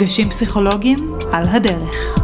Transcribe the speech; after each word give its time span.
מפגשים 0.00 0.28
פסיכולוגיים 0.28 0.98
על 1.32 1.44
הדרך. 1.48 2.18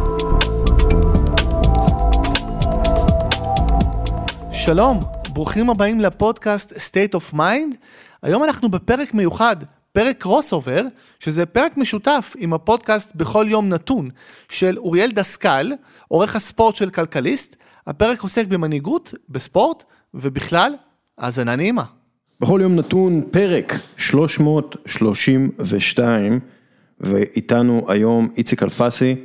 שלום, 4.51 4.99
ברוכים 5.33 5.69
הבאים 5.69 5.99
לפודקאסט 5.99 6.73
State 6.73 7.15
of 7.15 7.33
Mind. 7.33 7.75
היום 8.23 8.43
אנחנו 8.43 8.69
בפרק 8.69 9.13
מיוחד, 9.13 9.55
פרק 9.91 10.17
crossover, 10.17 10.81
שזה 11.19 11.45
פרק 11.45 11.77
משותף 11.77 12.35
עם 12.37 12.53
הפודקאסט 12.53 13.15
בכל 13.15 13.45
יום 13.49 13.69
נתון 13.69 14.09
של 14.49 14.77
אוריאל 14.77 15.11
דסקל, 15.11 15.71
עורך 16.07 16.35
הספורט 16.35 16.75
של 16.75 16.89
כלכליסט. 16.89 17.55
הפרק 17.87 18.21
עוסק 18.21 18.47
במנהיגות, 18.47 19.13
בספורט 19.29 19.83
ובכלל, 20.13 20.73
האזנה 21.17 21.55
נעימה. 21.55 21.83
בכל 22.41 22.59
יום 22.63 22.75
נתון 22.75 23.21
פרק 23.31 23.73
332 23.97 26.39
ואיתנו 27.01 27.85
היום 27.87 28.29
איציק 28.37 28.63
אלפסי 28.63 29.15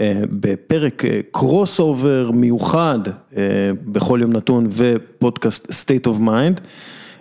אה, 0.00 0.22
בפרק 0.30 1.02
קרוס 1.30 1.80
אובר 1.80 2.30
מיוחד 2.30 2.98
אה, 3.36 3.42
בכל 3.84 4.18
יום 4.22 4.32
נתון 4.32 4.68
ופודקאסט 4.70 5.66
state 5.70 6.06
of 6.06 6.20
mind. 6.20 6.60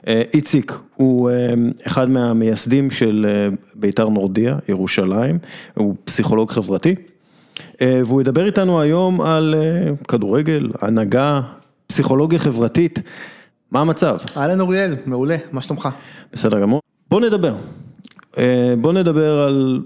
אה, 0.08 0.22
איציק 0.34 0.80
הוא 0.96 1.30
אחד 1.88 2.10
מהמייסדים 2.10 2.92
של 2.92 3.26
בית"ר 3.76 4.10
נורדיה, 4.10 4.58
ירושלים, 4.70 5.40
הוא 5.74 5.96
פסיכולוג 6.04 6.52
חברתי. 6.52 6.96
והוא 7.82 8.22
ידבר 8.22 8.46
איתנו 8.46 8.82
היום 8.82 9.22
על 9.22 9.56
כדורגל, 10.08 10.70
הנהגה, 10.82 11.42
פסיכולוגיה 11.88 12.40
חברתית. 12.40 13.00
מה 13.72 13.82
המצב? 13.82 14.18
אהלן 14.38 14.60
אוריאל, 14.60 14.96
מעולה, 15.06 15.36
מה 15.52 15.62
שלומך? 15.62 15.90
בסדר 16.34 16.60
גמור. 16.62 16.82
בוא 17.10 17.22
נדבר. 17.22 17.56
בוא 18.82 18.94
נדבר 18.94 19.40
על, 19.40 19.82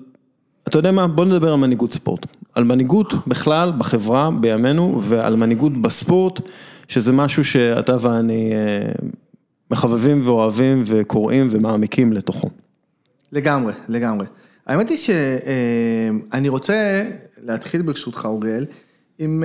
אתה 0.67 0.77
יודע 0.77 0.91
מה? 0.91 1.07
בוא 1.07 1.25
נדבר 1.25 1.53
על 1.53 1.59
מנהיגות 1.59 1.93
ספורט. 1.93 2.25
על 2.55 2.63
מנהיגות 2.63 3.27
בכלל, 3.27 3.71
בחברה, 3.77 4.29
בימינו, 4.41 5.01
ועל 5.03 5.35
מנהיגות 5.35 5.81
בספורט, 5.81 6.39
שזה 6.87 7.13
משהו 7.13 7.43
שאתה 7.43 7.95
ואני 7.99 8.53
מחבבים 9.71 10.21
ואוהבים 10.23 10.83
וקוראים 10.85 11.47
ומעמיקים 11.49 12.13
לתוכו. 12.13 12.49
לגמרי, 13.31 13.73
לגמרי. 13.89 14.25
האמת 14.67 14.89
היא 14.89 14.97
שאני 14.97 16.49
רוצה 16.49 17.03
להתחיל 17.43 17.81
ברשותך, 17.81 18.25
אוריאל, 18.25 18.65
עם, 19.19 19.43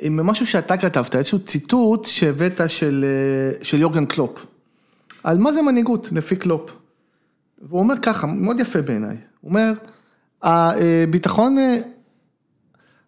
עם 0.00 0.16
משהו 0.16 0.46
שאתה 0.46 0.76
כתבת, 0.76 1.16
איזשהו 1.16 1.38
ציטוט 1.38 2.04
שהבאת 2.04 2.60
של, 2.68 3.04
של 3.62 3.80
יורגן 3.80 4.06
קלופ, 4.06 4.46
על 5.24 5.38
מה 5.38 5.52
זה 5.52 5.62
מנהיגות 5.62 6.08
לפי 6.12 6.36
קלופ. 6.36 6.85
והוא 7.68 7.80
אומר 7.80 7.94
ככה, 8.02 8.26
מאוד 8.26 8.60
יפה 8.60 8.82
בעיניי, 8.82 9.16
הוא 9.40 9.48
אומר, 9.48 9.72
הביטחון 10.42 11.56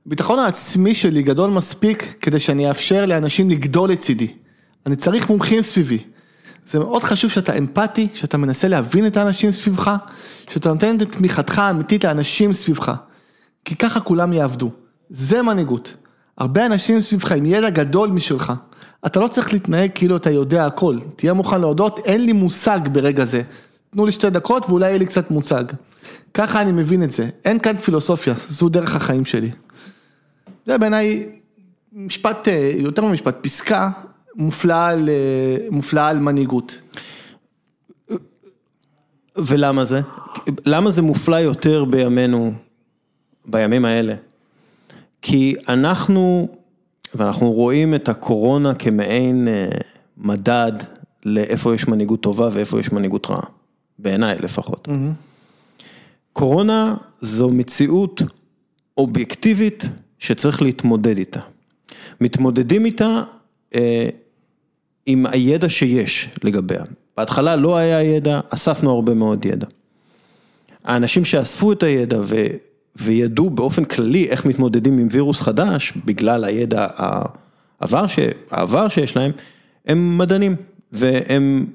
הביטחון 0.07 0.39
העצמי 0.39 0.95
שלי 0.95 1.23
גדול 1.23 1.51
מספיק 1.51 2.17
כדי 2.21 2.39
שאני 2.39 2.69
אאפשר 2.69 3.07
לאנשים 3.07 3.51
לגדול 3.51 3.91
לצידי. 3.91 4.33
אני 4.87 4.97
צריך 4.97 5.31
מומחים 5.31 5.63
סביבי. 5.63 5.99
זה 6.67 6.79
מאוד 6.79 7.03
חשוב 7.03 7.31
שאתה 7.31 7.59
אמפתי, 7.59 8.09
שאתה 8.15 8.37
מנסה 8.37 8.69
להבין 8.69 9.07
את 9.07 9.17
האנשים 9.17 9.53
סביבך, 9.53 9.97
שאתה 10.49 10.73
נותן 10.73 10.97
את 11.03 11.13
תמיכתך 11.13 11.59
האמיתית 11.59 12.05
לאנשים 12.05 12.53
סביבך. 12.53 12.95
כי 13.65 13.77
ככה 13.77 14.01
כולם 14.01 14.33
יעבדו. 14.33 14.71
זה 15.11 15.43
מנהיגות. 15.43 15.97
הרבה 16.39 16.67
אנשים 16.67 17.01
סביבך 17.01 17.33
עם 17.33 17.47
ידע 17.47 17.71
גדול 17.71 18.11
משלך. 18.11 18.53
אתה 19.07 19.21
לא 19.21 19.29
צריך 19.29 19.53
להתנהג 19.53 19.91
כאילו 19.95 20.17
אתה 20.17 20.31
יודע 20.31 20.67
הכל. 20.67 20.99
תהיה 21.17 21.33
מוכן 21.33 21.61
להודות, 21.61 21.99
אין 22.05 22.25
לי 22.25 22.33
מושג 22.33 22.81
ברגע 22.93 23.25
זה. 23.25 23.43
תנו 23.91 24.07
לי 24.07 24.13
שתי 24.13 24.31
דקות 24.31 24.65
ואולי 24.69 24.87
יהיה 24.87 24.99
לי 24.99 25.07
קצת 25.07 25.31
מוצג. 25.31 25.65
ככה 26.35 26.63
אני 26.63 26.73
מבין 26.73 27.03
את 27.03 27.11
זה. 27.11 27.29
אין 27.45 27.59
כאן 27.59 27.77
פילוסופיה, 27.77 28.35
זו 28.49 28.69
דרך 28.69 28.97
החיים 28.97 29.25
שלי. 29.25 29.51
זה 30.67 30.79
בעיניי 30.79 31.29
משפט, 31.93 32.49
אה, 32.49 32.73
יותר 32.75 33.05
ממשפט, 33.05 33.37
פסקה 33.41 33.91
מופלאה 34.35 34.87
על, 34.89 35.09
אה, 35.09 35.69
מופלאה 35.71 36.09
על 36.09 36.19
מנהיגות. 36.19 36.81
ולמה 39.37 39.85
זה? 39.85 40.01
למה 40.67 40.91
זה 40.91 41.03
מופלא 41.03 41.37
יותר 41.37 41.85
בימינו, 41.85 42.53
בימים 43.47 43.85
האלה? 43.85 44.15
כי 45.23 45.55
אנחנו, 45.69 46.49
ואנחנו 47.15 47.53
רואים 47.53 47.95
את 47.95 48.09
הקורונה 48.09 48.75
כמעין 48.75 49.49
אה, 49.49 49.69
מדד 50.17 50.73
לאיפה 51.25 51.75
יש 51.75 51.89
מנהיגות 51.89 52.21
טובה 52.21 52.49
ואיפה 52.53 52.81
יש 52.81 52.93
מנהיגות 52.93 53.27
רעה, 53.27 53.43
בעיניי 53.99 54.39
לפחות. 54.39 54.89
Mm-hmm. 54.89 55.83
קורונה 56.33 56.97
זו 57.21 57.49
מציאות 57.49 58.23
אובייקטיבית 58.97 59.85
שצריך 60.19 60.63
להתמודד 60.63 61.19
איתה. 61.19 61.41
מתמודדים 62.21 62.85
איתה 62.85 63.23
אה, 63.75 64.09
עם 65.07 65.27
הידע 65.27 65.69
שיש 65.69 66.29
לגביה. 66.45 66.83
בהתחלה 67.17 67.57
לא 67.57 67.77
היה 67.77 68.03
ידע, 68.03 68.41
אספנו 68.51 68.91
הרבה 68.95 69.15
מאוד 69.15 69.45
ידע. 69.45 69.67
האנשים 70.85 71.25
שאספו 71.25 71.73
את 71.73 71.83
הידע 71.83 72.19
ו, 72.23 72.37
וידעו 72.97 73.51
באופן 73.51 73.85
כללי 73.85 74.29
איך 74.29 74.45
מתמודדים 74.45 74.99
עם 74.99 75.09
וירוס 75.11 75.41
חדש, 75.41 75.93
בגלל 76.05 76.45
הידע 76.45 76.87
העבר, 76.97 78.07
ש, 78.07 78.19
העבר 78.51 78.89
שיש 78.89 79.17
להם, 79.17 79.31
הם 79.87 80.19
מדענים 80.19 80.57
והם 80.93 81.67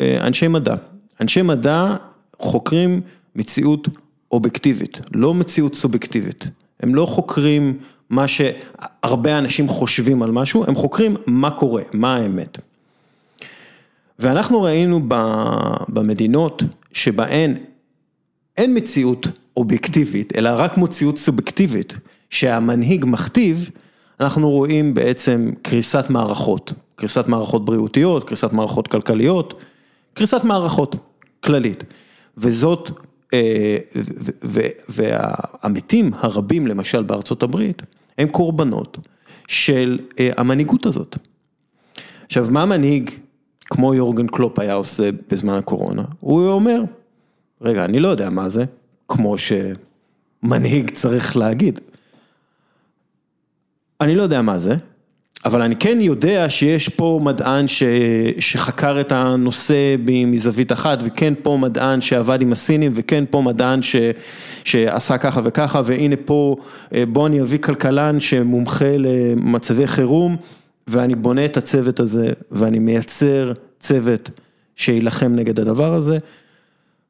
אה, 0.00 0.26
אנשי 0.26 0.48
מדע. 0.48 0.74
אנשי 1.22 1.42
מדע 1.42 1.96
חוקרים 2.38 3.00
מציאות 3.36 3.88
אובייקטיבית, 4.32 5.00
לא 5.14 5.34
מציאות 5.34 5.74
סובייקטיבית. 5.74 6.50
הם 6.80 6.94
לא 6.94 7.06
חוקרים 7.06 7.78
מה 8.10 8.24
שהרבה 8.28 9.38
אנשים 9.38 9.68
חושבים 9.68 10.22
על 10.22 10.30
משהו, 10.30 10.64
הם 10.68 10.74
חוקרים 10.74 11.16
מה 11.26 11.50
קורה, 11.50 11.82
מה 11.92 12.16
האמת. 12.16 12.58
ואנחנו 14.18 14.62
ראינו 14.62 15.00
במדינות 15.88 16.62
שבהן 16.92 17.54
אין 18.56 18.76
מציאות 18.76 19.28
אובייקטיבית, 19.56 20.36
אלא 20.36 20.50
רק 20.56 20.78
מציאות 20.78 21.18
סובייקטיבית, 21.18 21.96
שהמנהיג 22.30 23.04
מכתיב, 23.08 23.70
אנחנו 24.20 24.50
רואים 24.50 24.94
בעצם 24.94 25.50
קריסת 25.62 26.10
מערכות, 26.10 26.72
קריסת 26.96 27.28
מערכות 27.28 27.64
בריאותיות, 27.64 28.24
קריסת 28.24 28.52
מערכות 28.52 28.88
כלכליות, 28.88 29.54
קריסת 30.14 30.44
מערכות 30.44 30.96
כללית. 31.44 31.84
וזאת 32.36 32.90
אה, 33.34 33.76
והמתים 34.88 36.10
הרבים 36.14 36.66
למשל 36.66 37.02
בארצות 37.02 37.42
הברית, 37.42 37.82
הם 38.18 38.28
קורבנות 38.28 38.98
של 39.48 39.98
אה, 40.20 40.30
המנהיגות 40.36 40.86
הזאת. 40.86 41.16
עכשיו, 42.26 42.46
מה 42.50 42.66
מנהיג 42.66 43.10
כמו 43.64 43.94
יורגן 43.94 44.26
קלופ 44.26 44.58
היה 44.58 44.74
עושה 44.74 45.10
בזמן 45.30 45.54
הקורונה? 45.54 46.04
הוא 46.20 46.48
אומר, 46.48 46.82
רגע, 47.60 47.84
אני 47.84 48.00
לא 48.00 48.08
יודע 48.08 48.30
מה 48.30 48.48
זה, 48.48 48.64
כמו 49.08 49.36
שמנהיג 49.38 50.90
צריך 50.90 51.36
להגיד. 51.36 51.80
אני 54.00 54.14
לא 54.14 54.22
יודע 54.22 54.42
מה 54.42 54.58
זה, 54.58 54.76
אבל 55.44 55.62
אני 55.62 55.76
כן 55.76 55.98
יודע 56.00 56.50
שיש 56.50 56.88
פה 56.88 57.20
מדען 57.22 57.68
ש... 57.68 57.82
שחקר 58.38 59.00
את 59.00 59.12
הנושא 59.12 59.96
מזווית 60.04 60.72
אחת, 60.72 60.98
וכן 61.04 61.34
פה 61.42 61.58
מדען 61.60 62.00
שעבד 62.00 62.42
עם 62.42 62.52
הסינים, 62.52 62.92
וכן 62.94 63.24
פה 63.30 63.40
מדען 63.40 63.82
ש... 63.82 63.96
שעשה 64.64 65.18
ככה 65.18 65.40
וככה, 65.44 65.80
והנה 65.84 66.16
פה, 66.24 66.56
אה, 66.94 67.04
בוא 67.06 67.26
אני 67.26 67.40
אביא 67.40 67.58
כלכלן 67.58 68.20
שמומחה 68.20 68.92
למצבי 68.96 69.86
חירום, 69.86 70.36
ואני 70.86 71.14
בונה 71.14 71.44
את 71.44 71.56
הצוות 71.56 72.00
הזה, 72.00 72.32
ואני 72.50 72.78
מייצר 72.78 73.52
צוות 73.80 74.30
שיילחם 74.76 75.32
נגד 75.34 75.60
הדבר 75.60 75.94
הזה, 75.94 76.18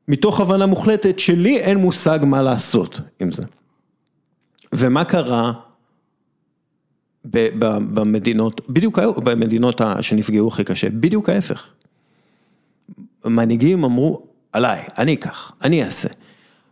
מתוך 0.08 0.40
הבנה 0.40 0.66
מוחלטת 0.66 1.18
שלי 1.18 1.58
אין 1.58 1.78
מושג 1.78 2.18
מה 2.22 2.42
לעשות 2.42 3.00
עם 3.20 3.32
זה. 3.32 3.42
ומה 4.72 5.04
קרה? 5.04 5.52
במדינות, 7.24 8.60
בדיוק 8.68 8.98
במדינות 8.98 9.80
שנפגעו 10.00 10.48
הכי 10.48 10.64
קשה, 10.64 10.90
בדיוק 10.90 11.28
ההפך. 11.28 11.66
מנהיגים 13.24 13.84
אמרו, 13.84 14.22
עליי, 14.52 14.82
אני 14.98 15.14
אקח, 15.14 15.52
אני 15.62 15.84
אעשה. 15.84 16.08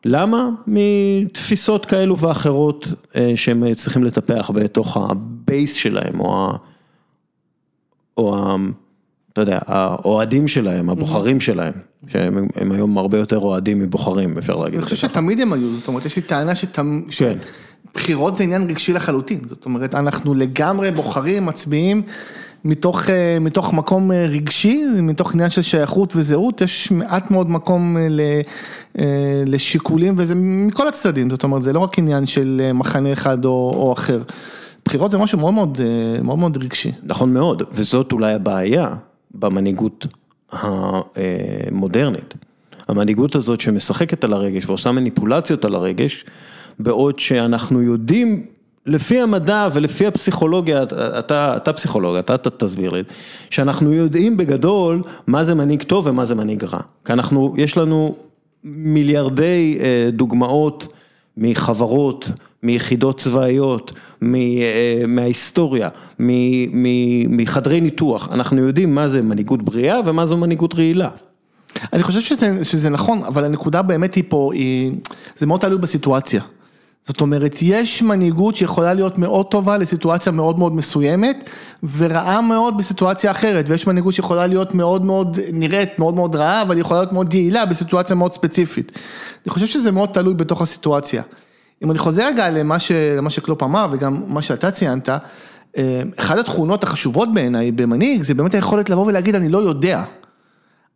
למה? 0.05 0.51
מתפיסות 0.67 1.87
כאלו 1.87 2.19
ואחרות 2.19 2.89
אה, 3.17 3.33
שהם 3.35 3.75
צריכים 3.75 4.05
לטפח 4.05 4.51
בתוך 4.55 4.97
הבייס 4.97 5.75
שלהם, 5.75 6.21
או 6.21 6.37
ה... 6.37 6.57
או 8.17 8.37
ה... 8.37 8.57
אתה 9.33 9.41
יודע, 9.41 9.59
האוהדים 9.67 10.49
שלהם, 10.49 10.91
הבוחרים 10.91 11.41
שלהם, 11.41 11.73
שהם 12.09 12.73
היום 12.73 12.99
הרבה 12.99 13.19
יותר 13.19 13.39
אוהדים 13.39 13.79
מבוחרים, 13.79 14.39
אפשר 14.39 14.57
להגיד. 14.57 14.75
אני 14.75 14.83
חושב 14.83 14.97
שתמיד 14.97 15.41
הם 15.41 15.53
היו, 15.53 15.75
זאת 15.75 15.89
אומרת, 15.89 16.05
יש 16.05 16.17
לי 16.17 16.23
טענה 16.23 16.55
שתמיד... 16.55 17.05
כן. 17.19 17.39
בחירות 17.95 18.37
זה 18.37 18.45
עניין 18.45 18.63
רגשי 18.71 18.93
לחלוטין, 18.93 19.41
זאת 19.47 19.65
אומרת, 19.65 19.95
אנחנו 19.95 20.35
לגמרי 20.35 20.91
בוחרים, 20.91 21.47
מצביעים, 21.47 22.03
מתוך, 22.65 23.11
אה, 23.11 23.39
מתוך 23.41 23.73
מקום 23.73 24.13
אה, 24.13 24.27
רגשי, 24.27 24.85
מתוך 25.03 25.35
עניין 25.35 25.51
של 25.51 25.63
שייכות 25.63 26.13
וזהות, 26.17 26.61
יש 26.61 26.91
מעט 26.91 27.31
מאוד 27.31 27.51
מקום 27.51 27.97
אה, 27.97 28.07
ל, 28.11 28.21
לשיקולים 29.47 30.15
וזה 30.17 30.35
מכל 30.37 30.89
הצדדים, 30.89 31.31
זאת 31.31 31.45
אומרת 31.45 31.63
זה 31.63 31.73
לא 31.73 31.79
רק 31.79 31.99
עניין 31.99 32.27
של 32.27 32.71
מחנה 32.75 33.13
אחד 33.13 33.45
או, 33.45 33.73
או 33.77 33.93
אחר. 33.93 34.23
בחירות 34.85 35.11
זה 35.11 35.19
משהו 35.19 35.39
מאוד 35.39 35.55
מאוד, 35.55 35.81
מאוד 36.23 36.39
מאוד 36.39 36.57
רגשי. 36.57 36.93
נכון 37.03 37.35
מאוד, 37.35 37.63
וזאת 37.73 38.13
אולי 38.13 38.33
הבעיה 38.33 38.95
במנהיגות 39.35 40.07
המודרנית. 40.53 42.35
המנהיגות 42.89 43.35
הזאת 43.35 43.61
שמשחקת 43.61 44.25
על 44.25 44.33
הרגש 44.33 44.67
ועושה 44.67 44.93
מניפולציות 44.93 45.65
על 45.65 45.75
הרגש, 45.75 46.25
בעוד 46.83 47.19
שאנחנו 47.19 47.83
יודעים 47.83 48.47
לפי 48.87 49.21
המדע 49.21 49.69
ולפי 49.73 50.07
הפסיכולוגיה, 50.07 50.83
אתה, 51.19 51.57
אתה 51.57 51.73
פסיכולוג, 51.73 52.17
אתה, 52.17 52.35
אתה 52.35 52.51
תסביר 52.51 52.91
לי, 52.91 53.03
שאנחנו 53.51 53.93
יודעים 53.93 54.37
בגדול 54.37 55.03
מה 55.27 55.45
זה 55.45 55.55
מנהיג 55.55 55.83
טוב 55.83 56.07
ומה 56.07 56.25
זה 56.25 56.35
מנהיג 56.35 56.65
רע. 56.65 56.81
כי 57.05 57.13
אנחנו, 57.13 57.55
יש 57.57 57.79
לנו 57.79 58.15
מיליארדי 58.65 59.79
אה, 59.81 60.11
דוגמאות 60.13 60.87
מחברות, 61.37 62.31
מיחידות 62.63 63.19
צבאיות, 63.19 63.93
אה, 64.23 64.29
מההיסטוריה, 65.09 65.89
מחדרי 67.29 67.81
ניתוח, 67.81 68.29
אנחנו 68.33 68.67
יודעים 68.67 68.95
מה 68.95 69.09
זה 69.09 69.23
מנהיגות 69.23 69.63
בריאה 69.63 70.01
ומה 70.05 70.27
זו 70.27 70.37
מנהיגות 70.37 70.75
רעילה. 70.75 71.09
אני 71.93 72.03
חושב 72.03 72.21
שזה, 72.21 72.65
שזה 72.65 72.91
נכון, 72.91 73.23
אבל 73.23 73.45
הנקודה 73.45 73.83
באמת 73.83 74.15
היא 74.15 74.25
פה, 74.29 74.51
היא, 74.55 74.93
זה 75.39 75.47
מאוד 75.47 75.61
תלוי 75.61 75.79
בסיטואציה. 75.79 76.43
זאת 77.03 77.21
אומרת, 77.21 77.57
יש 77.63 78.03
מנהיגות 78.03 78.57
שיכולה 78.57 78.95
להיות 78.95 79.19
מאוד 79.19 79.47
טובה 79.47 79.77
לסיטואציה 79.77 80.33
מאוד 80.33 80.59
מאוד 80.59 80.75
מסוימת, 80.75 81.51
ורעה 81.97 82.41
מאוד 82.41 82.79
בסיטואציה 82.79 83.31
אחרת, 83.31 83.65
ויש 83.69 83.87
מנהיגות 83.87 84.15
שיכולה 84.15 84.47
להיות 84.47 84.75
מאוד 84.75 85.05
מאוד, 85.05 85.39
נראית 85.53 85.99
מאוד 85.99 86.15
מאוד 86.15 86.37
רעה, 86.37 86.63
אבל 86.63 86.79
יכולה 86.79 87.01
להיות 87.01 87.13
מאוד 87.13 87.35
יעילה 87.35 87.67
בסיטואציה 87.67 88.17
מאוד 88.17 88.33
ספציפית. 88.33 88.99
אני 89.47 89.51
חושב 89.51 89.67
שזה 89.67 89.91
מאוד 89.91 90.09
תלוי 90.09 90.35
בתוך 90.35 90.63
הסיטואציה. 90.63 91.23
אם 91.85 91.91
אני 91.91 91.99
חוזר 91.99 92.27
רגע 92.27 92.51
למה, 92.51 92.79
ש, 92.79 92.93
למה 92.93 93.31
שקלופ 93.31 93.63
אמר, 93.63 93.87
וגם 93.93 94.23
מה 94.27 94.43
שאתה 94.43 94.71
ציינת, 94.71 95.09
אה, 95.77 96.03
אחת 96.17 96.39
התכונות 96.39 96.85
החשובות 96.85 97.35
בעיניי 97.35 97.73
במנהיג, 97.73 98.23
זה 98.23 98.35
באמת 98.35 98.55
היכולת 98.55 98.91
לבוא 98.91 99.07
ולהגיד, 99.07 99.35
אני 99.35 99.49
לא 99.49 99.59
יודע. 99.59 100.05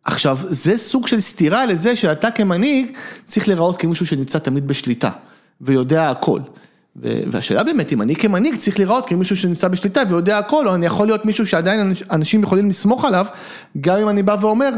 עכשיו, 0.03 0.37
זה 0.41 0.77
סוג 0.77 1.07
של 1.07 1.19
סתירה 1.19 1.65
לזה 1.65 1.95
שאתה 1.95 2.31
כמנהיג 2.31 2.97
צריך 3.23 3.47
להיראות 3.47 3.77
כמישהו 3.77 4.07
שנמצא 4.07 4.39
תמיד 4.39 4.67
בשליטה. 4.67 5.09
ויודע 5.61 6.09
הכל. 6.09 6.39
והשאלה 6.95 7.63
באמת, 7.63 7.93
אם 7.93 8.01
אני 8.01 8.15
כמנהיג 8.15 8.55
צריך 8.55 8.79
לראות 8.79 9.05
כמישהו 9.05 9.37
שנמצא 9.37 9.67
בשליטה 9.67 10.01
ויודע 10.07 10.37
הכל, 10.37 10.67
או 10.67 10.75
אני 10.75 10.85
יכול 10.85 11.07
להיות 11.07 11.25
מישהו 11.25 11.47
שעדיין 11.47 11.93
אנשים 12.11 12.43
יכולים 12.43 12.69
לסמוך 12.69 13.05
עליו, 13.05 13.25
גם 13.81 13.97
אם 13.97 14.09
אני 14.09 14.23
בא 14.23 14.35
ואומר, 14.41 14.69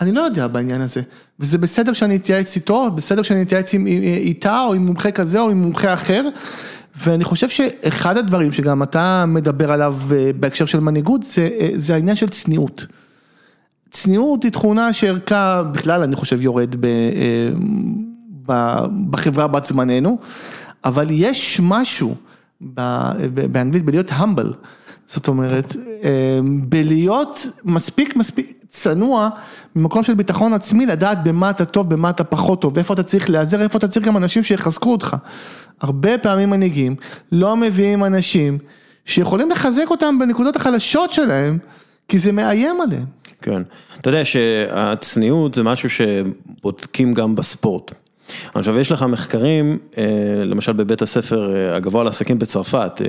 אני 0.00 0.12
לא 0.12 0.20
יודע 0.20 0.46
בעניין 0.46 0.80
הזה. 0.80 1.00
וזה 1.40 1.58
בסדר 1.58 1.92
שאני 1.92 2.16
אתייעץ 2.16 2.56
איתו, 2.56 2.90
בסדר 2.90 3.22
שאני 3.22 3.42
אתייעץ 3.42 3.74
איתה, 4.04 4.60
או 4.60 4.74
עם 4.74 4.86
מומחה 4.86 5.10
כזה, 5.10 5.40
או 5.40 5.50
עם 5.50 5.62
מומחה 5.62 5.94
אחר. 5.94 6.28
ואני 6.96 7.24
חושב 7.24 7.48
שאחד 7.48 8.16
הדברים 8.16 8.52
שגם 8.52 8.82
אתה 8.82 9.24
מדבר 9.26 9.72
עליו 9.72 9.96
אה, 10.12 10.30
בהקשר 10.40 10.66
של 10.66 10.80
מנהיגות, 10.80 11.22
זה, 11.22 11.48
אה, 11.60 11.68
זה 11.76 11.94
העניין 11.94 12.16
של 12.16 12.28
צניעות. 12.28 12.86
צניעות 13.90 14.42
היא 14.42 14.52
תכונה 14.52 14.92
שערכה 14.92 15.62
בכלל, 15.62 16.02
אני 16.02 16.16
חושב, 16.16 16.40
יורד 16.40 16.76
ב... 16.80 16.86
בחברה 19.10 19.46
בת 19.46 19.64
זמננו, 19.64 20.18
אבל 20.84 21.06
יש 21.10 21.60
משהו 21.62 22.14
באנגלית 23.50 23.84
בלהיות 23.84 24.10
humble, 24.10 24.54
זאת 25.06 25.28
אומרת, 25.28 25.76
אמ, 25.76 26.60
בלהיות 26.68 27.46
מספיק 27.64 28.16
מספיק 28.16 28.52
צנוע 28.68 29.28
ממקום 29.76 30.02
של 30.02 30.14
ביטחון 30.14 30.52
עצמי, 30.52 30.86
לדעת 30.86 31.22
במה 31.24 31.50
אתה 31.50 31.64
טוב, 31.64 31.90
במה 31.90 32.10
אתה 32.10 32.24
פחות 32.24 32.60
טוב, 32.60 32.72
ואיפה 32.76 32.94
אתה 32.94 33.02
צריך 33.02 33.30
להיעזר, 33.30 33.62
איפה 33.62 33.78
אתה 33.78 33.88
צריך 33.88 34.06
גם 34.06 34.16
אנשים 34.16 34.42
שיחזקו 34.42 34.92
אותך. 34.92 35.16
הרבה 35.80 36.18
פעמים 36.18 36.50
מנהיגים 36.50 36.96
לא 37.32 37.56
מביאים 37.56 38.04
אנשים 38.04 38.58
שיכולים 39.04 39.50
לחזק 39.50 39.90
אותם 39.90 40.18
בנקודות 40.18 40.56
החלשות 40.56 41.12
שלהם, 41.12 41.58
כי 42.08 42.18
זה 42.18 42.32
מאיים 42.32 42.80
עליהם. 42.80 43.04
כן, 43.42 43.62
אתה 44.00 44.08
יודע 44.08 44.24
שהצניעות 44.24 45.54
זה 45.54 45.62
משהו 45.62 45.88
שבודקים 45.90 47.14
גם 47.14 47.34
בספורט. 47.34 47.92
עכשיו 48.54 48.78
יש 48.78 48.92
לך 48.92 49.02
מחקרים, 49.02 49.78
אה, 49.98 50.04
למשל 50.44 50.72
בבית 50.72 51.02
הספר 51.02 51.56
אה, 51.56 51.76
הגבוה 51.76 52.04
לעסקים 52.04 52.38
בצרפת, 52.38 53.02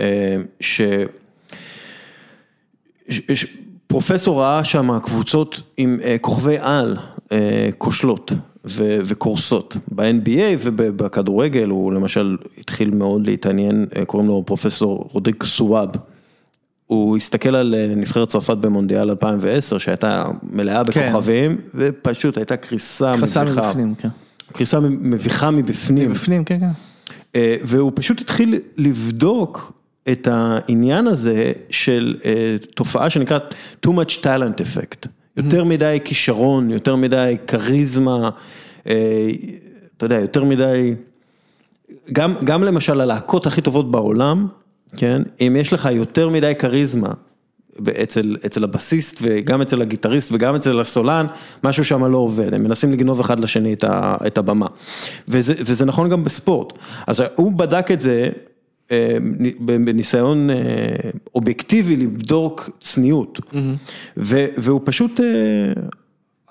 אה, 0.00 0.36
ש... 0.60 0.80
פרופסור 3.86 4.42
ראה 4.42 4.64
שם 4.64 4.98
קבוצות 4.98 5.62
עם 5.76 6.00
כוכבי 6.20 6.56
על 6.60 6.96
כושלות 7.78 8.32
וקורסות 9.04 9.76
ב-NBA 9.94 10.56
ובכדורגל, 10.60 11.68
הוא 11.68 11.92
למשל 11.92 12.36
התחיל 12.58 12.90
מאוד 12.90 13.26
להתעניין, 13.26 13.86
קוראים 14.06 14.28
לו 14.28 14.42
פרופסור 14.46 15.08
רודריק 15.12 15.44
סוואב. 15.44 15.88
הוא 16.86 17.16
הסתכל 17.16 17.54
על 17.54 17.74
אה, 17.74 17.94
נבחרת 17.96 18.28
צרפת 18.28 18.56
במונדיאל 18.56 19.10
2010 19.10 19.78
שהייתה 19.78 20.24
מלאה 20.42 20.82
כן. 20.84 21.10
בכוכבים 21.10 21.56
כן. 21.56 21.62
ופשוט 21.74 22.36
הייתה 22.36 22.56
קריסה 22.56 23.12
מביכה. 23.16 23.44
קריסה 23.44 23.44
מבפנים, 23.44 23.94
כן. 23.94 24.08
קריסה 24.52 24.80
מביכה 24.80 25.50
מבפנים. 25.50 26.10
מבפנים, 26.10 26.44
כן, 26.44 26.60
כן. 26.60 26.70
אה, 27.34 27.56
והוא 27.62 27.92
פשוט 27.94 28.20
התחיל 28.20 28.58
לבדוק 28.76 29.72
את 30.12 30.28
העניין 30.30 31.06
הזה 31.06 31.52
של 31.70 32.16
אה, 32.24 32.56
תופעה 32.74 33.10
שנקראת 33.10 33.54
too 33.86 33.90
much 33.90 34.22
talent 34.22 34.60
effect. 34.60 35.08
יותר 35.36 35.64
מדי 35.64 35.98
כישרון, 36.04 36.70
יותר 36.70 36.96
מדי 36.96 37.36
כריזמה, 37.46 38.30
אתה 38.82 38.90
יודע, 40.02 40.20
יותר 40.20 40.44
מדי, 40.44 40.94
גם, 42.12 42.34
גם 42.44 42.62
למשל 42.62 43.00
הלהקות 43.00 43.46
הכי 43.46 43.60
טובות 43.60 43.90
בעולם, 43.90 44.48
כן, 44.96 45.22
אם 45.40 45.56
יש 45.60 45.72
לך 45.72 45.88
יותר 45.92 46.28
מדי 46.28 46.52
כריזמה 46.58 47.12
אצל, 48.02 48.36
אצל 48.46 48.64
הבסיסט 48.64 49.18
וגם 49.22 49.62
אצל 49.62 49.82
הגיטריסט 49.82 50.32
וגם 50.32 50.54
אצל 50.54 50.80
הסולן, 50.80 51.26
משהו 51.64 51.84
שם 51.84 52.04
לא 52.04 52.16
עובד, 52.16 52.54
הם 52.54 52.62
מנסים 52.62 52.92
לגנוב 52.92 53.20
אחד 53.20 53.40
לשני 53.40 53.72
את, 53.72 53.84
ה, 53.84 54.16
את 54.26 54.38
הבמה. 54.38 54.66
וזה, 55.28 55.54
וזה 55.58 55.84
נכון 55.84 56.08
גם 56.08 56.24
בספורט. 56.24 56.72
אז 57.06 57.22
הוא 57.34 57.52
בדק 57.52 57.90
את 57.90 58.00
זה 58.00 58.30
אה, 58.90 59.16
בניסיון 59.58 60.50
אה, 60.50 60.56
אובייקטיבי 61.34 61.96
לבדוק 61.96 62.70
צניעות, 62.80 63.38
mm-hmm. 63.38 63.56
והוא 64.56 64.80
פשוט 64.84 65.20
אה, 65.20 65.26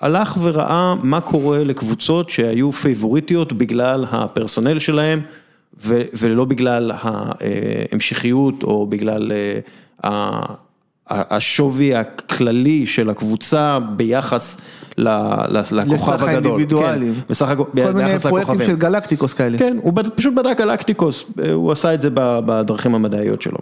הלך 0.00 0.36
וראה 0.42 0.94
מה 0.94 1.20
קורה 1.20 1.64
לקבוצות 1.64 2.30
שהיו 2.30 2.72
פייבוריטיות 2.72 3.52
בגלל 3.52 4.04
הפרסונל 4.10 4.78
שלהם. 4.78 5.20
ולא 6.18 6.44
בגלל 6.44 6.92
ההמשכיות 6.94 8.62
או 8.62 8.86
בגלל 8.86 9.32
אה, 10.04 10.40
השווי 11.10 11.94
הכללי 11.94 12.86
של 12.86 13.10
הקבוצה 13.10 13.78
ביחס 13.96 14.60
לכוכב 14.98 15.78
הגדול. 15.78 15.94
לסך 15.94 16.22
האינדיבידואלים. 16.22 17.14
כן, 17.14 17.20
בסך 17.28 17.48
הכל 17.48 17.92
מיני 17.94 18.18
פרויקטים 18.18 18.62
של 18.66 18.76
גלקטיקוס 18.76 19.34
כאלה. 19.34 19.58
כן, 19.58 19.76
הוא 19.82 19.92
פשוט 20.16 20.34
בדק 20.34 20.58
גלקטיקוס, 20.58 21.24
הוא 21.52 21.72
עשה 21.72 21.94
את 21.94 22.00
זה 22.00 22.08
בדרכים 22.14 22.94
המדעיות 22.94 23.42
שלו. 23.42 23.58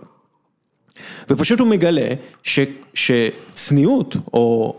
ופשוט 1.30 1.60
הוא 1.60 1.68
מגלה 1.68 2.08
ש, 2.42 2.60
שצניעות 2.94 4.16
או 4.32 4.76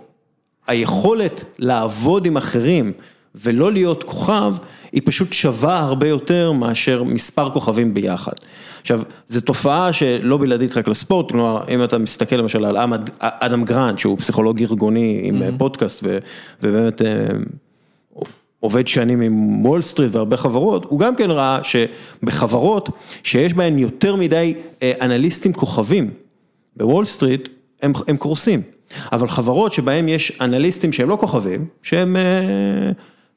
היכולת 0.67 1.43
לעבוד 1.59 2.25
עם 2.25 2.37
אחרים 2.37 2.91
ולא 3.35 3.71
להיות 3.71 4.03
כוכב, 4.03 4.55
היא 4.95 5.01
פשוט 5.05 5.33
שווה 5.33 5.79
הרבה 5.79 6.07
יותר 6.07 6.51
מאשר 6.51 7.03
מספר 7.03 7.49
כוכבים 7.49 7.93
ביחד. 7.93 8.31
עכשיו, 8.81 9.01
זו 9.27 9.41
תופעה 9.41 9.93
שלא 9.93 10.37
בלעדית 10.37 10.77
רק 10.77 10.87
לספורט, 10.87 11.31
כלומר, 11.31 11.63
אם 11.69 11.83
אתה 11.83 11.97
מסתכל 11.97 12.35
למשל 12.35 12.65
על 12.65 12.77
אדם 13.19 13.65
גרנט, 13.65 13.99
שהוא 13.99 14.17
פסיכולוג 14.17 14.61
ארגוני 14.61 15.19
עם 15.23 15.41
mm-hmm. 15.41 15.57
פודקאסט, 15.57 16.03
ובאמת 16.63 17.01
אה, 17.01 17.27
עובד 18.59 18.87
שנים 18.87 19.21
עם 19.21 19.65
וול 19.65 19.81
סטריט 19.81 20.15
והרבה 20.15 20.37
חברות, 20.37 20.85
הוא 20.89 20.99
גם 20.99 21.15
כן 21.15 21.31
ראה 21.31 21.59
שבחברות 21.63 22.89
שיש 23.23 23.53
בהן 23.53 23.77
יותר 23.77 24.15
מדי 24.15 24.53
אה, 24.83 24.91
אנליסטים 25.01 25.53
כוכבים, 25.53 26.09
בוול 26.77 27.05
סטריט, 27.05 27.49
הם, 27.81 27.93
הם 28.07 28.17
קורסים. 28.17 28.61
אבל 29.11 29.27
חברות 29.27 29.73
שבהן 29.73 30.09
יש 30.09 30.37
אנליסטים 30.41 30.93
שהם 30.93 31.09
לא 31.09 31.17
כוכבים, 31.19 31.65
שהם... 31.83 32.15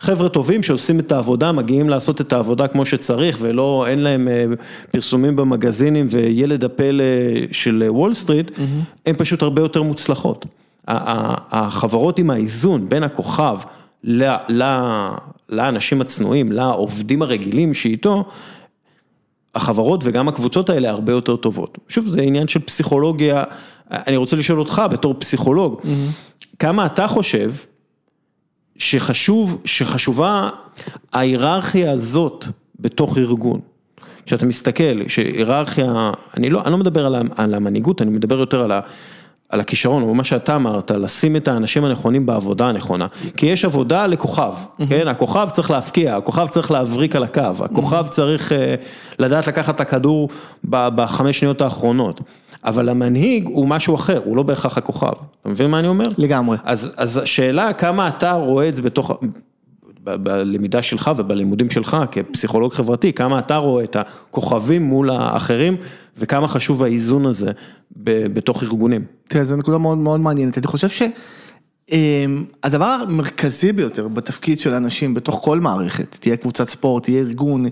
אה, 0.02 0.06
חבר'ה 0.06 0.28
טובים 0.28 0.62
שעושים 0.62 1.00
את 1.00 1.12
העבודה, 1.12 1.52
מגיעים 1.52 1.88
לעשות 1.88 2.20
את 2.20 2.32
העבודה 2.32 2.68
כמו 2.68 2.86
שצריך 2.86 3.38
ולא, 3.40 3.86
אין 3.88 3.98
להם 3.98 4.28
אה, 4.28 4.44
פרסומים 4.92 5.36
במגזינים 5.36 6.06
וילד 6.10 6.64
הפלא 6.64 7.04
של 7.52 7.84
וול 7.88 8.12
סטריט, 8.12 8.50
mm-hmm. 8.50 9.00
הן 9.06 9.14
פשוט 9.18 9.42
הרבה 9.42 9.62
יותר 9.62 9.82
מוצלחות. 9.82 10.46
החברות 10.90 12.18
עם 12.18 12.30
האיזון 12.30 12.88
בין 12.88 13.02
הכוכב 13.02 13.58
לאנשים 15.48 16.00
הצנועים, 16.00 16.52
לעובדים 16.52 17.22
הרגילים 17.22 17.74
שאיתו, 17.74 18.24
החברות 19.54 20.00
וגם 20.04 20.28
הקבוצות 20.28 20.70
האלה 20.70 20.90
הרבה 20.90 21.12
יותר 21.12 21.36
טובות. 21.36 21.78
שוב, 21.88 22.06
זה 22.06 22.20
עניין 22.20 22.48
של 22.48 22.60
פסיכולוגיה, 22.60 23.44
אני 23.90 24.16
רוצה 24.16 24.36
לשאול 24.36 24.58
אותך 24.58 24.82
בתור 24.90 25.14
פסיכולוג, 25.18 25.80
כמה 26.58 26.86
אתה 26.86 27.08
חושב 27.08 27.52
שחשוב, 28.78 29.62
שחשובה 29.64 30.48
ההיררכיה 31.12 31.92
הזאת 31.92 32.46
בתוך 32.80 33.18
ארגון? 33.18 33.60
כשאתה 34.26 34.46
מסתכל, 34.46 35.08
שהיררכיה, 35.08 36.10
אני 36.36 36.50
לא, 36.50 36.62
אני 36.62 36.72
לא 36.72 36.78
מדבר 36.78 37.06
על, 37.06 37.16
על 37.36 37.54
המנהיגות, 37.54 38.02
אני 38.02 38.10
מדבר 38.10 38.38
יותר 38.38 38.64
על, 38.64 38.72
ה, 38.72 38.80
על 39.48 39.60
הכישרון, 39.60 40.02
או 40.02 40.14
מה 40.14 40.24
שאתה 40.24 40.56
אמרת, 40.56 40.90
לשים 40.90 41.36
את 41.36 41.48
האנשים 41.48 41.84
הנכונים 41.84 42.26
בעבודה 42.26 42.66
הנכונה, 42.66 43.06
כי 43.36 43.46
יש 43.46 43.64
עבודה 43.64 44.06
לכוכב, 44.06 44.52
כן, 44.88 45.08
הכוכב 45.08 45.48
צריך 45.52 45.70
להפקיע, 45.70 46.16
הכוכב 46.16 46.46
צריך 46.48 46.70
להבריק 46.70 47.16
על 47.16 47.24
הקו, 47.24 47.64
הכוכב 47.64 48.06
צריך 48.10 48.52
אה, 48.52 48.74
לדעת 49.18 49.46
לקחת 49.46 49.74
את 49.74 49.80
הכדור 49.80 50.28
בחמש 50.64 51.40
שניות 51.40 51.60
האחרונות, 51.60 52.20
אבל 52.64 52.88
המנהיג 52.88 53.46
הוא 53.46 53.68
משהו 53.68 53.94
אחר, 53.94 54.20
הוא 54.24 54.36
לא 54.36 54.42
בהכרח 54.42 54.78
הכוכב, 54.78 55.12
אתה 55.40 55.48
מבין 55.48 55.70
מה 55.70 55.78
אני 55.78 55.88
אומר? 55.88 56.08
לגמרי. 56.18 56.56
אז, 56.64 56.94
אז 56.96 57.16
השאלה 57.18 57.72
כמה 57.72 58.08
אתה 58.08 58.32
רואה 58.32 58.68
את 58.68 58.74
זה 58.74 58.82
בתוך, 58.82 59.12
בלמידה 60.04 60.82
שלך 60.82 61.10
ובלימודים 61.16 61.70
שלך 61.70 61.96
כפסיכולוג 62.12 62.72
חברתי, 62.72 63.12
כמה 63.12 63.38
אתה 63.38 63.56
רואה 63.56 63.84
את 63.84 63.96
הכוכבים 63.96 64.82
מול 64.82 65.10
האחרים 65.10 65.76
וכמה 66.18 66.48
חשוב 66.48 66.82
האיזון 66.82 67.26
הזה 67.26 67.50
בתוך 68.06 68.62
ארגונים. 68.62 69.04
תראה, 69.28 69.44
זו 69.44 69.56
נקודה 69.56 69.78
מאוד 69.78 69.98
מאוד 69.98 70.20
מעניינת, 70.20 70.58
אני 70.58 70.66
חושב 70.66 70.88
שהדבר 71.90 72.84
המרכזי 72.84 73.72
ביותר 73.72 74.08
בתפקיד 74.08 74.58
של 74.58 74.74
אנשים 74.74 75.14
בתוך 75.14 75.40
כל 75.44 75.60
מערכת, 75.60 76.16
תהיה 76.20 76.36
קבוצת 76.36 76.68
ספורט, 76.68 77.02
תהיה 77.02 77.20
ארגון 77.20 77.66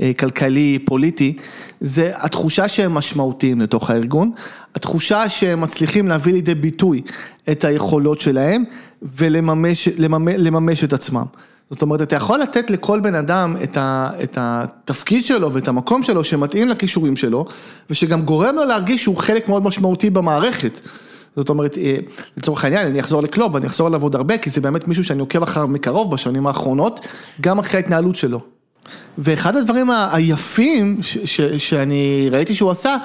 אה, 0.00 0.10
כלכלי, 0.18 0.78
פוליטי, 0.84 1.36
זה 1.80 2.12
התחושה 2.14 2.68
שהם 2.68 2.94
משמעותיים 2.94 3.60
לתוך 3.60 3.90
הארגון, 3.90 4.30
התחושה 4.74 5.28
שהם 5.28 5.60
מצליחים 5.60 6.08
להביא 6.08 6.32
לידי 6.32 6.54
ביטוי 6.54 7.02
את 7.50 7.64
היכולות 7.64 8.20
שלהם 8.20 8.64
ולממש 9.02 9.88
לממש, 9.98 10.34
לממש 10.38 10.84
את 10.84 10.92
עצמם. 10.92 11.24
זאת 11.70 11.82
אומרת, 11.82 12.02
אתה 12.02 12.16
יכול 12.16 12.40
לתת 12.40 12.70
לכל 12.70 13.00
בן 13.00 13.14
אדם 13.14 13.56
את, 13.62 13.76
ה, 13.76 14.10
את 14.22 14.38
התפקיד 14.40 15.24
שלו 15.24 15.52
ואת 15.52 15.68
המקום 15.68 16.02
שלו 16.02 16.24
שמתאים 16.24 16.68
לכישורים 16.68 17.16
שלו, 17.16 17.44
ושגם 17.90 18.22
גורם 18.22 18.54
לו 18.54 18.64
להרגיש 18.64 19.02
שהוא 19.02 19.16
חלק 19.16 19.48
מאוד 19.48 19.62
משמעותי 19.62 20.10
במערכת. 20.10 20.80
זאת 21.36 21.48
אומרת, 21.48 21.78
אה, 21.78 21.96
לצורך 22.36 22.64
העניין, 22.64 22.86
אני 22.86 23.00
אחזור 23.00 23.22
לקלוב, 23.22 23.56
אני 23.56 23.66
אחזור 23.66 23.86
עליו 23.86 24.02
עוד 24.02 24.14
הרבה, 24.14 24.38
כי 24.38 24.50
זה 24.50 24.60
באמת 24.60 24.88
מישהו 24.88 25.04
שאני 25.04 25.20
עוקב 25.20 25.42
אחריו 25.42 25.68
מקרוב 25.68 26.12
בשנים 26.12 26.46
האחרונות, 26.46 27.06
גם 27.40 27.58
אחרי 27.58 27.80
ההתנהלות 27.80 28.16
שלו. 28.16 28.40
ואחד 29.18 29.56
הדברים 29.56 29.90
היפים 30.12 30.98
ש, 31.02 31.18
ש, 31.24 31.40
שאני 31.40 32.28
ראיתי 32.32 32.54
שהוא 32.54 32.70
עשה, 32.70 32.96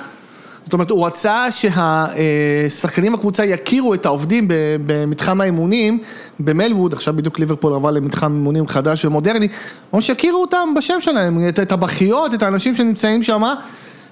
זאת 0.68 0.74
אומרת, 0.74 0.90
הוא 0.90 1.08
רצה 1.08 1.48
שהשחקנים 1.52 3.14
בקבוצה 3.14 3.46
יכירו 3.46 3.94
את 3.94 4.06
העובדים 4.06 4.48
במתחם 4.86 5.42
האימונים 5.42 6.00
במלווד, 6.40 6.94
עכשיו 6.94 7.14
בדיוק 7.14 7.40
ליברפול 7.40 7.74
עבר 7.74 7.92
למתחם 7.92 8.34
אימונים 8.34 8.68
חדש 8.68 9.06
ומודרני, 9.06 9.48
ממש 9.94 10.08
שיכירו 10.08 10.42
אותם 10.42 10.74
בשם 10.78 11.02
שלהם, 11.02 11.48
את 11.50 11.72
הבכיות, 11.72 12.34
את 12.34 12.44
האנשים 12.44 12.76
שנמצאים 12.76 13.24
שם, 13.24 13.44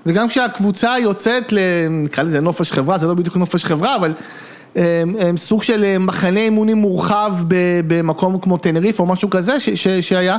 וגם 0.06 0.28
כשהקבוצה 0.28 0.96
יוצאת, 1.00 1.54
נקרא 1.90 2.24
לזה 2.24 2.42
נופש 2.42 2.72
חברה, 2.72 2.98
זה 2.98 3.08
לא 3.08 3.14
בדיוק 3.14 3.38
נופש 3.38 3.66
חברה, 3.66 3.96
אבל 3.96 4.14
הם, 4.76 5.16
הם 5.20 5.38
סוג 5.38 5.64
של 5.64 5.84
אה, 5.84 6.00
מחנה 6.00 6.40
אימונים 6.40 6.78
מורחב 6.78 7.34
במקום 7.88 8.40
כמו 8.40 8.58
טנריף 8.58 9.00
או 9.00 9.06
משהו 9.06 9.30
כזה 9.30 9.60
ש, 9.60 9.70
ש, 9.70 9.88
שהיה, 9.88 10.38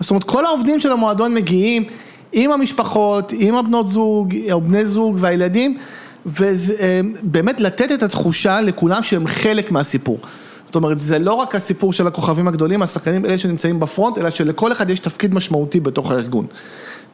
זאת 0.00 0.10
אומרת 0.10 0.24
כל 0.24 0.44
העובדים 0.44 0.80
של 0.80 0.92
המועדון 0.92 1.34
מגיעים 1.34 1.84
עם 2.32 2.52
המשפחות, 2.52 3.32
עם 3.36 3.54
הבנות 3.54 3.88
זוג, 3.88 4.34
או 4.52 4.60
בני 4.60 4.86
זוג 4.86 5.16
והילדים, 5.20 5.78
ובאמת 6.26 7.60
לתת 7.60 7.92
את 7.92 8.02
התחושה 8.02 8.60
לכולם 8.60 9.02
שהם 9.02 9.26
חלק 9.26 9.70
מהסיפור. 9.70 10.18
זאת 10.66 10.74
אומרת, 10.74 10.98
זה 10.98 11.18
לא 11.18 11.34
רק 11.34 11.54
הסיפור 11.54 11.92
של 11.92 12.06
הכוכבים 12.06 12.48
הגדולים, 12.48 12.82
השחקנים 12.82 13.24
אלה 13.24 13.38
שנמצאים 13.38 13.80
בפרונט, 13.80 14.18
אלא 14.18 14.30
שלכל 14.30 14.72
אחד 14.72 14.90
יש 14.90 14.98
תפקיד 14.98 15.34
משמעותי 15.34 15.80
בתוך 15.80 16.10
הארגון. 16.10 16.46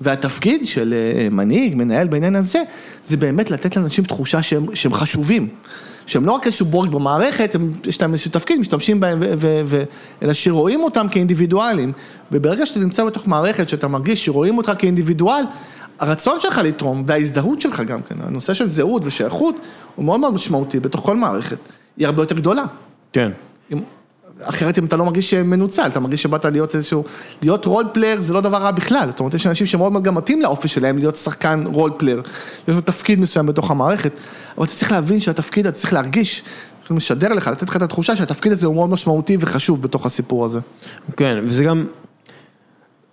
והתפקיד 0.01 0.67
של 0.67 0.95
אה, 0.95 1.29
מנהיג, 1.31 1.75
מנהל 1.75 2.09
בעניין 2.09 2.37
הזה, 2.37 2.63
זה 3.05 3.17
באמת 3.17 3.51
לתת 3.51 3.77
לאנשים 3.77 4.05
תחושה 4.05 4.43
שהם, 4.43 4.75
שהם 4.75 4.95
חשובים. 4.95 5.49
שהם 6.07 6.27
לא 6.27 6.33
רק 6.33 6.47
איזשהו 6.47 6.67
בורג 6.67 6.91
במערכת, 6.91 7.55
הם, 7.55 7.73
יש 7.87 8.03
להם 8.03 8.13
איזשהו 8.13 8.31
תפקיד, 8.31 8.61
משתמשים 8.61 9.01
בהם, 9.01 9.19
ו, 9.21 9.33
ו, 9.39 9.63
ו, 9.67 9.83
אלא 10.23 10.33
שרואים 10.33 10.83
אותם 10.83 11.07
כאינדיבידואלים. 11.11 11.93
וברגע 12.33 12.67
שאתה 12.67 12.81
נמצא 12.81 13.05
בתוך 13.05 13.29
מערכת, 13.29 13.69
שאתה 13.69 13.89
מרגיש 13.89 14.25
שרואים 14.25 14.59
אותך 14.59 14.73
כאינדיבידואל, 14.79 15.45
הרצון 15.99 16.41
שלך 16.41 16.59
לתרום, 16.65 17.05
וההזדהות 17.07 17.61
שלך 17.61 17.81
גם 17.81 18.03
כן, 18.03 18.15
הנושא 18.21 18.55
של 18.55 18.67
זהות 18.67 19.03
ושייכות, 19.05 19.61
הוא 19.95 20.05
מאוד 20.05 20.21
מאוד 20.21 20.35
משמעותי 20.35 20.81
בתוך 20.81 21.01
כל 21.01 21.17
מערכת. 21.17 21.59
היא 21.97 22.07
הרבה 22.07 22.23
יותר 22.23 22.35
גדולה. 22.35 22.65
כן. 23.13 23.31
אם, 23.73 23.79
אחרת 24.43 24.79
אם 24.79 24.85
אתה 24.85 24.97
לא 24.97 25.05
מרגיש 25.05 25.35
מנוצל, 25.35 25.87
אתה 25.87 26.01
מרגיש 26.01 26.23
שבאת 26.23 26.45
להיות 26.45 26.75
איזשהו, 26.75 27.05
להיות 27.43 27.65
role 27.65 27.85
player 27.93 28.21
זה 28.21 28.33
לא 28.33 28.41
דבר 28.41 28.59
רע 28.59 28.71
בכלל, 28.71 29.11
זאת 29.11 29.21
אומרת 29.21 29.35
יש 29.35 29.47
אנשים 29.47 29.67
שמאוד 29.67 29.93
מאוד 29.93 30.03
גם 30.03 30.15
מתאים 30.15 30.43
לאופי 30.43 30.69
שלהם 30.69 30.99
להיות 30.99 31.17
שחקן 31.17 31.65
role 31.67 31.93
player, 31.97 32.23
יש 32.69 32.75
לו 32.75 32.81
תפקיד 32.81 33.21
מסוים 33.21 33.47
בתוך 33.47 33.71
המערכת, 33.71 34.13
אבל 34.57 34.65
אתה 34.65 34.73
צריך 34.73 34.93
להבין 34.93 35.21
שהתפקיד, 35.21 35.67
אתה 35.67 35.77
צריך 35.77 35.93
להרגיש, 35.93 36.43
צריך 36.81 36.93
לשדר 36.93 37.33
לך, 37.33 37.49
לתת 37.49 37.69
לך 37.69 37.77
את 37.77 37.83
התחושה 37.83 38.17
שהתפקיד 38.17 38.53
הזה 38.53 38.67
הוא 38.67 38.75
מאוד 38.75 38.91
משמעותי 38.91 39.37
וחשוב 39.41 39.83
בתוך 39.83 40.07
הסיפור 40.07 40.45
הזה. 40.45 40.61
כן, 41.17 41.39
וזה 41.43 41.65
גם, 41.65 41.87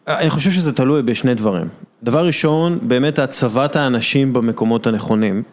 אני 0.07 0.29
חושב 0.29 0.51
שזה 0.51 0.73
תלוי 0.73 1.01
בשני 1.01 1.35
דברים. 1.35 1.67
דבר 2.03 2.25
ראשון, 2.25 2.79
באמת 2.81 3.19
הצבת 3.19 3.75
האנשים 3.75 4.33
במקומות 4.33 4.87
הנכונים. 4.87 5.43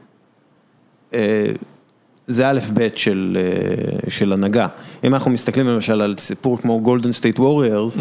זה 2.32 2.48
א' 2.48 2.60
ב' 2.74 2.88
של, 2.94 3.38
אה, 3.40 4.10
של 4.10 4.32
הנהגה. 4.32 4.66
אם 5.04 5.14
אנחנו 5.14 5.30
מסתכלים 5.30 5.68
למשל 5.68 6.00
על 6.00 6.14
סיפור 6.18 6.58
כמו 6.58 6.80
גולדן 6.80 7.12
סטייט 7.12 7.38
ווריורס, 7.38 7.98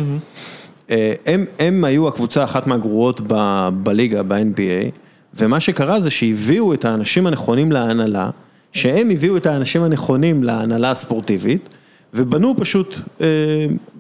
הם, 1.26 1.46
הם 1.60 1.84
היו 1.84 2.08
הקבוצה 2.08 2.44
אחת 2.44 2.68
מהגרועות 2.68 3.22
ב, 3.28 3.68
בליגה, 3.84 4.24
ב-NBA, 4.24 4.98
ומה 5.34 5.60
שקרה 5.60 6.00
זה 6.00 6.10
שהביאו 6.10 6.74
את 6.74 6.86
האנשים 6.86 7.28
הנכונים 7.28 7.72
להנהלה, 7.72 8.30
שהם 8.72 9.10
הביאו 9.10 9.38
את 9.38 9.46
האנשים 9.46 9.84
הנכונים 9.84 10.44
להנהלה 10.44 10.92
הספורטיבית, 10.92 11.70
ובנו 12.14 12.56
פשוט 12.58 13.00
אה, 13.22 13.28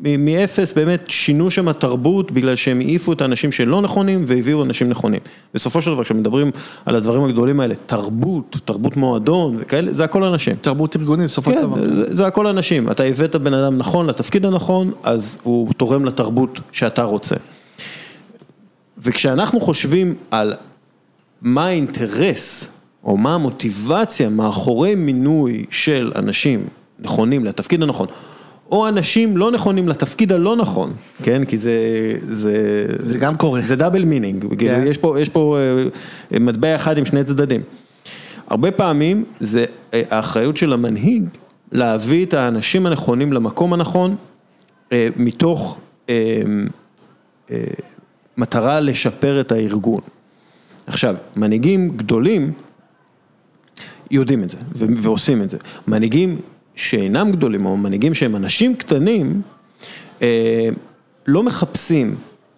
מאפס, 0.01 0.73
באמת 0.73 1.09
שינו 1.09 1.51
שם 1.51 1.71
תרבות 1.71 2.31
בגלל 2.31 2.55
שהם 2.55 2.79
העיפו 2.79 3.13
את 3.13 3.21
האנשים 3.21 3.51
שלא 3.51 3.81
נכונים 3.81 4.23
והביאו 4.27 4.63
אנשים 4.63 4.89
נכונים. 4.89 5.19
בסופו 5.53 5.81
של 5.81 5.91
דבר, 5.91 6.03
כשמדברים 6.03 6.51
על 6.85 6.95
הדברים 6.95 7.23
הגדולים 7.23 7.59
האלה, 7.59 7.75
תרבות, 7.85 8.57
תרבות 8.65 8.97
מועדון 8.97 9.55
וכאלה, 9.59 9.93
זה 9.93 10.03
הכל 10.03 10.23
אנשים. 10.23 10.55
תרבות 10.61 10.95
ארגונית 10.95 11.25
בסופו 11.25 11.51
של 11.51 11.57
כן, 11.57 11.63
דבר. 11.63 11.95
זה, 11.95 12.15
זה 12.15 12.27
הכל 12.27 12.47
אנשים, 12.47 12.91
אתה 12.91 13.03
הבאת 13.03 13.35
בן 13.35 13.53
אדם 13.53 13.77
נכון 13.77 14.07
לתפקיד 14.07 14.45
הנכון, 14.45 14.91
אז 15.03 15.37
הוא 15.43 15.73
תורם 15.73 16.05
לתרבות 16.05 16.59
שאתה 16.71 17.03
רוצה. 17.03 17.35
וכשאנחנו 18.97 19.59
חושבים 19.59 20.15
על 20.31 20.53
מה 21.41 21.65
האינטרס, 21.65 22.71
או 23.03 23.17
מה 23.17 23.35
המוטיבציה 23.35 24.29
מאחורי 24.29 24.95
מינוי 24.95 25.65
של 25.69 26.11
אנשים 26.15 26.67
נכונים 27.01 27.45
לתפקיד 27.45 27.83
הנכון, 27.83 28.07
או 28.71 28.87
אנשים 28.87 29.37
לא 29.37 29.51
נכונים 29.51 29.87
לתפקיד 29.87 30.33
הלא 30.33 30.55
נכון, 30.55 30.93
כן, 31.23 31.45
כי 31.45 31.57
זה, 31.57 31.73
זה, 32.21 32.85
זה 32.99 33.19
גם 33.19 33.37
קורה. 33.37 33.61
זה 33.61 33.75
double 33.75 34.05
meaning, 34.05 34.41
כאילו, 34.41 34.55
כן. 34.57 34.83
יש 34.87 34.97
פה, 34.97 35.19
יש 35.19 35.29
פה 35.29 35.57
אה, 36.33 36.39
מטבע 36.39 36.75
אחד 36.75 36.97
עם 36.97 37.05
שני 37.05 37.23
צדדים. 37.23 37.61
הרבה 38.47 38.71
פעמים 38.71 39.23
זה 39.39 39.65
אה, 39.93 40.01
האחריות 40.09 40.57
של 40.57 40.73
המנהיג 40.73 41.23
להביא 41.71 42.25
את 42.25 42.33
האנשים 42.33 42.85
הנכונים 42.85 43.33
למקום 43.33 43.73
הנכון, 43.73 44.15
אה, 44.91 45.07
מתוך 45.17 45.79
מטרה 48.37 48.79
לשפר 48.79 49.39
את 49.39 49.51
הארגון. 49.51 50.01
עכשיו, 50.87 51.15
מנהיגים 51.35 51.97
גדולים 51.97 52.51
יודעים 54.11 54.43
את 54.43 54.49
זה 54.49 54.57
ועושים 54.79 55.41
את 55.41 55.49
זה. 55.49 55.57
מנהיגים 55.87 56.37
שאינם 56.75 57.31
גדולים, 57.31 57.65
או 57.65 57.77
מנהיגים 57.77 58.13
שהם 58.13 58.35
אנשים 58.35 58.75
קטנים, 58.75 59.41
אה, 60.21 60.69
לא 61.27 61.43
מחפשים 61.43 62.15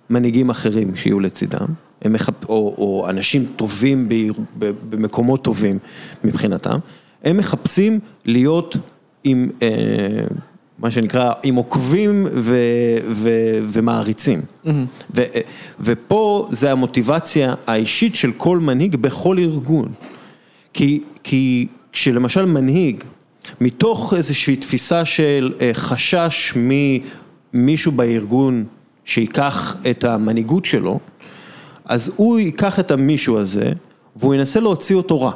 מנהיגים 0.09 0.49
אחרים 0.49 0.95
שיהיו 0.95 1.19
לצידם, 1.19 1.65
מחפ... 2.09 2.49
או, 2.49 2.75
או 2.77 3.09
אנשים 3.09 3.45
טובים 3.55 4.09
ב- 4.09 4.71
במקומות 4.89 5.43
טובים 5.43 5.79
מבחינתם, 6.23 6.77
הם 7.23 7.37
מחפשים 7.37 7.99
להיות 8.25 8.77
עם, 9.23 9.49
אה, 9.61 9.67
מה 10.79 10.91
שנקרא, 10.91 11.33
עם 11.43 11.55
עוקבים 11.55 12.25
ו, 12.35 12.57
ו, 13.09 13.29
ומעריצים. 13.63 14.41
ו, 15.15 15.23
ופה 15.79 16.47
זה 16.51 16.71
המוטיבציה 16.71 17.53
האישית 17.67 18.15
של 18.15 18.31
כל 18.37 18.59
מנהיג 18.59 18.95
בכל 18.95 19.39
ארגון. 19.39 19.87
כי, 20.73 21.03
כי 21.23 21.67
כשלמשל 21.91 22.45
מנהיג, 22.45 23.03
מתוך 23.61 24.13
איזושהי 24.17 24.55
תפיסה 24.55 25.05
של 25.05 25.53
אה, 25.61 25.69
חשש 25.73 26.53
ממישהו 26.55 27.91
בארגון 27.91 28.65
שיקח 29.05 29.75
את 29.89 30.03
המנהיגות 30.03 30.65
שלו, 30.65 30.99
אז 31.85 32.11
הוא 32.15 32.39
ייקח 32.39 32.79
את 32.79 32.91
המישהו 32.91 33.37
הזה, 33.39 33.71
והוא 34.15 34.33
ינסה 34.33 34.59
להוציא 34.59 34.95
אותו 34.95 35.21
רע. 35.21 35.31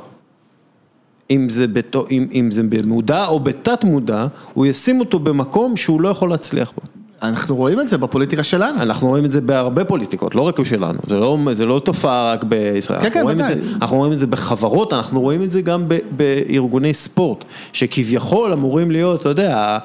אם 1.30 1.50
זה, 1.50 1.68
בת... 1.68 1.96
אם, 2.12 2.28
אם 2.34 2.52
זה 2.52 2.64
במודע 2.64 3.26
או 3.26 3.40
בתת 3.40 3.84
מודע, 3.84 4.28
הוא 4.54 4.66
ישים 4.66 5.00
אותו 5.00 5.20
במקום 5.20 5.78
שהוא 5.78 6.02
לא 6.02 6.10
יכול 6.10 6.30
להצליח 6.30 6.72
בו. 6.72 6.97
אנחנו 7.22 7.56
רואים 7.56 7.80
את 7.80 7.88
זה 7.88 7.98
בפוליטיקה 7.98 8.44
שלנו. 8.44 8.82
אנחנו 8.82 9.08
רואים 9.08 9.26
את 9.26 9.32
זה 9.32 9.42
בהרבה 9.42 9.86
פוליטיקות, 9.86 10.36
לא 10.36 10.42
רק 10.42 10.60
בשלנו, 10.60 11.00
זה 11.08 11.20
לא, 11.20 11.38
זה 11.54 11.66
לא 11.66 11.80
תופעה 11.80 12.32
רק 12.32 12.44
בישראל, 12.44 13.00
כן, 13.00 13.06
אנחנו, 13.06 13.20
כן, 13.20 13.24
רואים 13.24 13.40
את 13.40 13.46
ודאי. 13.46 13.62
זה, 13.62 13.76
אנחנו 13.82 13.98
רואים 13.98 14.14
את 14.14 14.20
זה 14.20 14.28
בחברות, 14.28 14.94
אנחנו 14.94 15.22
רואים 15.22 15.44
את 15.44 15.52
זה 15.52 15.62
גם 15.62 15.86
ב, 15.88 15.98
בארגוני 16.12 16.94
ספורט, 16.94 17.46
שכביכול 17.74 18.54
אמורים 18.54 18.92
להיות, 18.92 19.22
אתה 19.22 19.30
יודע, 19.30 19.78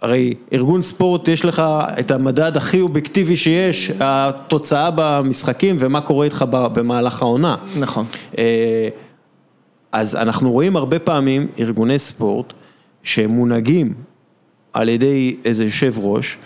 הרי 0.00 0.34
ארגון 0.52 0.82
ספורט 0.82 1.28
יש 1.28 1.44
לך 1.44 1.62
את 2.00 2.10
המדד 2.10 2.56
הכי 2.56 2.80
אובייקטיבי 2.80 3.36
שיש, 3.36 3.92
התוצאה 4.00 4.90
במשחקים 4.94 5.76
ומה 5.80 6.00
קורה 6.00 6.24
איתך 6.24 6.44
במהלך 6.50 7.22
העונה. 7.22 7.56
נכון. 7.78 8.04
אה, 8.38 8.88
אז 9.92 10.16
אנחנו 10.16 10.52
רואים 10.52 10.76
הרבה 10.76 10.98
פעמים 10.98 11.46
ארגוני 11.58 11.98
ספורט 11.98 12.52
שמונהגים 13.02 13.94
על 14.78 14.88
ידי 14.88 15.36
איזה 15.44 15.64
יושב 15.64 15.94
ראש, 15.98 16.38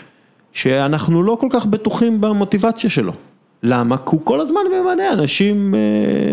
שאנחנו 0.52 1.22
לא 1.22 1.36
כל 1.40 1.46
כך 1.50 1.66
בטוחים 1.66 2.20
במוטיבציה 2.20 2.90
שלו. 2.90 3.12
למה? 3.62 3.96
כי 3.96 4.04
הוא 4.06 4.20
כל 4.24 4.40
הזמן 4.40 4.60
ממנה 4.74 5.12
אנשים 5.12 5.74
אה, 5.74 5.80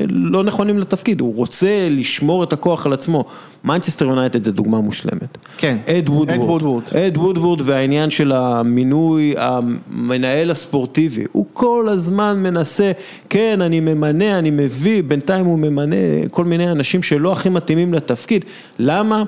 לא 0.10 0.44
נכונים 0.44 0.80
לתפקיד, 0.80 1.22
הוא 1.22 1.36
רוצה 1.36 1.88
לשמור 1.92 2.44
את 2.44 2.54
הכוח 2.54 2.86
על 2.86 2.94
עצמו. 2.94 3.26
מנצ'סטר 3.64 4.06
יונייטד 4.06 4.44
זה 4.44 4.52
דוגמה 4.52 4.82
מושלמת. 4.82 5.38
כן. 5.58 5.78
אד 5.88 6.10
וודוורד. 6.10 6.40
אד 6.40 6.50
וודוורד. 6.50 6.84
אד 6.96 7.18
וודוורד 7.18 7.62
והעניין 7.66 8.10
של 8.10 8.32
המינוי 8.32 9.34
המנהל 9.38 10.52
הספורטיבי, 10.52 11.24
הוא 11.32 11.46
כל 11.54 11.88
הזמן 11.90 12.40
מנסה, 12.44 12.92
כן 13.30 13.62
אני 13.62 13.80
ממנה, 13.80 14.40
אני 14.40 14.52
מביא, 14.52 15.04
בינתיים 15.04 15.46
הוא 15.46 15.60
ממנה 15.60 15.96
כל 16.32 16.46
מיני 16.46 16.72
אנשים 16.72 17.04
שלא 17.04 17.32
הכי 17.32 17.50
מתאימים 17.50 17.94
לתפקיד, 17.94 18.46
למה? 18.80 19.24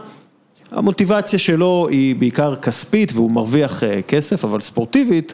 המוטיבציה 0.71 1.39
שלו 1.39 1.87
היא 1.89 2.15
בעיקר 2.15 2.55
כספית 2.55 3.11
והוא 3.15 3.31
מרוויח 3.31 3.83
אה, 3.83 4.01
כסף, 4.01 4.45
אבל 4.45 4.59
ספורטיבית 4.59 5.33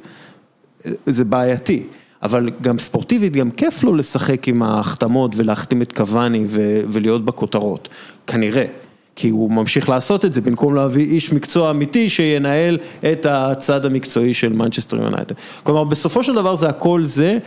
אה, 0.86 0.92
זה 1.06 1.26
בעייתי. 1.26 1.84
אבל 2.24 2.50
גם 2.62 2.80
ספורטיבית, 2.80 3.34
גם 3.34 3.52
כיף 3.52 3.84
לו 3.84 3.96
לשחק 3.96 4.48
עם 4.48 4.64
ההחתמות 4.64 5.32
ולהחתים 5.36 5.82
את 5.82 5.94
קוואני 5.94 6.44
ו- 6.48 6.82
ולהיות 6.88 7.26
בכותרות, 7.26 7.90
כנראה. 8.28 8.66
כי 9.16 9.30
הוא 9.30 9.52
ממשיך 9.52 9.90
לעשות 9.90 10.26
את 10.26 10.34
זה 10.34 10.42
במקום 10.42 10.76
להביא 10.76 11.06
איש 11.06 11.34
מקצוע 11.34 11.72
אמיתי 11.72 12.10
שינהל 12.10 12.78
את 13.12 13.26
הצד 13.30 13.86
המקצועי 13.86 14.34
של 14.34 14.54
מנצ'סטר 14.54 14.98
יונייטד. 14.98 15.36
כלומר, 15.64 15.84
בסופו 15.84 16.24
של 16.24 16.36
דבר 16.36 16.56
זה 16.56 16.70
הכל 16.70 17.06
זה, 17.06 17.38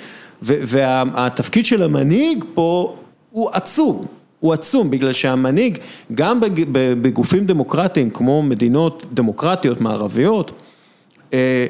והתפקיד 0.43 1.67
של 1.67 1.83
המנהיג 1.83 2.45
פה 2.55 2.97
הוא 3.31 3.51
עצום. 3.53 4.07
הוא 4.41 4.53
עצום, 4.53 4.91
בגלל 4.91 5.13
שהמנהיג, 5.13 5.79
גם 6.13 6.41
בג- 6.41 6.65
בגופים 6.73 7.47
דמוקרטיים, 7.47 8.11
כמו 8.11 8.43
מדינות 8.43 9.05
דמוקרטיות 9.15 9.81
מערביות, 9.81 10.53
אה, 11.33 11.67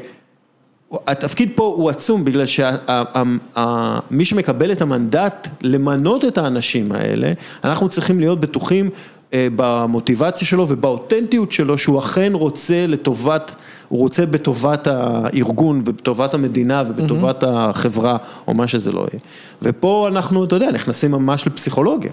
התפקיד 1.07 1.51
פה 1.55 1.75
הוא 1.77 1.91
עצום 1.91 2.25
בגלל 2.25 2.45
שמי 2.47 4.25
שמקבל 4.25 4.73
את 4.73 4.81
המנדט 4.83 5.49
למנות 5.61 6.25
את 6.25 6.39
האנשים 6.39 6.93
האלה, 6.93 7.33
אנחנו 7.65 7.89
צריכים 7.89 8.21
להיות 8.21 8.41
בטוחים 8.41 8.91
אה, 9.35 9.49
במוטיבציה 9.57 10.47
שלו 10.49 10.69
ובאותנטיות 10.69 11.53
שלו 11.53 11.79
שהוא 11.79 11.99
אכן 11.99 12.31
רוצה 12.35 12.87
לטובת, 12.87 13.55
הוא 13.89 13.99
רוצה 13.99 14.27
בטובת 14.27 14.87
הארגון 14.87 15.83
ובטובת 15.85 16.35
המדינה 16.35 16.83
ובטובת 16.87 17.45
החברה 17.47 18.17
או 18.49 18.55
מה 18.55 18.67
שזה 18.67 18.93
לא 18.93 19.01
יהיה. 19.01 19.21
ופה 19.63 20.09
אנחנו, 20.13 20.45
אתה 20.45 20.57
יודע, 20.57 20.71
נכנסים 20.71 21.11
ממש 21.11 21.47
לפסיכולוגיה. 21.47 22.11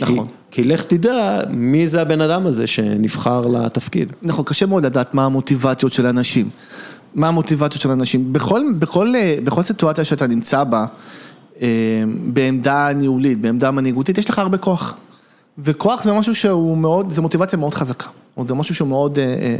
נכון. 0.00 0.26
כי, 0.26 0.32
כי 0.50 0.64
לך 0.64 0.84
תדע 0.84 1.40
מי 1.50 1.88
זה 1.88 2.02
הבן 2.02 2.20
אדם 2.20 2.46
הזה 2.46 2.66
שנבחר 2.66 3.40
לתפקיד. 3.46 4.12
נכון, 4.22 4.44
קשה 4.44 4.66
מאוד 4.66 4.86
לדעת 4.86 5.14
מה 5.14 5.24
המוטיבציות 5.24 5.92
של 5.92 6.06
אנשים. 6.06 6.48
מה 7.14 7.28
המוטיבציות 7.28 7.82
של 7.82 7.90
אנשים. 7.90 8.32
בכל, 8.32 8.62
בכל, 8.78 9.12
בכל 9.44 9.62
סיטואציה 9.62 10.04
שאתה 10.04 10.26
נמצא 10.26 10.64
בה, 10.64 10.86
אה, 11.62 11.66
בעמדה 12.26 12.92
ניהולית, 12.92 13.40
בעמדה 13.40 13.70
מנהיגותית, 13.70 14.18
יש 14.18 14.30
לך 14.30 14.38
הרבה 14.38 14.58
כוח. 14.58 14.96
וכוח 15.58 16.02
זה 16.02 16.12
משהו 16.12 16.34
שהוא 16.34 16.78
מאוד, 16.78 17.10
זה 17.10 17.22
מוטיבציה 17.22 17.58
מאוד 17.58 17.74
חזקה. 17.74 18.08
זה 18.46 18.54
משהו 18.54 18.74
שהוא 18.74 18.88
מאוד, 18.88 19.18
אה, 19.18 19.24
אה, 19.24 19.56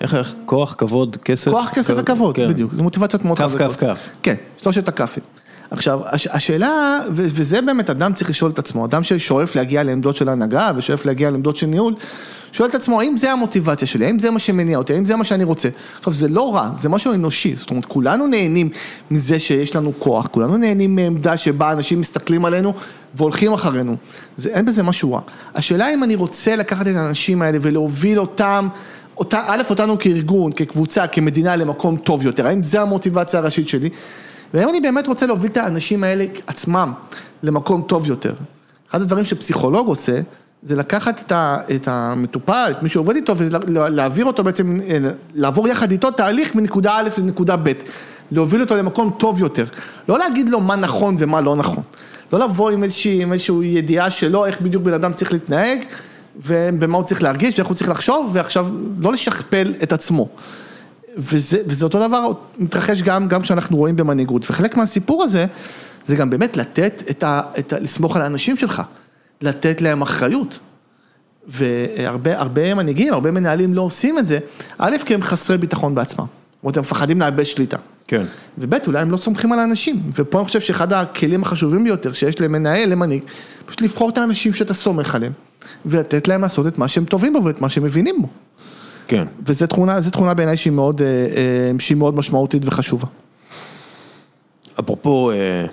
איך, 0.00 0.14
איך, 0.14 0.34
כוח, 0.46 0.74
כבוד, 0.78 1.16
כסף? 1.16 1.50
כוח, 1.50 1.70
כסף 1.74 1.94
כ- 1.94 1.98
וכבוד, 2.00 2.34
כן. 2.36 2.48
בדיוק, 2.48 2.74
זה 2.74 2.82
מוטיבציות 2.82 3.24
מאוד 3.24 3.38
כף, 3.38 3.44
חזקות. 3.44 3.76
כף, 3.76 3.80
כף. 3.80 4.08
כן, 4.22 4.34
שלושת 4.62 4.88
הכ"פים. 4.88 5.22
עכשיו, 5.70 6.00
הש, 6.04 6.26
השאלה, 6.26 7.00
ו- 7.10 7.26
וזה 7.26 7.62
באמת 7.62 7.90
אדם 7.90 8.12
צריך 8.12 8.30
לשאול 8.30 8.50
את 8.50 8.58
עצמו, 8.58 8.84
אדם 8.84 9.02
ששואף 9.02 9.56
להגיע 9.56 9.82
לעמדות 9.82 10.16
של 10.16 10.28
הנהגה 10.28 10.70
ושואף 10.76 11.06
להגיע 11.06 11.30
לעמדות 11.30 11.56
של 11.56 11.66
ניהול, 11.66 11.94
שואל 12.52 12.68
את 12.68 12.74
עצמו, 12.74 13.00
האם 13.00 13.16
זה 13.16 13.32
המוטיבציה 13.32 13.88
שלי, 13.88 14.06
האם 14.06 14.18
זה 14.18 14.30
מה 14.30 14.38
שמניע 14.38 14.78
אותי, 14.78 14.94
האם 14.94 15.04
זה 15.04 15.16
מה 15.16 15.24
שאני 15.24 15.44
רוצה. 15.44 15.68
עכשיו, 15.98 16.12
זה 16.12 16.28
לא 16.28 16.54
רע, 16.54 16.70
זה 16.74 16.88
משהו 16.88 17.12
אנושי, 17.12 17.56
זאת 17.56 17.70
אומרת, 17.70 17.84
כולנו 17.84 18.26
נהנים 18.26 18.68
מזה 19.10 19.38
שיש 19.38 19.76
לנו 19.76 19.92
כוח, 19.98 20.26
כולנו 20.26 20.56
נהנים 20.56 20.96
מעמדה 20.96 21.36
שבה 21.36 21.72
אנשים 21.72 22.00
מסתכלים 22.00 22.44
עלינו 22.44 22.72
והולכים 23.14 23.52
אחרינו. 23.52 23.96
זה, 24.36 24.48
אין 24.48 24.64
בזה 24.64 24.82
משהו 24.82 25.12
רע. 25.12 25.20
השאלה 25.54 25.94
אם 25.94 26.04
אני 26.04 26.14
רוצה 26.14 26.56
לקחת 26.56 26.86
את 26.86 26.96
האנשים 26.96 27.42
האלה 27.42 27.58
ולהוביל 27.60 28.20
אותם, 28.20 28.68
אותה, 29.16 29.42
א', 29.46 29.62
אותנו 29.70 29.98
כארגון, 29.98 30.52
כקבוצה, 30.52 31.06
כמדינה 31.06 31.56
למקום 31.56 31.96
טוב 31.96 32.26
יותר, 32.26 32.46
האם 32.46 32.62
זה 32.62 32.80
המוטיבציה 32.80 33.40
הראשית 33.40 33.68
שלי? 33.68 33.88
והאם 34.54 34.68
אני 34.68 34.80
באמת 34.80 35.06
רוצה 35.06 35.26
להוביל 35.26 35.50
את 35.50 35.56
האנשים 35.56 36.04
האלה 36.04 36.24
עצמם 36.46 36.92
למקום 37.42 37.82
טוב 37.82 38.06
יותר. 38.06 38.34
אחד 38.90 39.02
הדברים 39.02 39.24
שפסיכולוג 39.24 39.88
עושה, 39.88 40.20
זה 40.62 40.76
לקחת 40.76 41.20
את, 41.20 41.32
ה, 41.32 41.58
את 41.74 41.88
המטופל, 41.88 42.70
את 42.70 42.82
מי 42.82 42.88
שעובד 42.88 43.16
איתו, 43.16 43.34
ולהעביר 43.36 44.24
אותו 44.24 44.44
בעצם, 44.44 44.78
אה, 44.88 44.98
לעבור 45.34 45.68
יחד 45.68 45.90
איתו 45.90 46.10
תהליך 46.10 46.54
מנקודה 46.54 46.96
א' 46.96 47.08
לנקודה 47.18 47.56
ב', 47.56 47.72
להוביל 48.30 48.60
אותו 48.60 48.76
למקום 48.76 49.10
טוב 49.18 49.40
יותר. 49.42 49.64
לא 50.08 50.18
להגיד 50.18 50.48
לו 50.48 50.60
מה 50.60 50.76
נכון 50.76 51.14
ומה 51.18 51.40
לא 51.40 51.56
נכון. 51.56 51.82
לא 52.32 52.38
לבוא 52.38 52.70
עם 52.70 52.82
איזושהי 52.82 53.24
ידיעה 53.62 54.10
שלו, 54.10 54.46
איך 54.46 54.60
בדיוק 54.60 54.82
בן 54.82 54.92
אדם 54.92 55.12
צריך 55.12 55.32
להתנהג, 55.32 55.78
ובמה 56.36 56.96
הוא 56.96 57.04
צריך 57.04 57.22
להרגיש, 57.22 57.58
ואיך 57.58 57.68
הוא 57.68 57.76
צריך 57.76 57.90
לחשוב, 57.90 58.30
ועכשיו 58.32 58.68
לא 59.00 59.12
לשכפל 59.12 59.74
את 59.82 59.92
עצמו. 59.92 60.28
וזה, 61.16 61.58
וזה 61.66 61.84
אותו 61.84 62.08
דבר 62.08 62.32
מתרחש 62.58 63.02
גם, 63.02 63.28
גם 63.28 63.42
כשאנחנו 63.42 63.76
רואים 63.76 63.96
במנהיגות, 63.96 64.50
וחלק 64.50 64.76
מהסיפור 64.76 65.22
הזה, 65.22 65.46
זה 66.06 66.16
גם 66.16 66.30
באמת 66.30 66.56
לתת 66.56 67.02
את 67.10 67.22
ה... 67.22 67.40
את 67.58 67.72
ה 67.72 67.78
לסמוך 67.78 68.16
על 68.16 68.22
האנשים 68.22 68.56
שלך, 68.56 68.82
לתת 69.40 69.80
להם 69.80 70.02
אחריות. 70.02 70.58
והרבה 71.48 72.38
הרבה 72.40 72.74
מנהיגים, 72.74 73.12
הרבה 73.12 73.30
מנהלים 73.30 73.74
לא 73.74 73.82
עושים 73.82 74.18
את 74.18 74.26
זה, 74.26 74.38
א', 74.78 74.96
כי 75.04 75.14
הם 75.14 75.22
חסרי 75.22 75.58
ביטחון 75.58 75.94
בעצמם, 75.94 76.24
זאת 76.26 76.62
אומרת, 76.62 76.76
הם 76.76 76.80
מפחדים 76.80 77.20
לאבד 77.20 77.44
שליטה. 77.44 77.76
כן. 78.08 78.24
וב', 78.58 78.74
אולי 78.86 79.00
הם 79.00 79.10
לא 79.10 79.16
סומכים 79.16 79.52
על 79.52 79.58
האנשים, 79.58 80.02
ופה 80.14 80.38
אני 80.38 80.46
חושב 80.46 80.60
שאחד 80.60 80.92
הכלים 80.92 81.42
החשובים 81.42 81.84
ביותר 81.84 82.12
שיש 82.12 82.40
למנהל, 82.40 82.88
למנהיג, 82.88 83.22
פשוט 83.66 83.82
לבחור 83.82 84.10
את 84.10 84.18
האנשים 84.18 84.52
שאתה 84.52 84.74
סומך 84.74 85.14
עליהם, 85.14 85.32
ולתת 85.86 86.28
להם 86.28 86.42
לעשות 86.42 86.66
את 86.66 86.78
מה 86.78 86.88
שהם 86.88 87.04
טובים 87.04 87.32
בו 87.32 87.44
ואת 87.44 87.60
מה 87.60 87.68
שהם 87.68 87.84
מבינים 87.84 88.22
בו. 88.22 88.28
כן. 89.08 89.24
וזו 89.46 89.66
תכונה, 89.66 89.98
תכונה 90.10 90.34
בעיניי 90.34 90.56
שהיא 90.56 90.72
מאוד, 90.72 91.02
אה, 91.02 91.06
אה, 91.06 91.30
שהיא 91.78 91.96
מאוד 91.96 92.14
משמעותית 92.14 92.62
וחשובה. 92.64 93.06
אפרופו, 94.80 95.30
אה, 95.30 95.66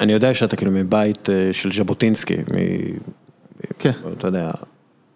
אני 0.00 0.12
יודע 0.12 0.34
שאתה 0.34 0.56
כאילו 0.56 0.70
מבית 0.72 1.28
של 1.52 1.72
ז'בוטינסקי, 1.72 2.34
מ... 2.36 2.56
כן. 3.78 3.90
אתה 4.18 4.26
יודע, 4.28 4.50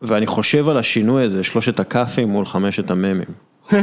ואני 0.03 0.27
חושב 0.27 0.69
על 0.69 0.77
השינוי 0.79 1.23
הזה, 1.25 1.43
שלושת 1.43 1.81
הכ"פים 1.81 2.29
מול 2.29 2.47
חמשת 2.47 2.91
המ"מים. 2.91 3.29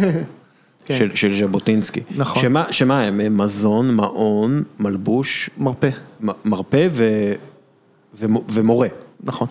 של, 0.90 1.16
של 1.16 1.34
ז'בוטינסקי. 1.34 2.02
כן. 2.02 2.14
נכון. 2.18 2.42
שמה, 2.42 2.64
שמה 2.74 3.02
הם? 3.02 3.38
מזון, 3.38 3.96
מעון, 3.96 4.64
מלבוש, 4.80 5.50
מרפא, 5.58 5.90
מ- 6.24 6.30
מרפא 6.46 6.88
ו, 6.92 7.04
ומו- 8.20 8.44
ומורה. 8.54 8.88
נכון. 9.24 9.48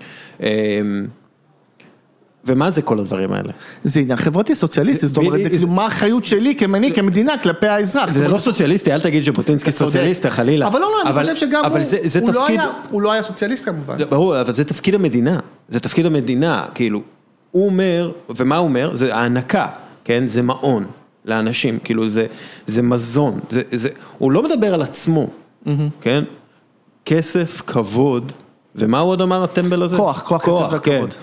ומה 2.46 2.70
זה 2.70 2.82
כל 2.82 2.98
הדברים 2.98 3.32
האלה? 3.32 3.52
זה 3.84 4.00
עניין 4.00 4.16
חברתי 4.18 4.54
סוציאליסטי, 4.54 5.08
זאת 5.08 5.16
אומרת, 5.16 5.42
זה 5.42 5.48
כאילו 5.50 5.68
מה 5.68 5.84
האחריות 5.84 6.24
שלי 6.24 6.56
כמנהיג, 6.56 6.94
כמדינה, 6.94 7.38
כלפי 7.38 7.66
האזרח. 7.66 8.10
זה 8.12 8.28
לא 8.28 8.38
סוציאליסטי, 8.38 8.92
אל 8.92 9.00
תגיד 9.00 9.24
ז'בוטינסקי. 9.24 9.72
סוציאליסט, 9.72 10.26
חלילה. 10.26 10.66
אבל 10.66 10.80
לא, 10.80 10.90
לא, 10.90 11.02
אני 11.02 11.12
חושב 11.12 11.36
שגם 11.36 11.64
הוא, 12.20 12.34
לא 12.34 12.46
היה, 12.46 12.70
הוא 12.90 13.02
לא 13.02 13.12
היה 13.12 13.22
סוציאליסט 13.22 13.64
כמובן. 13.64 13.98
לא, 13.98 14.06
ברור, 14.06 14.40
אבל 14.40 14.54
זה 14.54 14.64
תפקיד 14.64 14.94
המדינה, 14.94 15.40
זה 15.68 15.80
תפקיד 15.80 16.06
המדינה, 16.06 16.64
כאילו, 16.74 17.02
הוא 17.50 17.66
אומר, 17.66 18.12
ומה 18.36 18.56
הוא 18.56 18.68
אומר? 18.68 18.94
זה 18.94 19.14
הענקה, 19.14 19.66
כן? 20.04 20.24
זה 20.26 20.42
מעון 20.42 20.84
לאנשים, 21.24 21.78
כאילו 21.84 22.08
זה, 22.08 22.82
מזון, 22.82 23.40
הוא 24.18 24.32
לא 24.32 24.42
מדבר 24.42 24.74
על 24.74 24.82
עצמו, 24.82 25.26
כן? 26.00 26.24
כסף, 27.04 27.62
כבוד, 27.66 28.32
ומה 28.74 28.98
הוא 28.98 29.10
עוד 29.10 29.20
אמר 29.20 29.44
הטמבל 29.44 29.82
הזה? 29.82 29.96
כוח, 29.96 30.22
כוח, 30.22 30.42
כסף 30.42 30.78
וכבוד. 30.78 31.14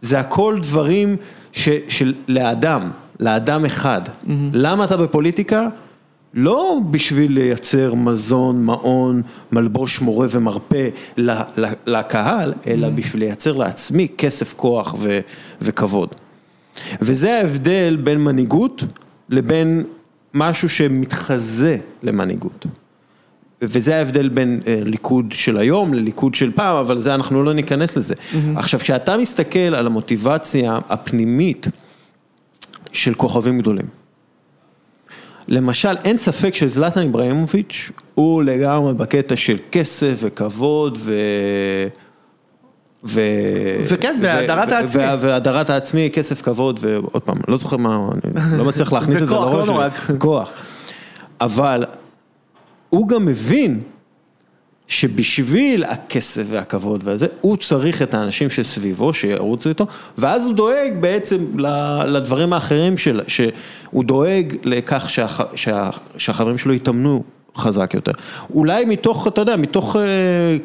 זה 0.00 0.20
הכל 0.20 0.58
דברים 0.62 1.16
ש, 1.52 1.68
של 1.88 2.14
לאדם, 2.28 2.90
לאדם 3.20 3.64
אחד. 3.64 4.00
למה 4.52 4.84
אתה 4.84 4.96
בפוליטיקה? 4.96 5.68
לא 6.34 6.80
בשביל 6.90 7.32
לייצר 7.32 7.94
מזון, 7.94 8.64
מעון, 8.64 9.22
מלבוש, 9.52 10.00
מורה 10.00 10.26
ומרפא 10.30 10.88
לקהל, 11.86 12.52
אלא 12.66 12.90
בשביל 12.90 13.22
לייצר 13.22 13.56
לעצמי 13.56 14.08
כסף, 14.18 14.54
כוח 14.54 14.94
ו- 14.98 15.20
וכבוד. 15.62 16.14
וזה 17.02 17.38
ההבדל 17.38 17.98
בין 18.04 18.24
מנהיגות 18.24 18.84
לבין 19.28 19.84
משהו 20.34 20.68
שמתחזה 20.68 21.76
למנהיגות. 22.02 22.66
וזה 23.62 23.96
ההבדל 23.96 24.28
בין 24.28 24.60
אה, 24.66 24.78
ליכוד 24.84 25.26
של 25.32 25.58
היום 25.58 25.94
לליכוד 25.94 26.34
של 26.34 26.52
פעם, 26.52 26.76
אבל 26.76 27.00
זה 27.00 27.14
אנחנו 27.14 27.44
לא 27.44 27.52
ניכנס 27.52 27.96
לזה. 27.96 28.14
עכשיו, 28.56 28.80
כשאתה 28.80 29.16
מסתכל 29.16 29.58
על 29.58 29.86
המוטיבציה 29.86 30.78
הפנימית 30.88 31.68
של 32.92 33.14
כוכבים 33.14 33.58
גדולים, 33.58 33.86
למשל, 35.48 35.96
אין 36.04 36.18
ספק 36.18 36.54
שזלטן 36.54 37.00
איברהימוביץ' 37.00 37.90
הוא 38.14 38.42
לגמרי 38.42 38.94
בקטע 38.94 39.36
של 39.36 39.56
כסף 39.72 40.18
וכבוד 40.20 40.98
ו... 41.00 41.14
ו... 43.04 43.20
וכן, 43.84 44.18
והאדרת 44.22 44.68
ו- 44.68 44.74
העצמי. 44.74 45.02
ו- 45.02 45.20
והאדרת 45.20 45.70
העצמי, 45.70 46.10
כסף, 46.12 46.42
כבוד, 46.42 46.78
ועוד 46.82 47.22
פעם, 47.22 47.36
לא 47.48 47.56
זוכר 47.56 47.76
מה, 47.76 48.08
אני 48.36 48.58
לא 48.58 48.64
מצליח 48.64 48.92
להכניס 48.92 49.22
את 49.22 49.28
זה 49.28 49.34
וכוח, 49.34 49.54
לראש 49.54 49.68
לא 49.68 49.74
נורא. 49.74 49.88
כוח. 50.18 50.50
אבל 51.40 51.84
הוא 52.88 53.08
גם 53.08 53.26
מבין 53.26 53.80
שבשביל 54.88 55.84
הכסף 55.84 56.42
והכבוד 56.46 57.00
והזה, 57.04 57.26
הוא 57.40 57.56
צריך 57.56 58.02
את 58.02 58.14
האנשים 58.14 58.50
שסביבו, 58.50 59.12
שירוצו 59.12 59.68
איתו, 59.68 59.86
ואז 60.18 60.46
הוא 60.46 60.54
דואג 60.54 60.92
בעצם 61.00 61.46
לדברים 62.06 62.52
האחרים 62.52 62.98
של, 62.98 63.20
שהוא 63.26 64.04
דואג 64.04 64.56
לכך 64.64 65.10
שהח, 65.10 65.40
שה, 65.54 65.90
שהחברים 66.16 66.58
שלו 66.58 66.72
יתאמנו 66.72 67.22
חזק 67.56 67.94
יותר. 67.94 68.12
אולי 68.54 68.84
מתוך, 68.84 69.26
אתה 69.26 69.40
יודע, 69.40 69.56
מתוך 69.56 69.96
אה, 69.96 70.02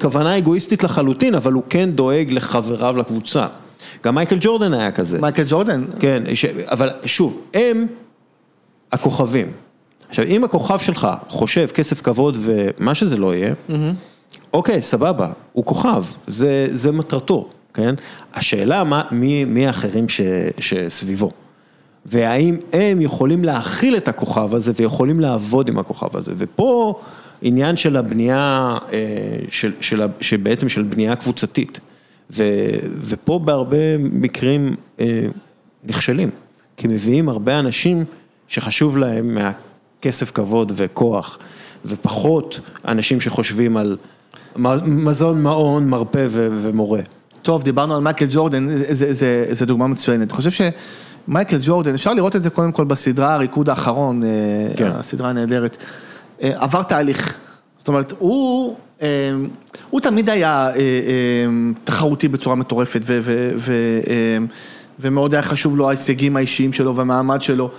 כוונה 0.02 0.38
אגואיסטית 0.38 0.84
לחלוטין, 0.84 1.36
אבל 1.36 1.54
הוא 1.54 1.64
כן 1.70 1.92
דואג 1.92 2.28
לחבריו 2.32 2.98
לקבוצה. 2.98 3.46
גם 4.04 4.16
מייקל 4.16 4.38
ג'ורדן 4.40 4.74
היה 4.74 4.92
כזה. 4.92 5.22
מייקל 5.22 5.44
ג'ורדן, 5.48 5.86
כן, 6.00 6.24
ש... 6.34 6.46
אבל 6.46 6.90
שוב, 7.06 7.42
הם 7.54 7.88
הכוכבים. 8.92 9.52
עכשיו, 10.12 10.26
אם 10.26 10.44
הכוכב 10.44 10.78
שלך 10.78 11.08
חושב 11.28 11.68
כסף, 11.74 12.02
כבוד 12.02 12.38
ומה 12.40 12.96
שזה 12.96 13.18
לא 13.18 13.36
יהיה, 13.36 13.54
אוקיי, 14.54 14.82
סבבה, 14.82 15.32
הוא 15.54 15.66
כוכב, 15.66 16.04
זה, 16.28 16.68
זה 16.72 16.92
מטרתו, 16.92 17.50
כן? 17.74 17.96
השאלה 18.34 18.84
מה, 18.84 19.04
מי, 19.12 19.46
מי 19.46 19.68
האחרים 19.68 20.10
ש, 20.10 20.22
שסביבו. 20.60 21.32
והאם 22.06 22.56
הם 22.74 23.02
יכולים 23.02 23.44
להכיל 23.44 23.98
את 23.98 24.08
הכוכב 24.08 24.56
הזה 24.56 24.72
ויכולים 24.76 25.20
לעבוד 25.20 25.70
עם 25.70 25.80
הכוכב 25.80 26.18
הזה. 26.18 26.34
ופה 26.38 27.00
עניין 27.42 27.78
של 27.78 27.98
הבנייה, 27.98 28.78
אה, 28.94 29.00
של, 29.50 29.72
של, 29.80 30.08
שבעצם 30.22 30.70
של 30.70 30.84
בנייה 30.84 31.16
קבוצתית. 31.16 31.80
ו, 32.32 32.44
ופה 33.02 33.40
בהרבה 33.40 33.98
מקרים 33.98 34.76
אה, 35.00 35.26
נכשלים, 35.84 36.30
כי 36.78 36.88
מביאים 36.88 37.30
הרבה 37.30 37.60
אנשים 37.60 38.06
שחשוב 38.48 38.98
להם 38.98 39.38
מהכסף, 40.06 40.32
כבוד 40.32 40.72
וכוח, 40.76 41.38
ופחות 41.86 42.60
אנשים 42.88 43.22
שחושבים 43.22 43.78
על 43.78 43.98
מזון, 44.86 45.42
מעון, 45.42 45.90
מרפא 45.90 46.26
ו- 46.30 46.48
ומורה. 46.52 47.00
טוב, 47.42 47.64
דיברנו 47.64 47.96
על 47.96 48.02
מייקל 48.02 48.26
ג'ורדן, 48.30 48.68
זה 49.52 49.66
דוגמה 49.66 49.88
מצוינת. 49.88 50.30
אני 50.32 50.38
חושב 50.38 50.72
שמייקל 51.28 51.58
ג'ורדן, 51.62 51.94
אפשר 51.94 52.14
לראות 52.14 52.36
את 52.36 52.44
זה 52.44 52.50
קודם 52.50 52.72
כל 52.72 52.86
בסדרה 52.86 53.34
הריקוד 53.34 53.70
האחרון, 53.70 54.24
אה, 54.24 54.30
כן. 54.78 54.92
הסדרה 54.94 55.30
הנהדרת, 55.30 55.78
אה, 56.42 56.52
עבר 56.56 56.84
תהליך. 56.84 57.38
זאת 57.78 57.88
אומרת, 57.88 58.14
הוא, 58.20 58.76
אה, 59.02 59.08
הוא 59.90 60.02
תמיד 60.02 60.30
היה 60.30 60.70
תחרותי 61.84 62.28
בצורה 62.28 62.56
מטורפת, 62.56 63.02
ו- 63.06 63.20
ו- 63.22 63.52
ו- 63.58 64.38
ומאוד 65.00 65.34
היה 65.34 65.44
חשוב 65.44 65.78
לו 65.78 65.88
ההישגים 65.88 66.38
האישיים 66.38 66.74
שלו 66.74 66.96
והמעמד 66.96 67.42
שלו. 67.42 67.72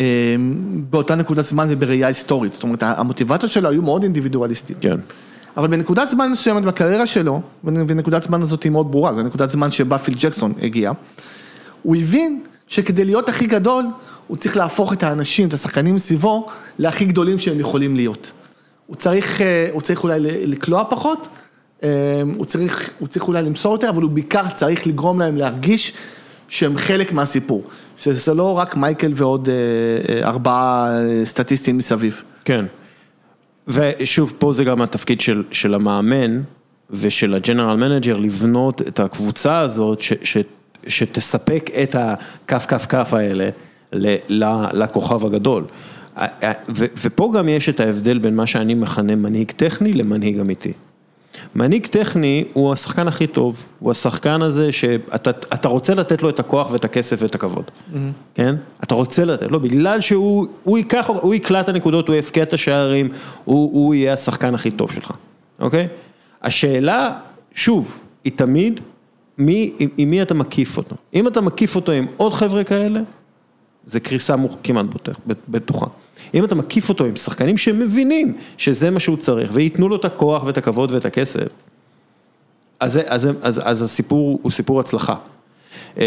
אה, 0.00 0.36
באותה 0.90 1.14
נקודת 1.14 1.44
זמן 1.44 1.66
ובראייה 1.70 2.06
היסטורית, 2.06 2.54
זאת 2.54 2.62
אומרת 2.62 2.82
המוטיבציות 2.82 3.52
שלו 3.52 3.68
היו 3.68 3.82
מאוד 3.82 4.02
אינדיבידואליסטיות. 4.02 4.78
כן. 4.82 4.96
אבל 5.56 5.68
בנקודת 5.68 6.08
זמן 6.08 6.30
מסוימת 6.30 6.62
בקריירה 6.62 7.06
שלו, 7.06 7.40
ונקודת 7.64 8.22
זמן 8.22 8.42
הזאת 8.42 8.62
היא 8.62 8.72
מאוד 8.72 8.90
ברורה, 8.90 9.14
זו 9.14 9.22
נקודת 9.22 9.50
זמן 9.50 9.70
שבה 9.70 9.98
פיל 9.98 10.14
ג'קסון 10.18 10.52
הגיע, 10.62 10.92
הוא 11.82 11.96
הבין 11.96 12.42
שכדי 12.66 13.04
להיות 13.04 13.28
הכי 13.28 13.46
גדול, 13.46 13.84
הוא 14.26 14.36
צריך 14.36 14.56
להפוך 14.56 14.92
את 14.92 15.02
האנשים, 15.02 15.48
את 15.48 15.54
השחקנים 15.54 15.94
מסביבו, 15.94 16.46
להכי 16.78 17.04
גדולים 17.04 17.38
שהם 17.38 17.60
יכולים 17.60 17.96
להיות. 17.96 18.32
הוא 18.86 18.96
צריך, 18.96 19.40
אה, 19.40 19.68
הוא 19.72 19.82
צריך 19.82 20.04
אולי 20.04 20.20
לקלוע 20.20 20.84
פחות, 20.90 21.28
אה, 21.82 21.88
הוא 22.36 22.44
צריך, 22.44 22.90
הוא 22.98 23.08
צריך 23.08 23.28
אולי 23.28 23.42
למסור 23.42 23.72
יותר, 23.72 23.88
אבל 23.88 24.02
הוא 24.02 24.10
בעיקר 24.10 24.48
צריך 24.54 24.86
לגרום 24.86 25.20
להם 25.20 25.36
להרגיש 25.36 25.92
שהם 26.50 26.78
חלק 26.78 27.12
מהסיפור. 27.12 27.64
שזה 28.00 28.34
לא 28.34 28.58
רק 28.58 28.76
מייקל 28.76 29.12
ועוד 29.14 29.48
אה, 29.48 29.54
אה, 30.14 30.28
ארבעה 30.28 30.90
אה, 30.90 31.24
סטטיסטים 31.24 31.76
מסביב. 31.76 32.22
כן. 32.44 32.64
ושוב, 33.68 34.32
פה 34.38 34.52
זה 34.52 34.64
גם 34.64 34.82
התפקיד 34.82 35.20
של, 35.20 35.42
של 35.50 35.74
המאמן 35.74 36.40
ושל 36.90 37.34
ה 37.34 37.39
general 37.39 37.76
manager 37.76 38.14
לבנות 38.14 38.82
את 38.82 39.00
הקבוצה 39.00 39.58
הזאת 39.58 40.00
ש, 40.00 40.12
ש, 40.22 40.36
שתספק 40.86 41.70
את 41.82 41.96
הכף 41.98 42.66
כף 42.66 42.86
כף 42.88 43.14
האלה 43.14 43.48
ל, 43.92 44.16
ל, 44.28 44.44
לכוכב 44.72 45.26
הגדול. 45.26 45.64
ו, 46.68 46.84
ופה 47.02 47.32
גם 47.34 47.48
יש 47.48 47.68
את 47.68 47.80
ההבדל 47.80 48.18
בין 48.18 48.36
מה 48.36 48.46
שאני 48.46 48.74
מכנה 48.74 49.16
מנהיג 49.16 49.50
טכני 49.50 49.92
למנהיג 49.92 50.38
אמיתי. 50.38 50.72
מנהיג 51.54 51.86
טכני 51.86 52.44
הוא 52.52 52.72
השחקן 52.72 53.08
הכי 53.08 53.26
טוב, 53.26 53.66
הוא 53.78 53.90
השחקן 53.90 54.42
הזה 54.42 54.72
שאתה 54.72 55.30
אתה 55.30 55.68
רוצה 55.68 55.94
לתת 55.94 56.22
לו 56.22 56.28
את 56.28 56.40
הכוח 56.40 56.70
ואת 56.70 56.84
הכסף 56.84 57.18
ואת 57.22 57.34
הכבוד, 57.34 57.64
כן? 58.34 58.54
אתה 58.84 58.94
רוצה 58.94 59.24
לתת 59.24 59.50
לו, 59.50 59.60
בגלל 59.60 60.00
שהוא 60.00 60.46
הוא 60.64 60.78
ייקח, 60.78 61.10
הוא 61.20 61.34
יקלע 61.34 61.60
את 61.60 61.68
הנקודות, 61.68 62.08
הוא 62.08 62.16
יפקיע 62.16 62.42
את 62.42 62.52
השערים, 62.52 63.08
הוא, 63.44 63.70
הוא 63.72 63.94
יהיה 63.94 64.12
השחקן 64.12 64.54
הכי 64.54 64.70
טוב 64.70 64.92
שלך, 64.92 65.10
אוקיי? 65.60 65.88
השאלה, 66.42 67.12
שוב, 67.54 68.00
היא 68.24 68.32
תמיד, 68.36 68.80
מי, 69.38 69.72
עם, 69.78 69.88
עם 69.96 70.10
מי 70.10 70.22
אתה 70.22 70.34
מקיף 70.34 70.76
אותו. 70.76 70.96
אם 71.14 71.26
אתה 71.28 71.40
מקיף 71.40 71.76
אותו 71.76 71.92
עם 71.92 72.06
עוד 72.16 72.32
חבר'ה 72.32 72.64
כאלה, 72.64 73.00
זה 73.86 74.00
קריסה 74.00 74.36
מוח- 74.36 74.56
כמעט 74.62 74.86
בטוח- 74.86 75.16
בטוחה. 75.48 75.86
אם 76.34 76.44
אתה 76.44 76.54
מקיף 76.54 76.88
אותו 76.88 77.04
עם 77.04 77.16
שחקנים 77.16 77.56
שמבינים 77.58 78.36
שזה 78.56 78.90
מה 78.90 79.00
שהוא 79.00 79.16
צריך, 79.16 79.50
וייתנו 79.52 79.88
לו 79.88 79.96
את 79.96 80.04
הכוח 80.04 80.44
ואת 80.44 80.58
הכבוד 80.58 80.90
ואת 80.92 81.04
הכסף, 81.04 81.46
אז, 82.80 82.98
אז, 83.06 83.22
זה- 83.22 83.32
אז, 83.42 83.60
אז 83.64 83.82
הסיפור 83.82 84.38
הוא 84.42 84.50
סיפור 84.52 84.80
הצלחה. 84.80 85.14
אמ, 85.96 86.02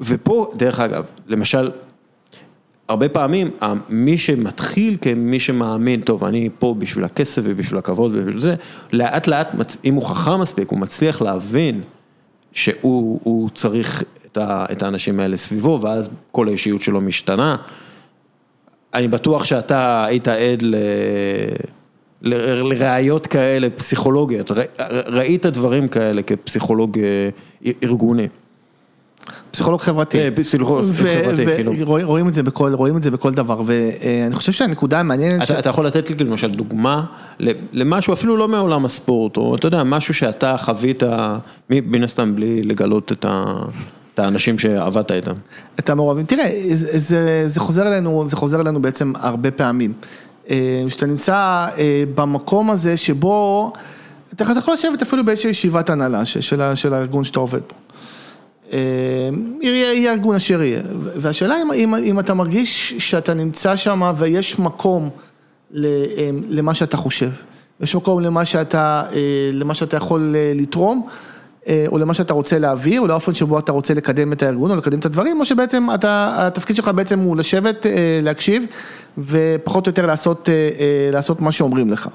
ופה, 0.00 0.50
דרך 0.56 0.80
אגב, 0.80 1.04
למשל, 1.28 1.70
הרבה 2.88 3.08
פעמים, 3.08 3.50
מי 3.88 4.18
שמתחיל 4.18 4.96
כמי 5.00 5.40
שמאמין, 5.40 6.00
טוב, 6.00 6.24
אני 6.24 6.48
פה 6.58 6.74
בשביל 6.78 7.04
הכסף 7.04 7.42
ובשביל 7.44 7.78
הכבוד 7.78 8.12
ובשביל 8.14 8.40
זה, 8.40 8.54
לאט 8.92 9.26
לאט, 9.26 9.48
אם 9.84 9.94
הוא 9.94 10.02
חכם 10.02 10.40
מספיק, 10.40 10.68
הוא 10.70 10.78
מצליח 10.78 11.22
להבין 11.22 11.80
שהוא 12.52 13.20
הוא 13.22 13.50
צריך 13.50 14.02
את, 14.26 14.36
ה, 14.36 14.64
את 14.72 14.82
האנשים 14.82 15.20
האלה 15.20 15.36
סביבו, 15.36 15.78
ואז 15.82 16.08
כל 16.32 16.48
האישיות 16.48 16.82
שלו 16.82 17.00
משתנה. 17.00 17.56
אני 18.94 19.08
בטוח 19.08 19.44
שאתה 19.44 20.04
היית 20.04 20.28
עד 20.28 20.62
ל... 20.62 20.74
לראיות 22.22 23.26
כאלה 23.26 23.70
פסיכולוגיות, 23.70 24.50
ראית 25.06 25.46
דברים 25.46 25.88
כאלה 25.88 26.22
כפסיכולוג 26.22 26.98
אה, 26.98 27.70
ארגוני. 27.82 28.28
פסיכולוג 29.50 29.80
חברתי. 29.80 30.18
אה, 30.18 30.28
פסיכולוג 30.30 30.92
חברתי, 30.92 31.44
כאילו. 31.46 31.72
רואים- 32.02 32.28
את 32.28 32.34
זה 32.34 32.42
בכל, 32.42 32.74
רואים 32.74 32.96
את 32.96 33.02
זה 33.02 33.10
בכל 33.10 33.34
דבר, 33.34 33.62
ואני 33.66 34.34
חושב 34.34 34.52
שהנקודה 34.52 35.00
המעניינת, 35.00 35.50
אתה, 35.50 35.68
יכול 35.70 35.86
לתת 35.86 36.10
לי 36.10 36.16
למשל 36.24 36.50
דוגמה 36.50 37.04
למשהו 37.72 38.12
אפילו 38.12 38.36
לא 38.36 38.48
מעולם 38.48 38.84
הספורט, 38.84 39.36
או 39.36 39.54
אתה 39.54 39.66
יודע, 39.66 39.82
משהו 39.82 40.14
שאתה 40.14 40.56
חווית, 40.56 41.02
מן 41.70 42.04
הסתם 42.04 42.34
בלי 42.34 42.62
לגלות 42.62 43.12
את, 43.12 43.24
ה, 43.24 43.54
את 44.14 44.18
האנשים 44.18 44.58
שעבדת 44.58 45.10
איתם. 45.12 45.32
את 45.78 45.90
המעורבים, 45.90 46.26
תראה, 46.26 46.60
זה, 46.72 46.98
זה, 46.98 47.42
זה 47.46 47.60
חוזר 47.60 47.88
אלינו, 47.88 48.22
זה 48.26 48.36
חוזר 48.36 48.60
אלינו 48.60 48.82
בעצם 48.82 49.12
הרבה 49.16 49.50
פעמים. 49.50 49.92
אה, 50.50 50.84
שאתה 50.88 51.06
נמצא 51.06 51.34
אה, 51.78 52.04
במקום 52.14 52.70
הזה 52.70 52.96
שבו, 52.96 53.72
אתה 54.32 54.44
יכול 54.58 54.74
לשבת 54.74 55.02
אפילו 55.02 55.24
באיזושהי 55.24 55.50
ישיבת 55.50 55.90
הנהלה 55.90 56.24
של, 56.24 56.60
ה- 56.60 56.76
של 56.76 56.94
הארגון 56.94 57.24
שאתה 57.24 57.40
עובד 57.40 57.60
בו. 57.60 57.74
אה, 58.72 58.78
יהיה, 59.62 60.12
ארגון 60.12 60.36
אשר 60.36 60.62
יהיה, 60.62 60.82
והשאלה 61.16 61.62
אם, 61.62 61.72
אם, 61.72 61.94
אם 61.94 62.20
אתה 62.20 62.34
מרגיש 62.34 62.94
שאתה 62.98 63.34
נמצא 63.34 63.76
שם 63.76 64.12
ויש 64.18 64.58
מקום 64.58 65.10
למה 66.48 66.74
שאתה 66.74 66.96
חושב, 66.96 67.30
יש 67.80 67.94
מקום 67.94 68.20
למה 68.20 68.44
שאתה, 68.44 69.02
למה 69.52 69.74
שאתה 69.74 69.96
יכול 69.96 70.34
לתרום, 70.54 71.06
או 71.88 71.98
למה 71.98 72.14
שאתה 72.14 72.34
רוצה 72.34 72.58
להעביר, 72.58 73.00
או 73.00 73.06
לאופן 73.06 73.34
שבו 73.34 73.58
אתה 73.58 73.72
רוצה 73.72 73.94
לקדם 73.94 74.32
את 74.32 74.42
הארגון, 74.42 74.70
או 74.70 74.76
לקדם 74.76 74.98
את 74.98 75.06
הדברים, 75.06 75.40
או 75.40 75.44
שבעצם 75.44 75.86
אתה, 75.94 76.34
התפקיד 76.36 76.76
שלך 76.76 76.88
בעצם 76.88 77.18
הוא 77.18 77.36
לשבת, 77.36 77.86
אה, 77.86 78.20
להקשיב, 78.22 78.64
ופחות 79.18 79.86
או 79.86 79.90
יותר 79.90 80.06
לעשות, 80.06 80.48
אה, 80.48 80.54
אה, 80.54 81.10
לעשות 81.12 81.40
מה 81.40 81.52
שאומרים 81.52 81.90
לך. 81.90 82.08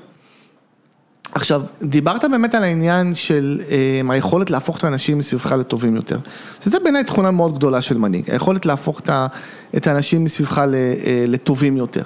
עכשיו, 1.38 1.64
דיברת 1.84 2.26
באמת 2.26 2.56
על 2.56 2.64
העניין 2.64 3.16
של 3.16 3.62
אה, 3.70 4.02
היכולת 4.14 4.50
להפוך 4.50 4.78
את 4.78 4.84
האנשים 4.84 5.18
מסביבך 5.18 5.52
לטובים 5.52 5.96
יותר. 5.96 6.20
שזה 6.64 6.80
בעיניי 6.80 7.04
תכונה 7.04 7.32
מאוד 7.32 7.56
גדולה 7.58 7.82
של 7.82 7.98
מנהיג, 7.98 8.32
היכולת 8.32 8.66
להפוך 8.66 9.00
את 9.00 9.10
את 9.78 9.88
האנשים 9.88 10.24
מסביבך 10.24 10.58
אה, 10.58 10.66
לטובים 11.28 11.78
יותר. 11.78 12.04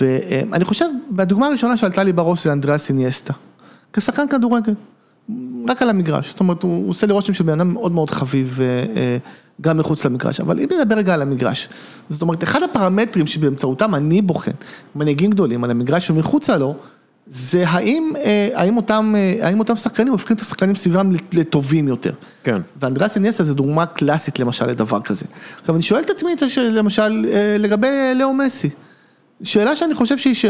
ואני 0.00 0.64
חושב, 0.64 0.86
בדוגמה 1.10 1.46
הראשונה 1.46 1.76
שעלתה 1.76 2.02
לי 2.02 2.12
בראש 2.12 2.44
זה 2.44 2.52
אנדריאס 2.52 2.90
איניאסטה, 2.90 3.32
כשחקן 3.92 4.28
כדורגל, 4.28 4.74
רק 5.68 5.82
על 5.82 5.90
המגרש, 5.90 6.30
זאת 6.30 6.40
אומרת, 6.40 6.62
הוא 6.62 6.90
עושה 6.90 7.06
לי 7.06 7.12
רושם 7.12 7.32
של 7.32 7.44
בן 7.44 7.52
אדם 7.52 7.72
מאוד 7.72 7.92
מאוד 7.92 8.10
חביב, 8.10 8.58
אה, 8.60 8.66
אה, 8.96 9.16
גם 9.60 9.78
מחוץ 9.78 10.04
למגרש, 10.04 10.40
אבל 10.40 10.60
אם 10.60 10.66
נדבר 10.80 10.96
רגע 10.96 11.14
על 11.14 11.22
המגרש, 11.22 11.68
זאת 12.10 12.22
אומרת, 12.22 12.42
אחד 12.42 12.62
הפרמטרים 12.62 13.26
שבאמצעותם 13.26 13.94
אני 13.94 14.22
בוחן 14.22 14.50
מנהיגים 14.94 15.30
גדולים 15.30 15.64
על 15.64 15.70
המגרש 15.70 16.10
ומחוצה 16.10 16.56
לו, 16.56 16.74
זה 17.26 17.68
האם, 17.68 18.12
אה, 18.16 18.48
האם 18.54 18.76
אותם, 18.76 19.14
האם 19.42 19.58
אותם 19.58 19.76
שחקנים 19.76 20.12
הופכים 20.12 20.36
את 20.36 20.40
השחקנים 20.40 20.76
סביבם 20.76 21.12
לטובים 21.32 21.88
יותר. 21.88 22.12
כן. 22.44 22.60
ואנדרס 22.80 23.16
אניאסה 23.16 23.44
זה 23.44 23.54
דוגמה 23.54 23.86
קלאסית 23.86 24.38
למשל 24.38 24.66
לדבר 24.66 25.00
כזה. 25.00 25.24
עכשיו 25.60 25.74
אני 25.74 25.82
שואל 25.82 26.02
את 26.02 26.10
עצמי 26.10 26.34
למשל 26.58 27.26
לגבי 27.58 27.88
לאו 28.14 28.34
מסי. 28.34 28.70
שאלה 29.42 29.76
שאני 29.76 29.94
חושב 29.94 30.18
שהיא, 30.18 30.34
ש... 30.34 30.44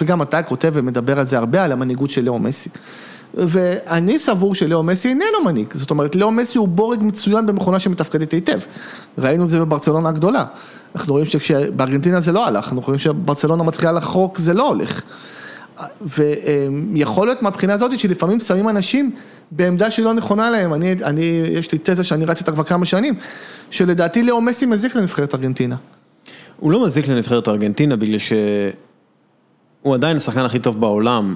וגם 0.00 0.22
אתה 0.22 0.42
כותב 0.42 0.70
ומדבר 0.74 1.18
על 1.18 1.24
זה 1.24 1.38
הרבה, 1.38 1.64
על 1.64 1.72
המנהיגות 1.72 2.10
של 2.10 2.24
לאו 2.24 2.38
מסי. 2.38 2.70
ואני 3.34 4.18
סבור 4.18 4.54
שלאו 4.54 4.82
מסי 4.82 5.08
איננו 5.08 5.44
מנהיג, 5.44 5.66
זאת 5.74 5.90
אומרת 5.90 6.16
לאו 6.16 6.30
מסי 6.30 6.58
הוא 6.58 6.68
בורג 6.68 7.02
מצוין 7.02 7.46
במכונה 7.46 7.78
שמתפקדת 7.78 8.32
היטב. 8.32 8.58
ראינו 9.18 9.44
את 9.44 9.48
זה 9.48 9.60
בברצלונה 9.60 10.08
הגדולה. 10.08 10.44
אנחנו 10.94 11.12
רואים 11.12 11.26
שכשבארגנטינה 11.26 12.20
זה 12.20 12.32
לא 12.32 12.46
הלך, 12.46 12.64
אנחנו 12.64 12.80
רואים 12.80 12.98
שברצלונה 12.98 13.62
מתחילה 13.62 13.92
לחרוק, 13.92 14.38
זה 14.38 14.54
לא 14.54 14.68
הולך. 14.68 15.02
ויכול 16.00 17.26
להיות 17.26 17.42
מהבחינה 17.42 17.74
הזאת 17.74 17.98
שלפעמים 17.98 18.40
שמים 18.40 18.68
אנשים 18.68 19.10
בעמדה 19.50 19.90
שהיא 19.90 20.04
לא 20.04 20.14
נכונה 20.14 20.50
להם, 20.50 20.74
אני, 20.74 20.92
אני, 20.92 21.42
יש 21.52 21.72
לי 21.72 21.78
תזה 21.82 22.04
שאני 22.04 22.24
רץ 22.24 22.38
איתה 22.38 22.52
כבר 22.52 22.64
כמה 22.64 22.86
שנים, 22.86 23.14
שלדעתי 23.70 24.22
לאו 24.22 24.40
מסי 24.40 24.66
מזיק 24.66 24.94
לנבחרת 24.94 25.34
ארגנטינה. 25.34 25.76
הוא 26.56 26.72
לא 26.72 26.86
מזיק 26.86 27.08
לנבחרת 27.08 27.48
ארגנטינה 27.48 27.96
בגלל 27.96 28.18
שהוא 28.18 29.94
עדיין 29.94 30.16
השחקן 30.16 30.44
הכי 30.44 30.58
טוב 30.58 30.80
בעולם. 30.80 31.34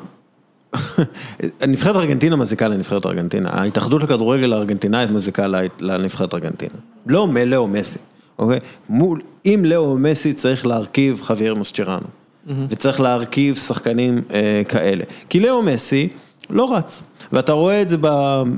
נבחרת 1.69 1.97
ארגנטינה 1.97 2.37
מזיקה 2.37 2.69
לנבחרת 2.69 3.07
ארגנטינה, 3.07 3.51
ההתאחדות 3.53 4.03
לכדורגל 4.03 4.53
הארגנטינאית 4.53 5.11
מזיקה 5.11 5.47
לנבחרת 5.81 6.35
ארגנטינה. 6.35 6.75
לא 7.07 7.27
מלאו 7.27 7.69
מסי, 7.69 7.99
אוקיי? 8.39 8.59
מול, 8.89 9.21
אם 9.47 9.63
לאו 9.65 9.99
מסי 9.99 10.33
צריך 10.33 10.67
להרכיב 10.67 11.21
חוויאר 11.23 11.55
מסצ'רנו, 11.55 12.01
mm-hmm. 12.01 12.51
וצריך 12.69 13.01
להרכיב 13.01 13.55
שחקנים 13.55 14.19
אה, 14.33 14.63
כאלה. 14.69 15.05
כי 15.29 15.41
לאו 15.41 15.63
מסי 15.63 16.09
לא 16.51 16.75
רץ, 16.77 17.03
ואתה 17.33 17.53
רואה 17.53 17.83
את 17.83 17.89
זה 17.89 17.97
ב... 18.01 18.07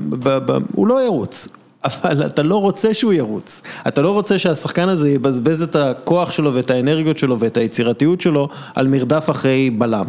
ב, 0.09 0.51
ב 0.51 0.57
הוא 0.75 0.87
לא 0.87 1.05
ירוץ. 1.05 1.47
אבל 1.85 2.25
אתה 2.25 2.43
לא 2.43 2.61
רוצה 2.61 2.93
שהוא 2.93 3.13
ירוץ, 3.13 3.61
אתה 3.87 4.01
לא 4.01 4.11
רוצה 4.11 4.37
שהשחקן 4.37 4.89
הזה 4.89 5.09
יבזבז 5.09 5.61
את 5.61 5.75
הכוח 5.75 6.31
שלו 6.31 6.53
ואת 6.53 6.71
האנרגיות 6.71 7.17
שלו 7.17 7.39
ואת 7.39 7.57
היצירתיות 7.57 8.21
שלו 8.21 8.49
על 8.75 8.87
מרדף 8.87 9.29
אחרי 9.29 9.69
בלם. 9.69 10.05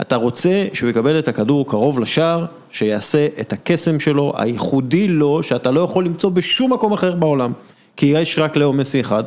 אתה 0.00 0.16
רוצה 0.16 0.64
שהוא 0.72 0.90
יקבל 0.90 1.18
את 1.18 1.28
הכדור 1.28 1.66
קרוב 1.68 2.00
לשער, 2.00 2.46
שיעשה 2.70 3.26
את 3.40 3.52
הקסם 3.52 4.00
שלו, 4.00 4.32
הייחודי 4.36 5.08
לו, 5.08 5.42
שאתה 5.42 5.70
לא 5.70 5.80
יכול 5.80 6.04
למצוא 6.04 6.30
בשום 6.30 6.72
מקום 6.72 6.92
אחר 6.92 7.14
בעולם, 7.14 7.52
כי 7.96 8.06
יש 8.06 8.38
רק 8.38 8.56
לאו 8.56 8.72
מסי 8.72 9.00
אחד, 9.00 9.24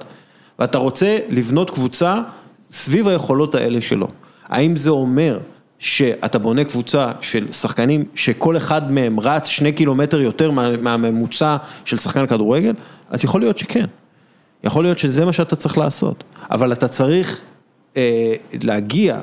ואתה 0.60 0.78
רוצה 0.78 1.18
לבנות 1.30 1.70
קבוצה 1.70 2.22
סביב 2.70 3.08
היכולות 3.08 3.56
האלה 3.56 3.82
שלו. 3.82 4.08
האם 4.48 4.78
זה 4.78 4.90
אומר 4.90 5.40
שאתה 5.80 6.40
בונה 6.40 6.64
קבוצה 6.64 7.12
של 7.22 7.52
שחקנים 7.52 8.04
שכל 8.16 8.58
אחד 8.58 8.92
מהם 8.92 9.20
רץ 9.20 9.48
שני 9.48 9.72
קילומטר 9.72 10.22
יותר 10.22 10.52
מהממוצע 10.82 11.58
של 11.86 11.98
שחקן 11.98 12.28
כדורגל, 12.28 12.74
אז 13.10 13.24
יכול 13.24 13.42
להיות 13.42 13.58
שכן. 13.58 13.86
יכול 14.64 14.84
להיות 14.84 15.00
שזה 15.00 15.26
מה 15.26 15.34
שאתה 15.34 15.56
צריך 15.56 15.78
לעשות, 15.78 16.24
אבל 16.52 16.74
אתה 16.74 16.88
צריך 16.88 17.42
אה, 17.98 18.34
להגיע, 18.64 19.20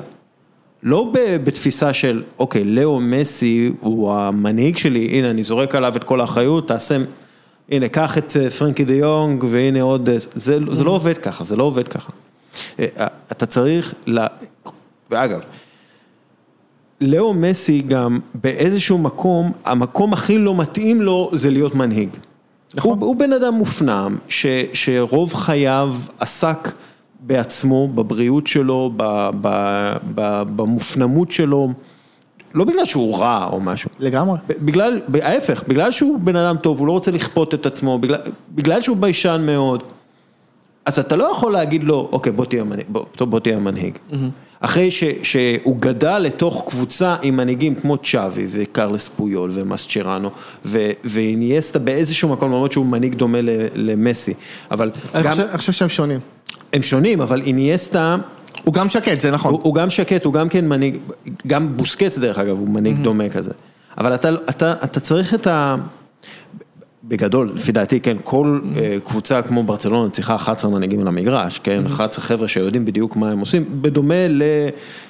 לא 0.87 1.11
בתפיסה 1.43 1.93
של, 1.93 2.23
אוקיי, 2.39 2.63
לאו 2.63 2.99
מסי 2.99 3.71
הוא 3.79 4.13
המנהיג 4.13 4.77
שלי, 4.77 5.07
הנה 5.11 5.29
אני 5.29 5.43
זורק 5.43 5.75
עליו 5.75 5.95
את 5.95 6.03
כל 6.03 6.21
האחריות, 6.21 6.67
תעשה, 6.67 6.97
הנה 7.69 7.87
קח 7.89 8.17
את 8.17 8.37
אה, 8.39 8.49
פרנקי 8.49 8.85
דה 8.85 8.93
יונג 8.93 9.43
והנה 9.49 9.81
עוד, 9.81 10.09
אה, 10.09 10.15
זה, 10.35 10.57
זה 10.71 10.83
לא 10.83 10.91
עובד 10.91 11.17
ככה, 11.17 11.43
זה 11.43 11.55
לא 11.55 11.63
עובד 11.63 11.87
ככה. 11.87 12.09
אה, 12.79 12.85
אתה 13.31 13.45
צריך, 13.45 13.93
לה... 14.05 14.27
ואגב, 15.11 15.39
לאו 17.01 17.33
מסי 17.33 17.81
גם 17.81 18.19
באיזשהו 18.33 18.97
מקום, 18.97 19.51
המקום 19.65 20.13
הכי 20.13 20.37
לא 20.37 20.55
מתאים 20.55 21.01
לו 21.01 21.29
זה 21.33 21.49
להיות 21.49 21.75
מנהיג. 21.75 22.09
נכון. 22.75 22.99
הוא, 22.99 23.07
הוא 23.07 23.15
בן 23.15 23.33
אדם 23.33 23.53
מופנם, 23.53 24.17
ש, 24.29 24.45
שרוב 24.73 25.33
חייו 25.33 25.95
עסק 26.19 26.71
בעצמו, 27.19 27.87
בבריאות 27.87 28.47
שלו, 28.47 28.91
במופנמות 30.55 31.31
שלו, 31.31 31.69
לא 32.53 32.63
בגלל 32.63 32.85
שהוא 32.85 33.17
רע 33.17 33.49
או 33.51 33.59
משהו. 33.59 33.89
לגמרי. 33.99 34.37
בגלל, 34.47 35.01
ההפך, 35.21 35.63
בגלל 35.67 35.91
שהוא 35.91 36.19
בן 36.19 36.35
אדם 36.35 36.57
טוב, 36.57 36.79
הוא 36.79 36.87
לא 36.87 36.91
רוצה 36.91 37.11
לכפות 37.11 37.53
את 37.53 37.65
עצמו, 37.65 37.99
בגלל, 37.99 38.19
בגלל 38.51 38.81
שהוא 38.81 38.97
ביישן 38.97 39.43
מאוד. 39.45 39.83
אז 40.85 40.99
אתה 40.99 41.15
לא 41.15 41.31
יכול 41.31 41.51
להגיד 41.51 41.83
לו, 41.83 42.09
אוקיי, 42.11 42.31
בוא 42.31 42.45
תהיה 42.45 42.61
המנהיג, 42.61 42.85
בוא, 42.89 43.05
בוא 43.19 43.39
תהיה 43.39 43.57
המנהיג. 43.57 43.93
Mm-hmm. 43.95 44.15
אחרי 44.59 44.91
ש, 44.91 45.03
שהוא 45.23 45.77
גדל 45.79 46.19
לתוך 46.19 46.63
קבוצה 46.67 47.15
עם 47.21 47.37
מנהיגים 47.37 47.75
כמו 47.75 47.97
צ'אבי 47.97 48.45
וקרלס 48.49 49.07
פויול 49.07 49.51
ומסצ'רנו 49.53 50.29
ואיניאסטה 51.03 51.79
באיזשהו 51.79 52.29
מקום, 52.29 52.51
למרות 52.51 52.71
שהוא 52.71 52.85
מנהיג 52.85 53.15
דומה 53.15 53.37
למסי, 53.75 54.33
אבל 54.71 54.91
אני 55.15 55.23
גם... 55.23 55.31
אני 55.31 55.57
חושב 55.57 55.71
שהם 55.71 55.89
שונים. 55.89 56.19
הם 56.73 56.81
שונים, 56.81 57.21
אבל 57.21 57.41
איניאסטה... 57.41 58.15
הוא 58.63 58.73
גם 58.73 58.89
שקט, 58.89 59.19
זה 59.19 59.31
נכון. 59.31 59.53
הוא, 59.53 59.59
הוא 59.63 59.75
גם 59.75 59.89
שקט, 59.89 60.25
הוא 60.25 60.33
גם 60.33 60.49
כן 60.49 60.67
מנהיג, 60.67 60.97
גם 61.47 61.77
בוסקץ 61.77 62.17
דרך 62.17 62.39
אגב, 62.39 62.57
הוא 62.59 62.69
מנהיג 62.69 62.95
mm-hmm. 62.95 63.03
דומה 63.03 63.29
כזה. 63.29 63.51
אבל 63.97 64.15
אתה, 64.15 64.29
אתה, 64.49 64.73
אתה 64.83 64.99
צריך 64.99 65.33
את 65.33 65.47
ה... 65.47 65.75
בגדול, 67.03 67.51
לפי 67.55 67.71
דעתי, 67.71 67.99
כן, 67.99 68.17
כל 68.23 68.59
אה, 68.75 68.97
קבוצה 69.03 69.41
כמו 69.41 69.63
ברצלונה 69.63 70.09
צריכה 70.09 70.35
11 70.35 70.71
מנהיגים 70.71 71.01
על 71.01 71.07
המגרש, 71.07 71.59
כן, 71.59 71.85
11 71.85 72.23
חבר'ה 72.23 72.47
שיודעים 72.47 72.85
בדיוק 72.85 73.15
מה 73.15 73.31
הם 73.31 73.39
עושים, 73.39 73.81
בדומה 73.81 74.27
ל, 74.29 74.43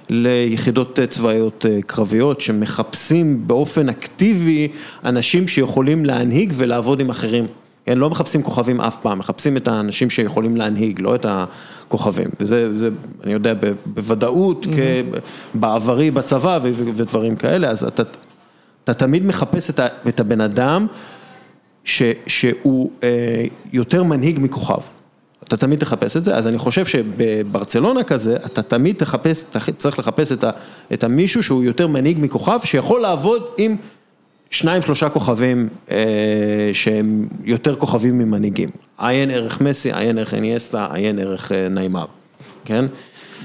ליחידות 0.10 1.00
אה, 1.00 1.08
צבאיות 1.08 1.65
אה, 1.70 1.80
קרביות 1.88 2.41
שמחפשים 2.41 3.48
באופן 3.48 3.89
אקטיבי 3.89 4.67
אנשים 5.06 5.48
שיכולים 5.48 6.06
להנהיג 6.06 6.54
ולעבוד 6.56 7.00
עם 7.00 7.10
אחרים. 7.10 7.48
כן, 7.88 7.97
לא 7.97 8.10
מחפשים 8.10 8.43
כוכבים 8.43 8.82
אף 8.82 8.97
פעם, 8.97 9.19
מחפשים 9.19 9.58
את 9.58 9.67
האנשים 9.67 10.10
שיכולים 10.10 10.58
להנהיג, 10.58 11.00
לא 11.02 11.15
את 11.15 11.26
הכוכבים. 11.30 12.28
וזה, 12.39 12.78
זה, 12.78 12.89
אני 13.23 13.34
יודע, 13.34 13.54
בוודאות, 13.86 14.65
mm-hmm. 14.65 15.17
בעברי 15.54 16.12
בצבא 16.12 16.60
ודברים 16.63 17.36
כאלה, 17.36 17.69
אז 17.69 17.84
אתה, 17.84 18.04
אתה 18.84 18.93
תמיד 18.93 19.26
מחפש 19.26 19.69
את, 19.69 19.80
את 20.08 20.19
הבן 20.19 20.41
אדם. 20.41 20.88
ש, 21.88 22.04
שהוא 22.28 22.91
אה, 23.04 23.45
יותר 23.73 24.04
מנהיג 24.04 24.39
מכוכב. 24.41 24.82
אתה 25.43 25.58
תמיד 25.58 25.80
תחפש 25.80 26.17
את 26.17 26.23
זה, 26.23 26.36
אז 26.36 26.47
אני 26.47 26.58
חושב 26.58 26.86
שבברצלונה 26.86 28.04
כזה, 28.04 28.36
אתה 28.45 28.62
תמיד 28.62 28.95
תחפש, 28.95 29.43
צריך 29.78 30.00
לחפש 30.00 30.32
את, 30.32 30.43
ה, 30.43 30.52
את 30.93 31.04
המישהו 31.04 31.43
שהוא 31.43 31.63
יותר 31.63 31.88
מנהיג 31.88 32.17
מכוכב, 32.21 32.60
שיכול 32.63 33.02
לעבוד 33.02 33.43
עם 33.58 33.76
שניים 34.52 34.82
שלושה 34.82 35.10
כוכבים 35.10 35.70
אה, 35.92 36.70
שהם 36.74 37.28
יותר 37.44 37.76
כוכבים 37.76 38.18
ממנהיגים. 38.18 38.70
עיין 38.98 39.32
ערך 39.32 39.62
מסי, 39.62 39.94
עיין 39.94 40.18
ערך 40.18 40.34
אניאסטה, 40.34 40.88
עיין 40.92 41.20
ערך 41.20 41.52
אה, 41.52 41.68
נעימר, 41.70 42.06
כן? 42.66 42.86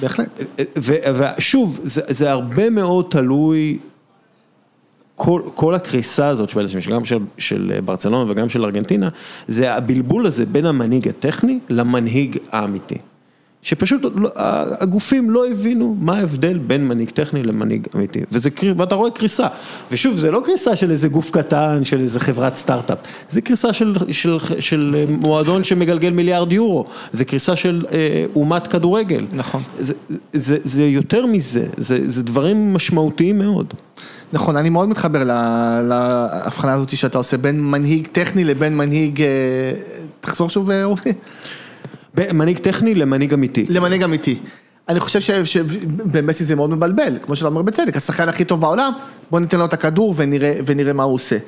בהחלט. 0.01 0.41
ושוב, 0.79 1.81
זה, 1.85 2.03
זה 2.09 2.31
הרבה 2.31 2.71
מאוד 2.71 3.07
תלוי 3.11 3.79
כל, 5.17 5.43
כל 5.55 5.75
הקריסה 5.75 6.29
הזאת, 6.29 6.55
גם 6.91 7.05
של, 7.05 7.19
של 7.39 7.79
ברצלונה 7.85 8.31
וגם 8.31 8.49
של 8.49 8.65
ארגנטינה, 8.65 9.09
זה 9.49 9.75
הבלבול 9.75 10.27
הזה 10.27 10.47
בין 10.47 10.67
המנהיג 10.67 11.09
הטכני 11.09 11.59
למנהיג 11.69 12.39
האמיתי. 12.53 12.99
שפשוט 13.63 14.03
לא, 14.15 14.31
הגופים 14.81 15.31
לא 15.31 15.47
הבינו 15.51 15.97
מה 16.01 16.19
ההבדל 16.19 16.59
בין 16.59 16.89
מנהיג 16.89 17.11
טכני 17.11 17.43
למנהיג 17.43 17.87
אמיתי, 17.97 18.21
וזה, 18.33 18.51
ואתה 18.77 18.95
רואה 18.95 19.11
קריסה, 19.11 19.47
ושוב 19.91 20.17
זה 20.17 20.31
לא 20.31 20.41
קריסה 20.45 20.77
של 20.77 20.91
איזה 20.91 21.09
גוף 21.09 21.31
קטן, 21.31 21.81
של 21.85 22.01
איזה 22.01 22.21
חברת 22.21 22.55
סטארט-אפ, 22.55 22.99
זה 23.29 23.41
קריסה 23.41 23.73
של, 23.73 23.95
של, 24.13 24.39
של 24.61 25.05
מועדון 25.09 25.65
שמגלגל 25.65 26.11
מיליארד 26.11 26.53
יורו, 26.53 26.85
זה 27.13 27.25
קריסה 27.25 27.57
של 27.57 27.85
אה, 27.93 28.25
אומת 28.35 28.67
כדורגל. 28.67 29.25
נכון. 29.33 29.63
זה, 29.79 29.95
זה, 30.33 30.57
זה 30.65 30.83
יותר 30.85 31.27
מזה, 31.27 31.67
זה, 31.77 31.99
זה 32.07 32.23
דברים 32.23 32.75
משמעותיים 32.75 33.39
מאוד. 33.39 33.75
נכון, 34.33 34.57
אני 34.57 34.71
מאוד 34.71 34.89
מתחבר 34.89 35.25
לה- 35.25 35.81
להבחנה 35.83 36.73
הזאת 36.73 36.97
שאתה 36.97 37.19
עושה 37.19 37.37
בין 37.37 37.61
מנהיג 37.61 38.07
טכני 38.13 38.45
לבין 38.45 38.77
מנהיג, 38.77 39.23
אה, 39.23 39.27
תחזור 40.21 40.51
שוב 40.51 40.71
אה, 40.71 40.85
אורי, 40.85 41.01
ב- 41.07 41.13
מנהיג 42.17 42.59
טכני 42.59 42.95
למנהיג 42.95 43.33
אמיתי. 43.33 43.67
למנהיג 43.69 44.03
אמיתי. 44.03 44.39
אני 44.89 45.01
חושב 45.01 45.45
שבמסי 45.45 46.45
זה 46.45 46.57
מאוד 46.57 46.71
מבלבל, 46.71 47.19
כמו 47.23 47.37
שאתה 47.37 47.49
אומר 47.49 47.63
בצדק, 47.63 47.97
השחקן 47.97 48.29
הכי 48.29 48.45
טוב 48.45 48.61
בעולם, 48.61 48.93
בוא 49.31 49.41
ניתן 49.41 49.59
לו 49.59 49.65
את 49.65 49.73
הכדור 49.73 50.15
ונראה, 50.17 50.55
ונראה 50.67 50.93
מה 50.93 51.03
הוא 51.03 51.15
עושה. 51.15 51.39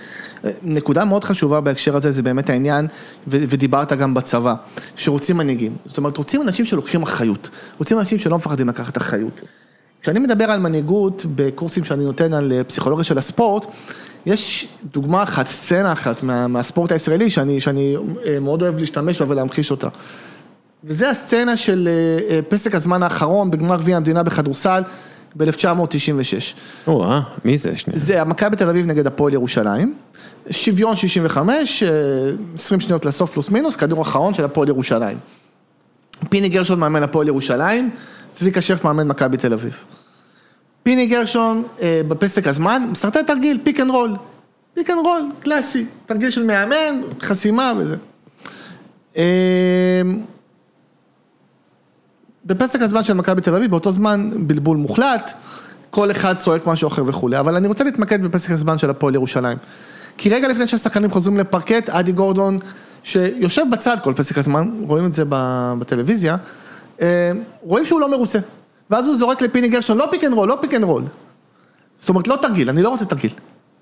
נקודה 0.63 1.05
מאוד 1.05 1.25
חשובה 1.25 1.61
בהקשר 1.61 1.97
הזה 1.97 2.13
זה 2.13 2.23
באמת 2.23 2.51
העניין, 2.51 2.87
ו- 3.29 3.45
ודיברת 3.49 3.93
גם 3.93 4.15
בצבא, 4.15 4.55
שרוצים 4.97 5.37
מנהיגים, 5.37 5.77
זאת 5.85 5.99
אומרת 5.99 6.17
רוצים 6.17 6.43
אנשים 6.43 6.65
שלוקחים 6.65 7.03
אחריות, 7.03 7.51
רוצים 7.79 7.99
אנשים 7.99 8.19
שלא 8.19 8.37
מפחדים 8.37 8.69
לקחת 8.69 8.97
אחריות. 8.97 9.41
כשאני 10.03 10.19
מדבר 10.19 10.45
על 10.45 10.61
מנהיגות 10.61 11.27
בקורסים 11.35 11.85
שאני 11.85 12.05
נותן 12.05 12.35
על 12.35 12.53
אה, 12.53 12.65
פסיכולוגיה 12.65 13.05
של 13.05 13.19
הספורט, 13.19 13.67
יש 14.27 14.69
דוגמה 14.93 15.23
אחת, 15.23 15.47
סצנה 15.47 15.93
אחת 15.93 16.23
מה, 16.23 16.47
מהספורט 16.47 16.93
הישראלי 16.93 17.31
שאני, 17.31 17.61
שאני 17.61 17.97
אה, 18.27 18.41
מאוד 18.41 18.63
אוהב 18.63 18.79
להשתמש 18.79 19.23
בה 19.23 19.29
ולהמחיש 19.29 19.71
אותה. 19.71 19.89
וזה 20.87 21.11
הסצנה 21.11 21.57
של 21.57 21.89
אה, 21.89 22.35
אה, 22.35 22.43
פסק 22.43 22.75
הזמן 22.75 23.03
האחרון 23.03 23.51
בגמר 23.51 23.77
גביע 23.77 23.97
המדינה 23.97 24.23
בכדורסל 24.23 24.83
ב-1996. 25.37 26.57
או, 26.87 27.05
אה, 27.05 27.21
מי 27.45 27.59
זה? 27.59 27.77
שנייה. 27.77 27.99
זה 27.99 28.21
המכבי 28.21 28.57
תל 28.57 28.69
אביב 28.69 28.87
נגד 28.87 29.07
הפועל 29.07 29.33
ירושלים, 29.33 29.95
שוויון 30.51 30.97
65, 30.97 31.83
אה, 31.83 31.89
20 32.55 32.81
שניות 32.81 33.05
לסוף 33.05 33.33
פלוס 33.33 33.51
מינוס, 33.51 33.77
כדור 33.77 34.03
אחרון 34.03 34.35
של 34.35 34.45
הפועל 34.45 34.69
ירושלים. 34.69 35.19
פיני 36.29 36.49
גרשון 36.49 36.81
מאמן 36.81 37.03
הפועל 37.03 37.29
ירושלים, 37.29 37.91
צביקה 38.33 38.61
שרף 38.61 38.85
מאמן 38.85 39.09
מכבי 39.09 39.37
תל 39.37 39.53
אביב. 39.53 39.77
פיני 40.83 41.07
גרשון 41.07 41.63
בפסק 42.09 42.47
הזמן, 42.47 42.83
מסרטט 42.91 43.27
תרגיל, 43.27 43.59
pick 43.65 43.81
and 43.81 43.91
roll. 43.91 44.17
Pick 44.75 44.91
and 44.91 44.99
roll, 44.99 45.29
קלאסי, 45.41 45.85
תרגיל 46.07 46.31
של 46.31 46.43
מאמן, 46.43 47.01
חסימה 47.21 47.73
וזה. 47.79 47.97
בפסק 52.47 52.83
הזמן 52.83 53.05
של 53.05 53.15
מכבי 53.15 53.41
תל 53.41 53.55
אביב, 53.55 53.71
באותו 53.71 53.93
זמן 53.93 54.31
בלבול 54.37 54.77
מוחלט, 54.77 55.33
כל 55.91 56.11
אחד 56.11 56.37
צועק 56.37 56.67
משהו 56.67 56.89
אחר 56.89 57.03
וכולי, 57.07 57.41
אבל 57.41 57.57
אני 57.57 57.69
רוצה 57.69 57.85
להתמקד 57.85 58.23
בפסק 58.23 58.51
הזמן 58.51 58.79
של 58.79 58.91
הפועל 58.91 59.15
ירושלים. 59.15 59.59
כי 60.17 60.31
רגע 60.31 60.49
לפני 60.49 60.69
שהשחקנים 60.69 61.11
חוזרים 61.11 61.39
לפרקט, 61.39 61.91
אדי 61.91 62.13
גורדון, 62.13 62.57
שיושב 63.03 63.65
בצד 63.73 63.97
כל 64.03 64.13
פסק 64.17 64.39
הזמן, 64.39 64.71
רואים 64.87 65.07
את 65.07 65.13
זה 65.13 65.25
בטלוויזיה, 65.79 66.37
אה, 67.01 67.33
רואים 67.63 67.87
שהוא 67.87 68.01
לא 68.01 68.11
מרוצה. 68.11 68.39
ואז 68.91 69.09
הוא 69.09 69.17
זורק 69.17 69.43
לפיני 69.43 69.69
גרשון, 69.69 69.99
לא 69.99 70.09
pick 70.11 70.25
and 70.25 70.33
roll, 70.33 70.49
לא 70.49 70.59
pick 70.61 70.75
and 70.75 70.85
roll. 70.85 71.03
זאת 71.99 72.09
אומרת, 72.09 72.29
לא 72.29 72.39
תרגיל, 72.43 72.69
אני 72.69 72.83
לא 72.83 72.89
רוצה 72.89 73.05
תרגיל. 73.05 73.31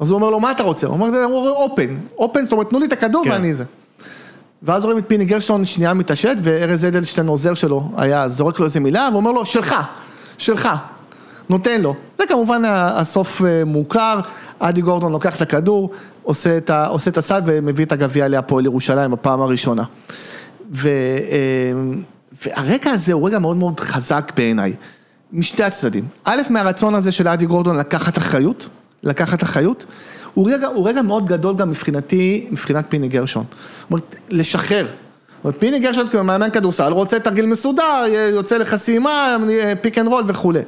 אז 0.00 0.10
הוא 0.10 0.16
אומר 0.16 0.30
לו, 0.30 0.40
מה 0.40 0.50
אתה 0.50 0.62
רוצה? 0.62 0.86
הוא 0.86 0.94
אומר, 0.94 1.24
הוא 1.24 1.38
אומר, 1.38 1.50
open, 1.50 1.96
open, 2.18 2.44
זאת 2.44 2.52
אומרת, 2.52 2.70
תנו 2.70 2.78
לי 2.78 2.86
את 2.86 2.92
הכדור 2.92 3.24
כן. 3.24 3.30
ואני 3.30 3.54
זה. 3.54 3.64
ואז 4.62 4.84
רואים 4.84 4.98
את 4.98 5.04
פיני 5.08 5.24
גרשון 5.24 5.66
שנייה 5.66 5.94
מתעשת, 5.94 6.36
וארז 6.42 6.84
אדלשטיין 6.84 7.26
עוזר 7.26 7.54
שלו 7.54 7.90
היה 7.96 8.28
זורק 8.28 8.58
לו 8.58 8.64
איזה 8.64 8.80
מילה, 8.80 9.08
ואומר 9.12 9.32
לו, 9.32 9.46
שלך, 9.46 9.74
שלך, 10.38 10.68
נותן 11.48 11.80
לו. 11.80 11.94
וכמובן 12.22 12.62
הסוף 12.66 13.42
אה, 13.44 13.64
מוכר, 13.64 14.20
אדי 14.58 14.80
גורדון 14.80 15.12
לוקח 15.12 15.36
את 15.36 15.40
הכדור, 15.40 15.90
עושה 16.22 16.56
את, 16.56 16.70
את 17.08 17.16
הסט 17.16 17.42
ומביא 17.44 17.84
את 17.84 17.92
הגביע 17.92 18.28
להפועל 18.28 18.64
ירושלים 18.64 19.10
בפעם 19.10 19.40
הראשונה. 19.40 19.84
ו, 20.72 20.88
אה, 20.88 21.72
והרגע 22.46 22.90
הזה 22.90 23.12
הוא 23.12 23.26
רגע 23.26 23.38
מאוד 23.38 23.56
מאוד 23.56 23.80
חזק 23.80 24.32
בעיניי, 24.36 24.72
משתי 25.32 25.64
הצדדים. 25.64 26.04
א', 26.24 26.42
מהרצון 26.50 26.94
הזה 26.94 27.12
של 27.12 27.28
אדי 27.28 27.46
גורדון 27.46 27.76
לקחת 27.76 28.18
אחריות, 28.18 28.68
לקחת 29.02 29.42
אחריות, 29.42 29.86
הוא 30.34 30.50
רגע, 30.52 30.66
הוא 30.66 30.88
רגע 30.88 31.02
מאוד 31.02 31.26
גדול 31.26 31.56
גם 31.56 31.70
מבחינתי, 31.70 32.46
מבחינת 32.50 32.84
פיני 32.88 33.08
גרשון. 33.08 33.44
זאת 33.50 33.90
אומרת, 33.90 34.14
לשחרר. 34.30 34.86
פיני 35.58 35.78
גרשון 35.78 36.08
כמאמן 36.08 36.50
כדורסל 36.50 36.92
רוצה 36.92 37.20
תרגיל 37.20 37.46
מסודר, 37.46 38.04
יוצא 38.34 38.56
לחסימה, 38.56 39.36
pick 39.80 39.98
and 39.98 40.08
roll 40.08 40.24
וכולי. 40.26 40.60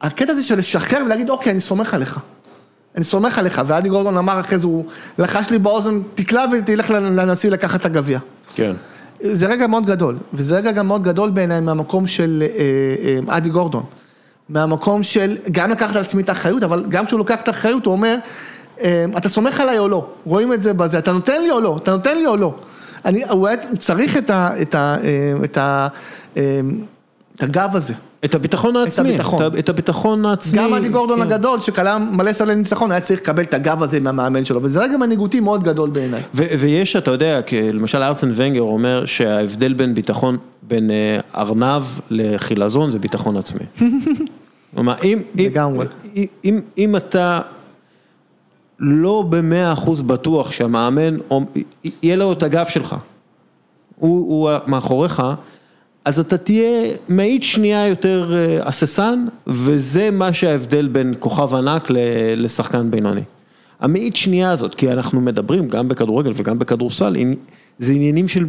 הקטע 0.00 0.32
הזה 0.32 0.42
של 0.42 0.58
לשחרר 0.58 1.02
ולהגיד, 1.06 1.30
אוקיי, 1.30 1.52
אני 1.52 1.60
סומך 1.60 1.94
עליך. 1.94 2.18
אני 2.96 3.04
סומך 3.04 3.38
עליך, 3.38 3.62
ואדי 3.66 3.88
גורדון 3.88 4.16
אמר 4.16 4.40
אחרי 4.40 4.58
זה, 4.58 4.66
הוא 4.66 4.84
לחש 5.18 5.50
לי 5.50 5.58
באוזן, 5.58 6.00
תקלע 6.14 6.44
ותלך 6.52 6.90
לנשיא 6.90 7.50
לקחת 7.50 7.80
את 7.80 7.86
הגביע. 7.86 8.18
כן. 8.54 8.72
זה 9.22 9.46
רגע 9.46 9.66
מאוד 9.66 9.86
גדול, 9.86 10.18
וזה 10.34 10.56
רגע 10.56 10.72
גם 10.72 10.86
מאוד 10.86 11.02
גדול 11.02 11.30
בעיניי 11.30 11.60
מהמקום 11.60 12.06
של 12.06 12.44
אה, 12.46 13.30
אה, 13.30 13.36
אדי 13.36 13.48
גורדון. 13.48 13.82
מהמקום 14.50 15.02
של 15.02 15.36
גם 15.50 15.70
לקחת 15.70 15.96
על 15.96 16.02
עצמי 16.02 16.22
את 16.22 16.28
האחריות, 16.28 16.62
אבל 16.62 16.84
גם 16.88 17.06
כשהוא 17.06 17.18
לוקח 17.18 17.40
את 17.40 17.48
האחריות 17.48 17.86
הוא 17.86 17.92
אומר, 17.92 18.16
אה, 18.80 19.04
אתה 19.16 19.28
סומך 19.28 19.60
עליי 19.60 19.78
או 19.78 19.88
לא, 19.88 20.06
רואים 20.24 20.52
את 20.52 20.60
זה 20.60 20.72
בזה, 20.72 20.98
אתה 20.98 21.12
נותן 21.12 21.42
לי 21.42 21.50
או 21.50 21.60
לא, 21.60 21.76
אתה 21.82 21.90
נותן 21.90 22.16
לי 22.16 22.26
או 22.26 22.36
לא. 22.36 22.54
אני, 23.04 23.24
הוא, 23.24 23.48
היה, 23.48 23.56
הוא 23.70 23.76
צריך 23.76 24.16
את, 24.16 24.30
ה, 24.30 24.50
את, 24.62 24.74
ה, 24.74 24.96
את, 25.44 25.56
ה, 25.56 25.88
את 26.32 27.42
הגב 27.42 27.76
הזה. 27.76 27.94
את 28.24 28.34
הביטחון 28.34 28.76
העצמי. 28.76 29.08
הביטחון. 29.08 29.46
את 29.46 29.54
ה- 29.54 29.58
את 29.58 29.68
הביטחון 29.68 30.26
העצמי. 30.26 30.58
גם 30.58 30.74
אדי 30.74 30.88
גורדון 30.88 31.16
כן. 31.16 31.22
הגדול, 31.32 31.60
שכלה 31.60 31.98
מלא 31.98 32.32
סלי 32.32 32.54
ניצחון, 32.54 32.90
היה 32.92 33.00
צריך 33.00 33.20
לקבל 33.20 33.42
את 33.42 33.54
הגב 33.54 33.82
הזה 33.82 34.00
מהמאמן 34.00 34.44
שלו, 34.44 34.62
וזה 34.62 34.78
רגע 34.82 34.96
מנהיגותי 34.96 35.40
מאוד 35.40 35.62
גדול 35.62 35.90
בעיניי. 35.90 36.22
ויש, 36.34 36.96
אתה 36.96 37.10
יודע, 37.10 37.40
למשל 37.72 38.02
ארסן 38.02 38.30
ונגר 38.34 38.60
אומר 38.62 39.04
שההבדל 39.04 39.72
בין 39.72 39.94
ביטחון, 39.94 40.36
בין 40.62 40.90
אה, 40.90 41.20
ארנב 41.36 41.82
לחילזון 42.10 42.90
זה 42.90 42.98
ביטחון 42.98 43.36
עצמי. 43.36 43.64
כלומר, 44.74 44.94
אם, 45.04 45.18
אם. 45.38 45.50
אם, 46.16 46.26
אם, 46.44 46.60
אם 46.78 46.96
אתה 46.96 47.40
לא 48.78 49.24
במאה 49.28 49.72
אחוז 49.72 50.02
בטוח 50.02 50.52
שהמאמן, 50.52 51.16
יהיה 52.02 52.16
לו 52.16 52.32
את 52.32 52.42
הגב 52.42 52.64
שלך, 52.68 52.96
הוא, 53.96 54.18
הוא 54.32 54.58
מאחוריך, 54.66 55.22
אז 56.10 56.18
אתה 56.18 56.36
תהיה 56.36 56.90
מאית 57.08 57.42
שנייה 57.42 57.86
יותר 57.86 58.32
אה, 58.34 58.68
הססן, 58.68 59.24
וזה 59.46 60.10
מה 60.10 60.32
שההבדל 60.32 60.88
בין 60.88 61.14
כוכב 61.18 61.54
ענק 61.54 61.88
לשחקן 62.36 62.90
בינוני. 62.90 63.20
המאית 63.80 64.16
שנייה 64.16 64.50
הזאת, 64.50 64.74
כי 64.74 64.92
אנחנו 64.92 65.20
מדברים 65.20 65.68
גם 65.68 65.88
בכדורגל 65.88 66.30
וגם 66.34 66.58
בכדורסל, 66.58 67.16
זה 67.78 67.92
עניינים 67.92 68.28
של 68.28 68.44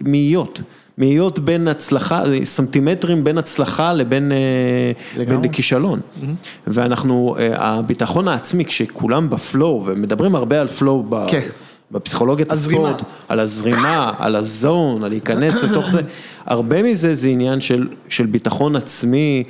מאיות. 0.00 0.62
מאיות 0.98 1.38
בין 1.38 1.68
הצלחה, 1.68 2.22
סנטימטרים 2.44 3.24
בין 3.24 3.38
הצלחה 3.38 3.92
לבין 3.92 4.32
אה. 4.32 5.24
בין 5.24 5.52
כישלון. 5.52 6.00
ואנחנו, 6.66 7.34
אה, 7.38 7.48
הביטחון 7.56 8.28
העצמי, 8.28 8.64
כשכולם 8.64 9.30
בפלואו, 9.30 9.82
ומדברים 9.86 10.34
הרבה 10.34 10.60
על 10.60 10.68
פלואו 10.68 11.04
ב- 11.08 11.26
כן. 11.30 11.48
בפסיכולוגיית. 11.90 12.52
הספורט, 12.52 13.02
על 13.28 13.40
הזרימה, 13.40 14.12
על 14.18 14.36
הזון, 14.36 15.04
על 15.04 15.10
להיכנס 15.10 15.62
לתוך 15.62 15.90
זה, 15.90 16.00
הרבה 16.46 16.82
מזה 16.82 17.14
זה 17.14 17.28
עניין 17.28 17.60
של, 17.60 17.88
של 18.08 18.26
ביטחון 18.26 18.76
עצמי 18.76 19.44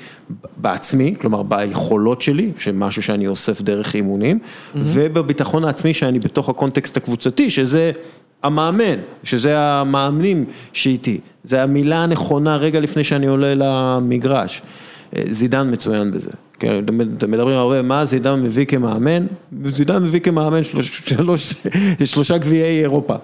בעצמי, 0.57 1.15
כלומר 1.21 1.43
ביכולות 1.43 2.21
שלי, 2.21 2.53
שמשהו 2.59 3.03
שאני 3.03 3.27
אוסף 3.27 3.63
דרך 3.63 3.95
אימונים, 3.95 4.39
ובביטחון 4.75 5.65
העצמי 5.65 5.95
שאני 5.95 6.19
בתוך 6.19 6.49
הקונטקסט 6.49 6.97
הקבוצתי, 6.97 7.51
שזה 7.51 7.93
המאמן, 8.43 8.97
שזה 9.25 9.59
המאמנים 9.59 10.45
שאיתי, 10.73 11.21
זה 11.45 11.63
המילה 11.63 12.03
הנכונה 12.03 12.57
רגע 12.57 12.81
לפני 12.81 13.05
שאני 13.05 13.27
עולה 13.27 13.55
למגרש. 13.57 14.63
אה, 15.17 15.23
זידן 15.29 15.73
מצוין 15.73 16.11
בזה, 16.11 16.31
כן, 16.59 16.85
אתם 16.85 17.31
מדברים 17.31 17.57
הרבה, 17.57 17.83
מה 17.83 18.05
זידן 18.05 18.43
מביא 18.43 18.65
כמאמן? 18.65 19.27
זידן 19.65 20.03
מביא 20.03 20.21
כמאמן 20.21 20.65
שלוש, 20.65 21.03
שלוש, 21.05 21.55
שלושה 22.05 22.39
גביעי 22.39 22.81
אירופה, 22.81 23.15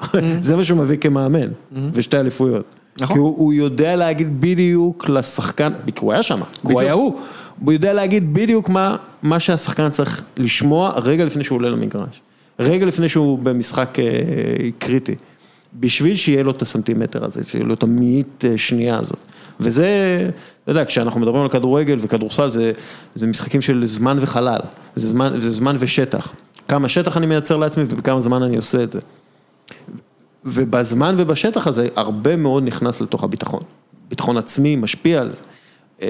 זה 0.40 0.57
מה 0.57 0.64
שהוא 0.64 0.79
מביא 0.79 0.96
כמאמן, 0.96 1.49
ושתי 1.94 2.16
אליפויות. 2.20 2.64
נכון. 3.01 3.14
כי 3.14 3.18
הוא, 3.18 3.35
הוא 3.38 3.53
יודע 3.53 3.96
להגיד 3.96 4.40
בדיוק 4.40 5.09
לשחקן, 5.09 5.72
כי 5.94 6.01
הוא 6.01 6.12
היה 6.12 6.22
שם, 6.22 6.40
הוא 6.62 6.81
היה 6.81 6.92
הוא, 6.92 7.18
הוא 7.61 7.72
יודע 7.72 7.92
להגיד 7.92 8.35
בדיוק 8.35 8.68
מה, 8.68 8.96
מה 9.22 9.40
שהשחקן 9.40 9.90
צריך 9.90 10.22
לשמוע 10.37 10.92
רגע 10.96 11.25
לפני 11.25 11.44
שהוא 11.44 11.57
עולה 11.57 11.70
למגרש, 11.70 12.20
רגע 12.59 12.87
לפני 12.87 13.09
שהוא 13.09 13.38
במשחק 13.38 13.99
אה, 13.99 14.05
קריטי, 14.79 15.14
בשביל 15.81 16.16
שיהיה 16.16 16.42
לו 16.42 16.51
את 16.51 16.62
הסנטימטר 16.62 17.25
הזה, 17.25 17.44
שיהיה 17.44 17.64
לו 17.64 17.75
את 17.75 17.83
המאית 17.83 18.44
אה, 18.44 18.59
שנייה 18.59 18.99
הזאת. 18.99 19.18
וזה, 19.61 19.89
אתה 20.67 20.73
יודע, 20.73 20.85
כשאנחנו 20.85 21.21
מדברים 21.21 21.43
על 21.43 21.49
כדורגל 21.49 21.97
וכדורסל, 22.01 22.49
זה, 22.49 22.73
זה 23.14 23.27
משחקים 23.27 23.61
של 23.61 23.85
זמן 23.85 24.17
וחלל, 24.21 24.59
זה 24.97 25.09
זמן, 25.09 25.33
זה 25.39 25.51
זמן 25.51 25.77
ושטח. 25.79 26.33
כמה 26.69 26.89
שטח 26.89 27.17
אני 27.17 27.27
מייצר 27.27 27.57
לעצמי 27.57 27.85
ובכמה 27.89 28.21
זמן 28.21 28.43
אני 28.43 28.57
עושה 28.57 28.83
את 28.83 28.91
זה. 28.91 29.01
ובזמן 30.45 31.14
ובשטח 31.19 31.67
הזה, 31.67 31.89
הרבה 31.97 32.37
מאוד 32.37 32.62
נכנס 32.62 33.01
לתוך 33.01 33.25
הביטחון. 33.25 33.61
ביטחון 34.09 34.37
עצמי 34.37 34.77
משפיע 34.77 35.21
על 35.21 35.33
זה. 35.33 35.43
אה, 36.03 36.09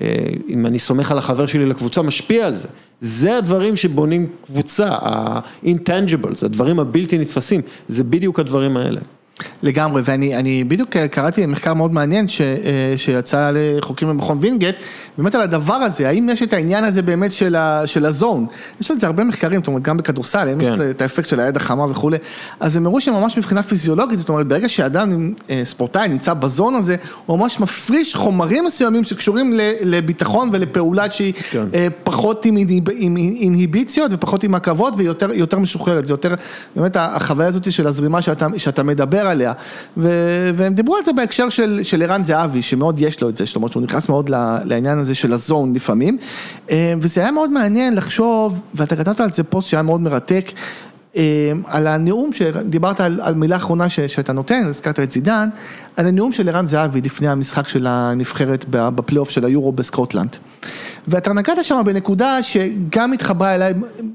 אה, 0.00 0.06
אם 0.48 0.66
אני 0.66 0.78
סומך 0.78 1.10
על 1.10 1.18
החבר 1.18 1.46
שלי 1.46 1.66
לקבוצה, 1.66 2.02
משפיע 2.02 2.46
על 2.46 2.54
זה. 2.54 2.68
זה 3.00 3.38
הדברים 3.38 3.76
שבונים 3.76 4.26
קבוצה, 4.44 4.88
ה-intangibles, 4.88 6.44
הדברים 6.44 6.80
הבלתי 6.80 7.18
נתפסים, 7.18 7.60
זה 7.88 8.04
בדיוק 8.04 8.40
הדברים 8.40 8.76
האלה. 8.76 9.00
לגמרי, 9.62 10.02
ואני 10.04 10.36
אני 10.36 10.64
בדיוק 10.64 10.96
קראתי 10.96 11.46
מחקר 11.46 11.74
מאוד 11.74 11.92
מעניין 11.92 12.28
ש, 12.28 12.40
אה, 12.40 12.94
שיצא 12.96 13.50
לחוקרים 13.54 14.10
במכון 14.10 14.38
וינגייט, 14.40 14.76
באמת 15.18 15.34
על 15.34 15.40
הדבר 15.40 15.74
הזה, 15.74 16.08
האם 16.08 16.28
יש 16.28 16.42
את 16.42 16.52
העניין 16.52 16.84
הזה 16.84 17.02
באמת 17.02 17.32
של, 17.32 17.56
ה, 17.56 17.86
של 17.86 18.06
הזון, 18.06 18.46
יש 18.80 18.90
על 18.90 18.98
זה 18.98 19.06
הרבה 19.06 19.24
מחקרים, 19.24 19.60
זאת 19.60 19.68
אומרת 19.68 19.82
גם 19.82 19.96
בכדורסל, 19.96 20.48
כן. 20.60 20.64
יש 20.64 20.80
את 20.90 21.02
האפקט 21.02 21.28
של 21.28 21.40
היד 21.40 21.56
החמה 21.56 21.90
וכולי, 21.90 22.18
אז 22.60 22.76
הם 22.76 22.86
הראו 22.86 23.00
שממש 23.00 23.38
מבחינה 23.38 23.62
פיזיולוגית, 23.62 24.18
זאת 24.18 24.28
אומרת 24.28 24.46
ברגע 24.46 24.68
שאדם, 24.68 25.32
אה, 25.50 25.62
ספורטאי 25.64 26.08
נמצא 26.08 26.34
בזון 26.34 26.74
הזה, 26.74 26.96
הוא 27.26 27.38
ממש 27.38 27.60
מפריש 27.60 28.14
חומרים 28.14 28.64
מסוימים 28.64 29.04
שקשורים 29.04 29.52
לביטחון 29.80 30.50
ולפעולה 30.52 31.10
שהיא 31.10 31.32
כן. 31.50 31.64
אה, 31.74 31.86
פחות 32.04 32.44
עם, 32.44 32.56
עם 32.96 33.16
אינהיביציות 33.16 34.12
ופחות 34.14 34.44
עם 34.44 34.54
עכבות 34.54 34.94
ויותר 34.96 35.58
משוחררת, 35.58 36.06
זה 36.06 36.12
יותר 36.12 36.34
באמת 36.76 36.96
החוויה 36.96 37.48
הזאת 37.48 37.72
של 37.72 37.86
הזרימה 37.86 38.22
שאתה, 38.22 38.46
שאתה 38.56 38.82
מדבר 38.82 39.28
עליה, 39.30 39.52
ו, 39.96 40.08
והם 40.54 40.74
דיברו 40.74 40.96
על 40.96 41.04
זה 41.04 41.12
בהקשר 41.12 41.48
של, 41.48 42.02
ערן 42.02 42.22
זהבי, 42.22 42.62
שמאוד 42.62 43.00
יש 43.00 43.22
לו 43.22 43.28
את 43.28 43.36
זה, 43.36 43.44
זאת 43.44 43.56
אומרת 43.56 43.72
שהוא 43.72 43.82
נכנס 43.82 44.08
מאוד 44.08 44.30
לעניין 44.64 44.98
הזה 44.98 45.14
של 45.14 45.32
הזון 45.32 45.72
לפעמים, 45.72 46.18
אה, 46.70 46.94
וזה 47.00 47.20
היה 47.20 47.30
מאוד 47.30 47.50
מעניין 47.50 47.94
לחשוב, 47.94 48.62
ואתה 48.74 48.96
כתבת 48.96 49.20
על 49.20 49.32
זה 49.32 49.42
פוסט 49.42 49.68
שהיה 49.68 49.82
מאוד 49.82 50.00
מרתק, 50.00 50.52
אה, 51.16 51.52
על 51.66 51.86
הנאום 51.86 52.32
שדיברת 52.32 53.00
על, 53.00 53.20
על 53.22 53.34
מילה 53.34 53.56
אחרונה 53.56 53.88
ש, 53.88 54.00
שאתה 54.00 54.32
נותן, 54.32 54.66
הזכרת 54.66 55.00
את 55.00 55.10
זידן, 55.10 55.48
על 55.96 56.06
הנאום 56.06 56.32
של 56.32 56.48
ערן 56.48 56.66
זהבי 56.66 57.00
לפני 57.00 57.28
המשחק 57.28 57.68
של 57.68 57.86
הנבחרת 57.86 58.64
בפלייאוף 58.68 59.30
של 59.30 59.44
היורו 59.44 59.72
בסקוטלנד. 59.72 60.36
ואתה 61.08 61.32
נגעת 61.32 61.64
שם 61.64 61.82
בנקודה 61.84 62.42
שגם 62.42 63.12
התחברה 63.12 63.54
אליי 63.54 63.74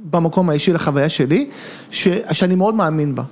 במקום 0.10 0.50
האישי 0.50 0.74
לחוויה 0.74 1.10
שלי, 1.10 1.50
ש, 1.92 2.08
שאני 2.32 2.56
מאוד 2.56 2.76
מאמין 2.76 3.16
בה. 3.16 3.24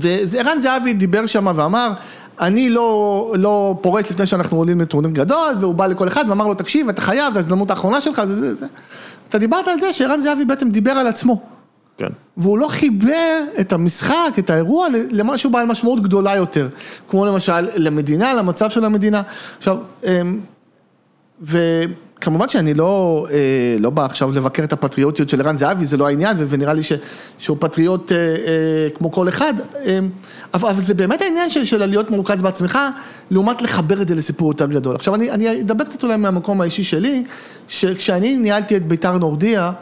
וערן 0.00 0.58
זהבי 0.58 0.92
דיבר 0.92 1.26
שם 1.26 1.46
ואמר, 1.54 1.92
אני 2.40 2.70
לא, 2.70 3.34
לא 3.38 3.78
פורץ 3.80 4.10
לפני 4.10 4.26
שאנחנו 4.26 4.58
עולים 4.58 4.80
לטורניר 4.80 5.10
גדול, 5.10 5.54
והוא 5.60 5.74
בא 5.74 5.86
לכל 5.86 6.08
אחד 6.08 6.24
ואמר 6.28 6.46
לו, 6.46 6.54
תקשיב, 6.54 6.88
אתה 6.88 7.00
חייב, 7.00 7.32
זו 7.32 7.38
ההזדמנות 7.38 7.70
האחרונה 7.70 8.00
שלך, 8.00 8.22
זה 8.24 8.34
זה 8.34 8.54
זה. 8.54 8.66
אתה 9.28 9.38
דיברת 9.38 9.68
על 9.68 9.80
זה 9.80 9.92
שערן 9.92 10.20
זהבי 10.20 10.44
בעצם 10.44 10.70
דיבר 10.70 10.90
על 10.90 11.06
עצמו. 11.06 11.40
כן. 11.98 12.08
והוא 12.36 12.58
לא 12.58 12.68
חיבר 12.68 13.40
את 13.60 13.72
המשחק, 13.72 14.32
את 14.38 14.50
האירוע, 14.50 14.88
למשהו 15.10 15.50
בעל 15.50 15.66
משמעות 15.66 16.00
גדולה 16.00 16.36
יותר. 16.36 16.68
כמו 17.08 17.26
למשל 17.26 17.68
למדינה, 17.76 18.34
למצב 18.34 18.70
של 18.70 18.84
המדינה. 18.84 19.22
עכשיו, 19.58 19.76
אמ, 20.04 20.40
ו... 21.42 21.84
כמובן 22.22 22.48
שאני 22.48 22.74
לא, 22.74 23.26
אה, 23.30 23.36
לא 23.80 23.90
בא 23.90 24.04
עכשיו 24.04 24.32
לבקר 24.32 24.64
את 24.64 24.72
הפטריוטיות 24.72 25.28
של 25.28 25.40
ערן 25.40 25.56
זהבי, 25.56 25.84
זה 25.84 25.96
לא 25.96 26.08
העניין, 26.08 26.36
ונראה 26.48 26.72
לי 26.72 26.82
ש, 26.82 26.92
שהוא 27.38 27.56
פטריוט 27.60 28.12
אה, 28.12 28.16
אה, 28.16 28.88
כמו 28.94 29.12
כל 29.12 29.28
אחד, 29.28 29.54
אבל, 30.54 30.68
אבל 30.68 30.80
זה 30.80 30.94
באמת 30.94 31.22
העניין 31.22 31.50
של, 31.50 31.64
של 31.64 31.86
להיות 31.86 32.10
מרוכז 32.10 32.42
בעצמך, 32.42 32.78
לעומת 33.30 33.62
לחבר 33.62 34.02
את 34.02 34.08
זה 34.08 34.14
לסיפור 34.14 34.48
יותר 34.48 34.66
גדול. 34.66 34.94
עכשיו 34.94 35.14
אני, 35.14 35.30
אני 35.30 35.60
אדבר 35.60 35.84
קצת 35.84 36.02
אולי 36.02 36.16
מהמקום 36.16 36.60
האישי 36.60 36.84
שלי, 36.84 37.24
שכשאני 37.68 38.36
ניהלתי 38.36 38.76
את 38.76 38.86
בית"ר 38.86 39.18
נורדיה, 39.18 39.72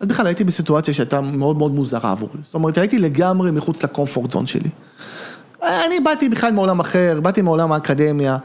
אז 0.00 0.06
בכלל 0.08 0.26
הייתי 0.26 0.44
בסיטואציה 0.44 0.94
שהייתה 0.94 1.20
מאוד 1.20 1.58
מאוד 1.58 1.74
מוזרה 1.74 2.10
עבורי, 2.10 2.38
זאת 2.40 2.54
אומרת 2.54 2.78
הייתי 2.78 2.98
לגמרי 2.98 3.50
מחוץ 3.50 3.84
לקומפורט 3.84 4.30
זון 4.30 4.46
שלי. 4.46 4.70
אני 5.62 6.00
באתי 6.00 6.28
בכלל 6.28 6.52
מעולם 6.52 6.80
אחר, 6.80 7.20
באתי 7.22 7.42
מעולם 7.42 7.72
האקדמיה. 7.72 8.38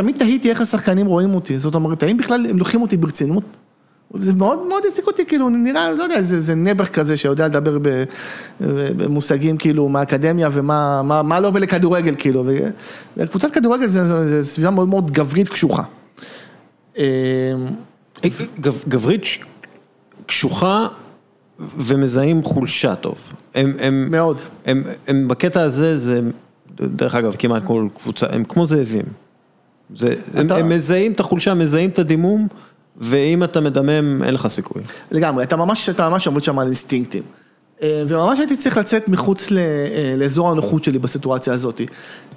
תמיד 0.00 0.16
תהיתי 0.18 0.50
איך 0.50 0.60
השחקנים 0.60 1.06
רואים 1.06 1.34
אותי, 1.34 1.58
זאת 1.58 1.74
אומרת, 1.74 2.02
האם 2.02 2.16
בכלל 2.16 2.46
הם 2.50 2.58
לוקחים 2.58 2.82
אותי 2.82 2.96
ברצינות? 2.96 3.44
זה 4.14 4.32
מאוד 4.32 4.66
מאוד 4.68 4.82
העסיק 4.84 5.06
אותי, 5.06 5.26
כאילו, 5.26 5.48
נראה, 5.48 5.92
לא 5.92 6.02
יודע, 6.02 6.22
זה, 6.22 6.40
זה 6.40 6.54
נעבך 6.54 6.88
כזה 6.88 7.16
שיודע 7.16 7.48
לדבר 7.48 7.78
במושגים 8.96 9.56
כאילו 9.56 9.88
מהאקדמיה 9.88 10.48
ומה 10.52 11.02
מה, 11.02 11.22
מה 11.22 11.40
לא 11.40 11.48
עובד 11.48 11.60
לכדורגל, 11.60 12.14
כאילו, 12.18 12.44
וקבוצת 13.16 13.50
כדורגל 13.52 13.86
זה, 13.86 14.06
זה, 14.06 14.28
זה 14.28 14.50
סביבה 14.50 14.70
מאוד 14.70 14.88
מאוד 14.88 15.10
גברית 15.10 15.48
קשוחה. 15.48 15.82
גב, 18.60 18.82
גברית 18.88 19.24
קשוחה 20.26 20.88
ומזהים 21.76 22.42
חולשה 22.42 22.94
טוב. 22.94 23.32
הם, 23.54 23.72
הם, 23.80 24.10
מאוד. 24.10 24.38
הם, 24.66 24.82
הם, 24.86 24.94
הם 25.06 25.28
בקטע 25.28 25.62
הזה, 25.62 25.96
זה, 25.96 26.20
דרך 26.80 27.14
אגב, 27.14 27.36
כמעט 27.38 27.62
כל 27.64 27.88
קבוצה, 27.94 28.26
הם 28.30 28.44
כמו 28.44 28.66
זאבים. 28.66 29.04
זה, 29.96 30.14
אתה... 30.40 30.56
הם, 30.56 30.64
הם 30.64 30.68
מזהים 30.68 31.12
את 31.12 31.20
החולשה, 31.20 31.54
מזהים 31.54 31.90
את 31.90 31.98
הדימום, 31.98 32.48
ואם 32.96 33.44
אתה 33.44 33.60
מדמם, 33.60 34.22
אין 34.22 34.34
לך 34.34 34.48
סיכוי. 34.48 34.82
לגמרי, 35.10 35.44
אתה 35.44 35.56
ממש, 35.56 35.88
אתה 35.88 36.08
ממש 36.08 36.26
עובד 36.26 36.44
שם 36.44 36.58
על 36.58 36.66
אינסטינקטים. 36.66 37.22
אה, 37.82 38.02
וממש 38.08 38.38
הייתי 38.38 38.56
צריך 38.56 38.76
לצאת 38.76 39.08
מחוץ 39.08 39.52
אה, 39.52 39.56
לאזור 40.16 40.50
הנוחות 40.50 40.84
שלי 40.84 40.98
בסיטואציה 40.98 41.52
הזאת. 41.52 41.80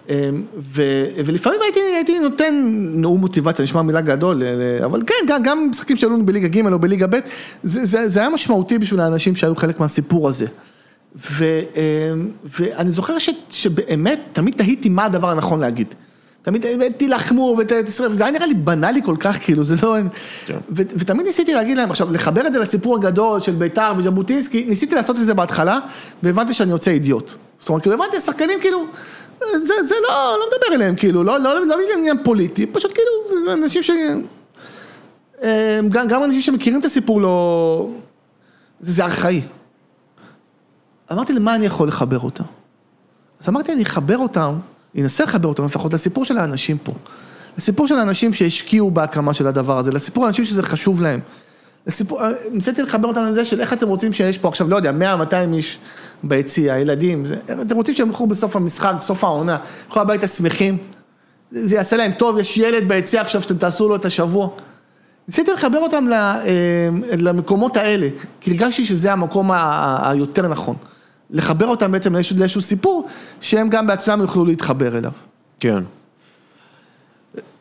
אה, 0.10 0.30
ו, 0.58 0.84
ולפעמים 1.26 1.60
הייתי, 1.64 1.80
הייתי 1.80 2.20
נותן 2.20 2.54
נאום 2.95 3.20
מוטיבציה, 3.20 3.64
נשמע 3.64 3.82
מילה 3.82 4.01
גדול, 4.01 4.43
אבל 4.86 5.04
כן, 5.08 5.16
גם, 5.28 5.43
גם 5.43 5.68
משחקים 5.72 5.97
שהיו 5.97 6.10
לנו 6.10 6.26
בליגה 6.26 6.47
ג' 6.47 6.68
או 6.68 6.80
בליגה 6.80 7.08
ב', 7.08 7.20
זה, 7.64 7.86
זה, 7.86 8.08
זה 8.08 8.20
היה 8.20 8.30
משמעותי 8.30 8.78
בשביל 8.78 8.99
האנשים 8.99 9.36
שהיו 9.36 9.56
חלק 9.56 9.80
מהסיפור 9.80 10.30
הזה. 10.30 10.45
ו, 11.32 11.45
ואני 12.60 12.91
זוכר 12.91 13.20
ש, 13.20 13.30
שבאמת, 13.49 14.20
תמיד 14.34 14.54
תהיתי 14.58 14.89
מה 14.89 15.06
הדבר 15.06 15.30
הנכון 15.30 15.60
להגיד. 15.60 15.88
תמיד 16.44 16.66
תילחמו 16.98 17.56
ותשרף, 17.60 18.12
זה 18.12 18.24
היה 18.24 18.32
נראה 18.32 18.46
לי 18.46 18.54
בנאלי 18.54 19.02
כל 19.04 19.16
כך, 19.20 19.38
כאילו, 19.44 19.64
זה 19.64 19.76
לא... 19.84 19.96
כן. 20.46 20.58
ותמיד 20.72 21.26
ניסיתי 21.26 21.54
להגיד 21.54 21.78
להם, 21.78 21.89
עכשיו, 21.91 22.12
לחבר 22.12 22.48
את 22.48 22.54
זה 22.54 22.60
לסיפור 22.60 22.96
הגדול 22.96 23.39
של 23.39 23.52
בית"ר 23.52 23.94
וז'בוטינסקי, 23.98 24.66
ניסיתי 24.66 24.96
לעשות 24.96 25.16
את 25.20 25.26
זה 25.26 25.34
בהתחלה, 25.34 25.80
והבנתי 26.24 26.54
שאני 26.54 26.72
יוצא 26.72 26.91
אידיוט. 26.91 27.32
זאת 27.58 27.70
אומרת, 27.70 27.82
כאילו, 27.82 27.96
הבנתי, 27.96 28.18
השחקנים, 28.18 28.60
כאילו, 28.60 28.86
זה, 29.39 29.74
זה 29.84 29.96
לא, 30.10 30.38
לא 30.39 30.46
מדבר 30.48 30.76
אליהם, 30.76 30.96
כאילו, 30.96 31.24
לא, 31.24 31.39
לא, 31.39 31.56
לא, 31.56 31.68
לא 31.68 31.78
עניין 31.98 32.24
פוליטי, 32.24 32.66
פשוט 32.66 32.91
כאילו, 32.94 33.46
זה 33.46 33.54
אנשים 33.54 33.84
ש... 33.84 33.91
גם, 35.89 36.08
גם 36.08 36.24
אנשים 36.24 36.41
שמכירים 36.41 36.80
את 36.80 36.86
הסיפור 36.86 37.22
לא... 37.22 37.89
זה 38.82 39.06
ארכאי. 39.06 39.41
אמרתי, 41.12 41.34
למה 41.34 41.56
אני 41.56 41.66
יכול 41.66 41.88
לחבר 41.88 42.20
אותם? 42.20 42.44
אז 43.39 43.50
אמרתי, 43.50 43.74
אני 43.74 43.84
אחבר 43.84 44.18
אותם 44.18 44.54
ינסה 44.96 45.24
לחבר 45.24 45.48
אותנו 45.48 45.66
לפחות 45.66 45.94
לסיפור 45.94 46.26
של 46.26 46.38
האנשים 46.38 46.78
פה. 46.78 46.94
לסיפור 47.58 47.88
של 47.88 48.00
האנשים 48.00 48.34
שהשקיעו 48.34 48.91
בהקמה 48.91 49.34
של 49.34 49.48
הדבר 49.48 49.78
הזה, 49.78 49.91
לסיפור 49.91 50.26
האנשים 50.26 50.46
שזה 50.46 50.64
חשוב 50.64 51.02
להם. 51.02 51.20
לסיפור, 51.88 52.22
ניסיתי 52.52 52.82
לחבר 52.82 53.08
אותנו 53.08 53.30
לזה 53.30 53.46
של 53.46 53.62
איך 53.62 53.74
אתם 53.74 53.88
רוצים 53.88 54.14
שיש 54.14 54.38
פה 54.38 54.48
עכשיו, 54.48 54.70
לא 54.70 54.76
יודע, 54.76 54.91
100-200 54.91 55.54
איש 55.54 55.80
ביציע, 56.24 56.78
ילדים, 56.78 57.26
זה, 57.26 57.36
אתם 57.62 57.76
רוצים 57.76 57.96
שהם 57.96 58.08
ילכו 58.08 58.28
בסוף 58.28 58.56
המשחק, 58.56 58.94
סוף 59.00 59.24
העונה, 59.24 59.58
ילכו 59.88 60.02
הביתה 60.02 60.28
שמחים, 60.28 60.78
זה 61.52 61.76
יעשה 61.76 61.98
להם 61.98 62.12
טוב, 62.12 62.39
יש 62.39 62.58
ילד 62.58 62.88
ביציע 62.88 63.22
עכשיו 63.22 63.41
שאתם 63.41 63.58
תעשו 63.58 63.89
לו 63.89 63.96
את 63.96 64.06
השבוע. 64.06 64.50
ניסיתי 65.28 65.52
לחבר 65.52 65.80
אותם 65.80 66.08
אה, 66.14 66.89
למקומות 67.18 67.78
האלה, 67.78 68.08
כי 68.41 68.52
הרגשתי 68.52 68.86
שזה 68.86 69.12
המקום 69.12 69.52
היותר 70.04 70.48
נכון. 70.48 70.76
לחבר 71.30 71.68
אותם 71.68 71.92
בעצם 71.92 72.14
לאיזשהו, 72.14 72.40
לאיזשהו 72.40 72.62
סיפור, 72.62 73.08
שהם 73.42 73.70
גם 73.70 73.88
בעצמם 73.88 74.22
יוכלו 74.22 74.46
להתחבר 74.46 74.98
אליו. 74.98 75.12
כן. 75.60 75.84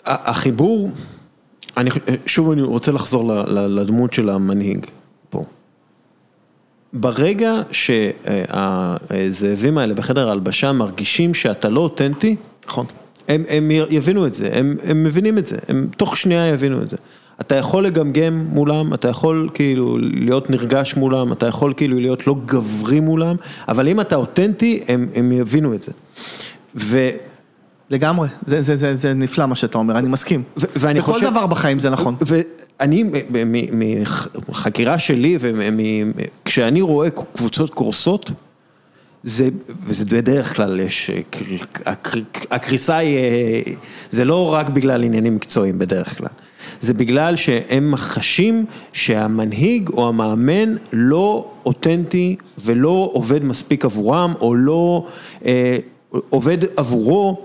החיבור, 0.04 0.90
אני, 1.76 1.90
שוב 2.26 2.50
אני 2.50 2.62
רוצה 2.62 2.92
לחזור 2.92 3.32
לדמות 3.46 4.12
של 4.12 4.28
המנהיג 4.28 4.86
פה. 5.30 5.44
ברגע 6.92 7.52
שהזאבים 7.72 9.78
האלה 9.78 9.94
בחדר 9.94 10.28
ההלבשה 10.28 10.72
מרגישים 10.72 11.34
שאתה 11.34 11.68
לא 11.68 11.80
אותנטי, 11.80 12.36
נכון. 12.66 12.86
הם, 13.28 13.44
הם 13.48 13.70
יבינו 13.70 14.26
את 14.26 14.32
זה, 14.32 14.50
הם, 14.52 14.76
הם 14.84 15.04
מבינים 15.04 15.38
את 15.38 15.46
זה, 15.46 15.56
הם 15.68 15.88
תוך 15.96 16.16
שנייה 16.16 16.48
יבינו 16.48 16.82
את 16.82 16.88
זה. 16.88 16.96
אתה 17.42 17.54
יכול 17.54 17.86
לגמגם 17.86 18.46
מולם, 18.48 18.94
אתה 18.94 19.08
יכול 19.08 19.48
כאילו 19.54 19.98
להיות 19.98 20.50
נרגש 20.50 20.94
מולם, 20.96 21.32
אתה 21.32 21.46
יכול 21.46 21.74
כאילו 21.76 22.00
להיות 22.00 22.26
לא 22.26 22.36
גברי 22.46 23.00
מולם, 23.00 23.36
אבל 23.68 23.88
אם 23.88 24.00
אתה 24.00 24.16
אותנטי, 24.16 24.80
הם, 24.88 25.08
הם 25.14 25.32
יבינו 25.32 25.74
את 25.74 25.82
זה. 25.82 25.92
ו... 26.76 27.10
לגמרי, 27.90 28.28
זה, 28.46 28.62
זה, 28.62 28.76
זה, 28.76 28.94
זה 28.96 29.14
נפלא 29.14 29.46
מה 29.46 29.56
שאתה 29.56 29.78
אומר, 29.78 29.98
אני 29.98 30.08
מסכים. 30.08 30.42
ו- 30.56 30.66
ואני 30.76 31.00
בכל 31.00 31.12
חושב... 31.12 31.30
דבר 31.30 31.46
בחיים 31.46 31.78
זה 31.78 31.90
נכון. 31.90 32.16
ואני, 32.26 33.04
מחקירה 34.48 34.98
שלי, 34.98 35.38
וכשאני 35.40 36.80
רואה 36.80 37.08
קבוצות 37.10 37.70
קורסות, 37.70 38.30
זה, 39.22 39.48
וזה 39.86 40.04
בדרך 40.04 40.56
כלל 40.56 40.80
יש, 40.80 41.10
הקריסה 42.50 42.96
היא, 42.96 43.18
זה 44.10 44.24
לא 44.24 44.54
רק 44.54 44.68
בגלל 44.68 45.04
עניינים 45.04 45.34
מקצועיים 45.34 45.78
בדרך 45.78 46.18
כלל. 46.18 46.28
זה 46.82 46.94
בגלל 46.94 47.36
שהם 47.36 47.94
חשים 47.96 48.66
שהמנהיג 48.92 49.88
או 49.88 50.08
המאמן 50.08 50.74
לא 50.92 51.46
אותנטי 51.66 52.36
ולא 52.64 53.10
עובד 53.12 53.44
מספיק 53.44 53.84
עבורם 53.84 54.34
או 54.40 54.54
לא 54.54 55.06
אה, 55.44 55.76
עובד 56.28 56.58
עבורו, 56.76 57.40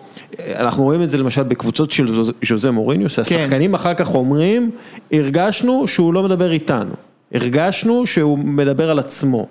אנחנו 0.56 0.84
רואים 0.84 1.02
את 1.04 1.10
זה 1.10 1.18
למשל 1.18 1.44
בקבוצות 1.44 1.92
של 1.92 2.08
ז'וזה 2.44 2.72
מוריניו, 2.72 3.10
שהשחקנים 3.10 3.72
כן. 3.72 3.76
אחר 3.76 3.94
כך 3.94 4.16
אומרים, 4.16 4.72
הרגשנו 5.12 5.88
שהוא 5.88 6.14
לא 6.14 6.24
מדבר 6.24 6.52
איתנו, 6.52 6.92
הרגשנו 7.34 8.06
שהוא 8.06 8.40
מדבר 8.40 8.90
על 8.90 9.00
עצמו. 9.00 9.48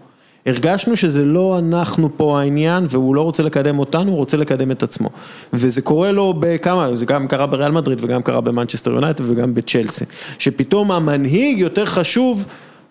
הרגשנו 0.46 0.96
שזה 0.96 1.24
לא 1.24 1.58
אנחנו 1.58 2.16
פה 2.16 2.40
העניין 2.40 2.86
והוא 2.88 3.14
לא 3.14 3.20
רוצה 3.20 3.42
לקדם 3.42 3.78
אותנו, 3.78 4.10
הוא 4.10 4.16
רוצה 4.16 4.36
לקדם 4.36 4.70
את 4.70 4.82
עצמו. 4.82 5.10
וזה 5.52 5.82
קורה 5.82 6.12
לו 6.12 6.34
בכמה, 6.40 6.96
זה 6.96 7.06
גם 7.06 7.28
קרה 7.28 7.46
בריאל 7.46 7.72
מדריד 7.72 8.04
וגם 8.04 8.22
קרה 8.22 8.40
במנצ'סטר 8.40 8.90
יונייטד 8.90 9.30
וגם 9.30 9.54
בצ'לסי. 9.54 10.04
שפתאום 10.38 10.92
המנהיג 10.92 11.58
יותר 11.58 11.86
חשוב, 11.86 12.46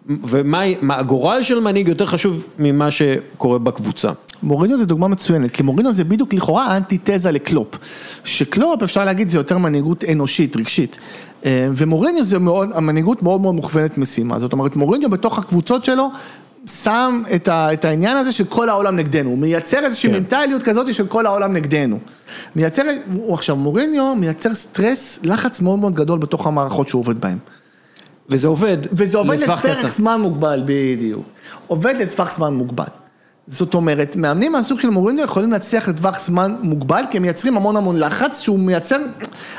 ומה 0.09 0.61
הגורל 0.89 1.43
של 1.43 1.59
מנהיג 1.59 1.87
יותר 1.87 2.05
חשוב 2.05 2.45
ממה 2.59 2.91
שקורה 2.91 3.59
בקבוצה. 3.59 4.11
מוריניו 4.43 4.77
זה 4.77 4.85
דוגמה 4.85 5.07
מצוינת, 5.07 5.51
כי 5.51 5.63
מוריניו 5.63 5.93
זה 5.93 6.03
בדיוק 6.03 6.33
לכאורה 6.33 6.77
אנטיתזה 6.77 7.31
לקלופ. 7.31 7.77
שקלופ 8.23 8.83
אפשר 8.83 9.05
להגיד 9.05 9.29
זה 9.29 9.37
יותר 9.37 9.57
מנהיגות 9.57 10.03
אנושית, 10.11 10.55
רגשית. 10.57 10.97
אה, 11.45 11.67
ומוריניו 11.73 12.23
זה 12.23 12.39
מאוד, 12.39 12.69
המנהיגות 12.73 13.23
מאוד 13.23 13.41
מאוד 13.41 13.55
מוכוונת 13.55 13.97
משימה. 13.97 14.39
זאת 14.39 14.53
אומרת, 14.53 14.75
מוריניו 14.75 15.09
בתוך 15.09 15.39
הקבוצות 15.39 15.85
שלו 15.85 16.09
שם 16.67 17.23
את, 17.35 17.47
ה, 17.47 17.73
את 17.73 17.85
העניין 17.85 18.17
הזה 18.17 18.31
של 18.31 18.43
כל 18.45 18.69
העולם 18.69 18.95
נגדנו, 18.95 19.29
הוא 19.29 19.37
מייצר 19.37 19.85
איזושהי 19.85 20.09
כן. 20.09 20.15
מנטליות 20.15 20.63
כזאת 20.63 20.93
של 20.93 21.07
כל 21.07 21.25
העולם 21.25 21.53
נגדנו. 21.53 21.99
מייצר, 22.55 22.83
הוא 23.13 23.33
עכשיו 23.33 23.55
מוריניו 23.55 24.15
מייצר 24.15 24.55
סטרס, 24.55 25.19
לחץ 25.23 25.61
מאוד 25.61 25.79
מאוד 25.79 25.93
גדול 25.93 26.19
בתוך 26.19 26.47
המערכות 26.47 26.87
שהוא 26.87 26.99
עובד 26.99 27.21
בהן. 27.21 27.37
וזה 28.29 28.47
עובד, 28.47 28.77
וזה 28.91 29.17
עובד 29.17 29.39
לטווח 29.39 29.65
זמן 29.87 30.21
מוגבל, 30.21 30.63
בדיוק. 30.65 31.25
עובד 31.67 31.95
לטווח 31.97 32.31
זמן 32.35 32.53
מוגבל. 32.53 33.04
זאת 33.47 33.73
אומרת, 33.73 34.15
מאמנים 34.15 34.51
מהסוג 34.51 34.79
של 34.79 34.89
מוריניו 34.89 35.23
יכולים 35.23 35.51
להצליח 35.51 35.87
לטווח 35.87 36.21
זמן 36.21 36.55
מוגבל, 36.61 37.03
כי 37.11 37.17
הם 37.17 37.23
מייצרים 37.23 37.57
המון 37.57 37.77
המון 37.77 37.99
לחץ, 37.99 38.39
שהוא 38.39 38.59
מייצר 38.59 38.97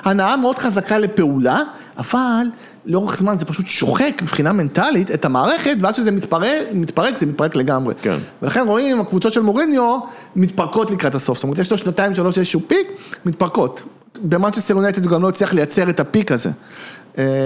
הנאה 0.05 0.37
מאוד 0.37 0.59
חזקה 0.59 0.99
לפעולה, 0.99 1.63
אבל 1.99 2.47
לאורך 2.87 3.17
זמן 3.17 3.39
זה 3.39 3.45
פשוט 3.45 3.67
שוחק 3.67 4.23
מבחינה 4.23 4.53
מנטלית 4.53 5.11
את 5.11 5.25
המערכת, 5.25 5.77
ואז 5.81 5.95
כשזה 5.95 6.11
מתפרק, 6.11 6.63
מתפרק 6.73 7.19
זה 7.19 7.27
מתפרק 7.27 7.57
לגמרי. 7.57 7.95
כן. 8.03 8.17
ולכן 8.43 8.65
רואים, 8.67 9.01
הקבוצות 9.01 9.33
של 9.33 9.43
מוריניו 9.43 9.99
מתפרקות 10.37 10.91
לקראת 10.91 11.15
הסוף, 11.15 11.39
זאת 11.39 11.45
אומרת, 11.45 11.59
יש 11.59 11.71
לו 11.71 11.79
שנתיים, 11.79 12.15
שלוש, 12.15 12.39
איזשהו 12.39 12.61
פיק, 12.67 12.89
מתפרקות. 13.27 13.83
במנצ'סטר 14.23 14.75
יונייטד 14.75 15.05
הוא 15.05 15.13
גם 15.13 15.23
לא 15.23 15.29
הצליח 15.29 15.55
לייצר 15.55 15.91
את 15.91 16.01
הפיק 16.01 16.33
הזה. 16.33 16.51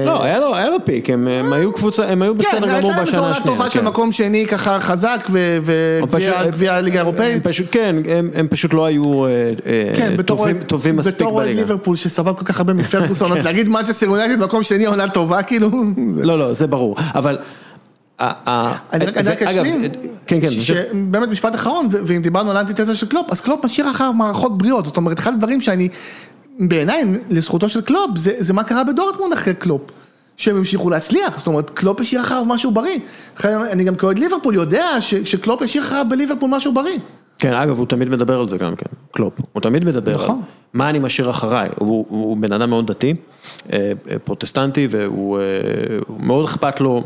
לא, 0.06 0.24
היה 0.24 0.68
לו, 0.68 0.76
פיק, 0.84 1.10
הם, 1.10 1.28
הם 1.28 1.52
היו 1.52 1.72
קבוצה, 1.72 2.08
הם 2.08 2.22
היו 2.22 2.34
בסדר 2.34 2.66
כן, 2.66 2.78
גמור 2.78 2.92
בשנה 2.92 3.02
השנייה. 3.02 3.20
כן, 3.20 3.24
הייתה 3.34 3.48
טובה 3.48 3.70
של 3.70 3.80
מקום 3.80 4.12
שני 4.12 4.46
ככה 4.46 4.80
חזק 4.80 5.28
וגביע 5.62 6.74
הליגה 6.74 7.00
האירופאית. 7.00 7.42
כן, 7.70 7.96
הם, 8.34 8.48
פשוט 8.50 8.74
לא 8.74 8.84
היו 8.84 9.26
אה, 9.26 9.30
אה, 9.66 9.92
כן, 9.96 10.22
טובים, 10.66 10.96
מספיק 10.96 11.14
בליגה. 11.14 11.30
בתור 11.30 11.42
ליברפול 11.42 11.96
שסבל 11.96 12.34
כל 12.34 12.44
כך 12.44 12.58
הרבה 12.58 12.72
מפרגוסון, 12.72 13.32
אז 13.32 13.44
להגיד 13.46 13.68
מנצ'סטר 13.68 14.06
יונייטד 14.06 14.40
במקום 14.40 14.62
שני 14.62 14.84
עונה 14.84 15.08
טובה, 15.08 15.42
כאילו. 15.42 15.70
לא, 16.28 16.38
לא, 16.38 16.52
זה 16.52 16.66
ברור, 16.66 16.96
אבל... 17.14 17.38
אני 18.20 19.04
רק 19.06 19.42
אשלים, 19.42 19.82
כן, 20.26 20.38
כן, 20.40 20.50
באמת 20.92 21.28
משפט 21.28 21.54
אחרון, 21.54 21.88
ואם 21.90 22.22
דיברנו 22.22 22.50
על 22.50 22.56
האנטיתזה 22.56 22.96
של 22.96 23.06
קלופ, 23.06 23.26
אז 23.30 23.40
קלופ 23.40 23.64
משאיר 23.64 23.90
אחריו 23.90 24.12
מערכות 24.12 24.58
בריאות, 24.58 24.86
זאת 24.86 24.96
אומרת, 24.96 25.18
אחד 25.18 25.32
הדברים 25.34 25.60
שאני, 25.60 25.88
בעיניי, 26.60 27.04
לזכותו 27.30 27.68
של 27.68 27.80
קלופ, 27.80 28.10
זה 28.16 28.52
מה 28.52 28.64
קרה 28.64 28.84
בדורטמונד 28.84 29.32
אחרי 29.32 29.54
קלופ. 29.54 29.82
שהם 30.36 30.56
המשיכו 30.56 30.90
להצליח, 30.90 31.38
זאת 31.38 31.46
אומרת 31.46 31.70
קלופ 31.70 32.00
השאיר 32.00 32.20
אחריו 32.20 32.44
משהו 32.44 32.70
בריא, 32.70 32.98
אני 33.44 33.84
גם 33.84 33.96
כאוהד 33.96 34.18
ליברפול 34.18 34.54
יודע 34.54 34.86
שקלופ 35.00 35.62
השאיר 35.62 35.84
אחריו 35.84 36.06
בליברפול 36.08 36.50
משהו 36.50 36.74
בריא. 36.74 36.98
כן, 37.38 37.52
אגב, 37.52 37.78
הוא 37.78 37.86
תמיד 37.86 38.08
מדבר 38.08 38.38
על 38.38 38.44
זה 38.44 38.56
גם 38.56 38.76
כן, 38.76 38.86
קלופ, 39.12 39.32
הוא 39.52 39.62
תמיד 39.62 39.84
מדבר 39.84 40.14
נכון. 40.14 40.36
על 40.36 40.42
מה 40.72 40.90
אני 40.90 40.98
משאיר 40.98 41.30
אחריי, 41.30 41.68
הוא, 41.76 42.06
הוא 42.08 42.36
בן 42.36 42.52
אדם 42.52 42.70
מאוד 42.70 42.86
דתי, 42.86 43.14
אה, 43.72 43.92
פרוטסטנטי, 44.24 44.88
והוא 44.90 45.38
אה, 45.38 45.44
מאוד 46.18 46.44
אכפת 46.44 46.80
לו, 46.80 47.04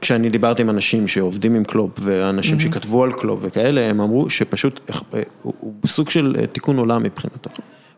כשאני 0.00 0.30
דיברתי 0.30 0.62
עם 0.62 0.70
אנשים 0.70 1.08
שעובדים 1.08 1.54
עם 1.54 1.64
קלופ, 1.64 1.90
ואנשים 2.00 2.56
mm-hmm. 2.56 2.62
שכתבו 2.62 3.04
על 3.04 3.12
קלופ 3.12 3.38
וכאלה, 3.42 3.80
הם 3.80 4.00
אמרו 4.00 4.30
שפשוט, 4.30 4.80
אה, 5.14 5.20
הוא 5.42 5.72
סוג 5.86 6.10
של 6.10 6.36
תיקון 6.52 6.78
עולם 6.78 7.02
מבחינתו. 7.02 7.50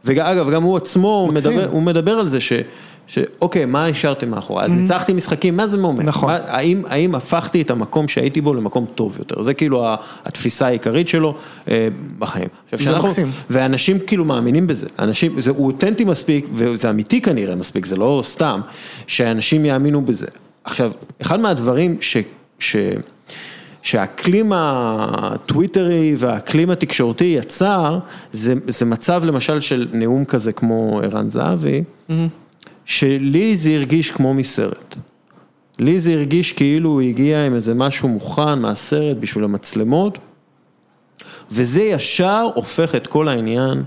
ואגב, 0.04 0.50
גם 0.50 0.62
הוא 0.62 0.76
עצמו, 0.76 1.08
הוא 1.08 1.32
מדבר, 1.32 1.68
הוא 1.70 1.82
מדבר 1.82 2.12
על 2.12 2.28
זה 2.28 2.40
ש... 2.40 2.52
שאוקיי, 3.06 3.66
מה 3.66 3.86
השארתם 3.86 4.30
מאחורי? 4.30 4.64
אז 4.64 4.72
ניצחתי 4.72 5.12
משחקים, 5.12 5.56
מה 5.56 5.66
זה 5.66 5.76
אומר? 5.76 6.02
נכון. 6.02 6.28
מה, 6.28 6.38
האם, 6.46 6.82
האם 6.88 7.14
הפכתי 7.14 7.62
את 7.62 7.70
המקום 7.70 8.08
שהייתי 8.08 8.40
בו 8.40 8.54
למקום 8.54 8.86
טוב 8.94 9.16
יותר? 9.18 9.42
זה 9.42 9.54
כאילו 9.54 9.86
התפיסה 10.24 10.66
העיקרית 10.66 11.08
שלו 11.08 11.34
אה, 11.70 11.88
בחיים. 12.18 12.48
זה 12.72 12.84
שאנחנו, 12.84 13.08
מקסים. 13.08 13.30
ואנשים 13.50 13.98
כאילו 14.06 14.24
מאמינים 14.24 14.66
בזה, 14.66 14.86
אנשים, 14.98 15.40
זה, 15.40 15.50
הוא 15.50 15.66
אותנטי 15.66 16.04
מספיק, 16.04 16.46
וזה 16.52 16.90
אמיתי 16.90 17.20
כנראה 17.20 17.54
מספיק, 17.54 17.86
זה 17.86 17.96
לא 17.96 18.20
סתם, 18.24 18.60
שאנשים 19.06 19.64
יאמינו 19.64 20.02
בזה. 20.02 20.26
עכשיו, 20.64 20.92
אחד 21.22 21.40
מהדברים 21.40 21.96
ש... 22.00 22.16
ש 22.58 22.76
שהאקלים 23.82 24.52
הטוויטרי 24.54 26.14
והאקלים 26.16 26.70
התקשורתי 26.70 27.24
יצר, 27.24 27.98
זה, 28.32 28.54
זה 28.68 28.84
מצב 28.84 29.24
למשל 29.24 29.60
של 29.60 29.88
נאום 29.92 30.24
כזה 30.24 30.52
כמו 30.52 31.00
ערן 31.04 31.28
זהבי. 31.28 31.82
שלי 32.84 33.56
זה 33.56 33.70
הרגיש 33.70 34.10
כמו 34.10 34.34
מסרט. 34.34 34.96
לי 35.78 36.00
זה 36.00 36.12
הרגיש 36.12 36.52
כאילו 36.52 36.90
הוא 36.90 37.00
הגיע 37.00 37.46
עם 37.46 37.54
איזה 37.54 37.74
משהו 37.74 38.08
מוכן 38.08 38.58
מהסרט 38.58 39.16
בשביל 39.16 39.44
המצלמות, 39.44 40.18
וזה 41.50 41.82
ישר 41.82 42.48
הופך 42.54 42.94
את 42.94 43.06
כל 43.06 43.28
העניין 43.28 43.82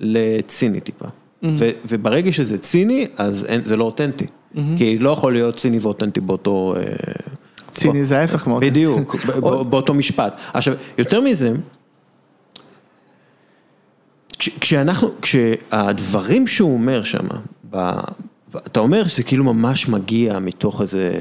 לציני 0.00 0.80
טיפה. 0.80 1.04
Mm-hmm. 1.06 1.46
וברגע 1.88 2.32
שזה 2.32 2.58
ציני, 2.58 3.06
אז 3.16 3.44
אין, 3.44 3.64
זה 3.64 3.76
לא 3.76 3.84
אותנטי. 3.84 4.24
Mm-hmm. 4.24 4.58
כי 4.76 4.98
לא 4.98 5.10
יכול 5.10 5.32
להיות 5.32 5.56
ציני 5.56 5.78
ואותנטי 5.80 6.20
באותו... 6.20 6.74
אה, 6.76 6.82
ציני 7.72 8.04
זה 8.04 8.18
ההפך 8.18 8.46
מאוד. 8.46 8.64
בדיוק, 8.64 9.16
באותו 9.70 9.94
משפט. 9.94 10.36
עכשיו, 10.54 10.74
יותר 10.98 11.20
מזה, 11.20 11.52
כשאנחנו, 14.38 15.08
כשהדברים 15.22 16.46
שהוא 16.46 16.74
אומר 16.74 17.04
שם, 17.04 17.26
אתה 18.66 18.80
אומר 18.80 19.06
שזה 19.06 19.22
כאילו 19.22 19.44
ממש 19.44 19.88
מגיע 19.88 20.38
מתוך 20.38 20.80
איזה 20.80 21.12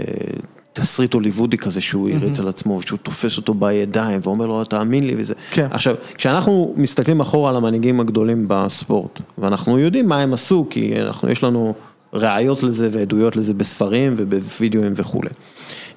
תסריט 0.74 1.14
הוליוודי 1.14 1.58
כזה 1.58 1.82
שהוא 1.82 2.10
הריץ 2.10 2.40
על 2.40 2.48
עצמו, 2.48 2.74
ושהוא 2.78 3.00
תופס 3.00 3.38
אותו 3.38 3.54
בידיים 3.54 4.20
ואומר 4.24 4.46
לו, 4.46 4.64
תאמין 4.64 5.08
לי 5.08 5.16
וזה. 5.18 5.34
כן. 5.52 5.68
עכשיו, 5.72 5.96
כשאנחנו 6.16 6.74
מסתכלים 6.78 7.22
אחורה 7.22 7.50
על 7.50 7.56
המנהיגים 7.56 8.00
הגדולים 8.00 8.46
בספורט, 8.48 9.22
ואנחנו 9.38 9.80
יודעים 9.80 10.08
מה 10.08 10.20
הם 10.20 10.34
עשו, 10.34 10.68
כי 10.70 11.02
אנחנו, 11.02 11.30
יש 11.30 11.44
לנו 11.44 11.74
ראיות 12.14 12.64
לזה 12.64 12.88
ועדויות 12.92 13.36
לזה 13.36 13.54
בספרים 13.54 14.14
ובווידאוים 14.18 14.92
וכולי. 14.96 15.30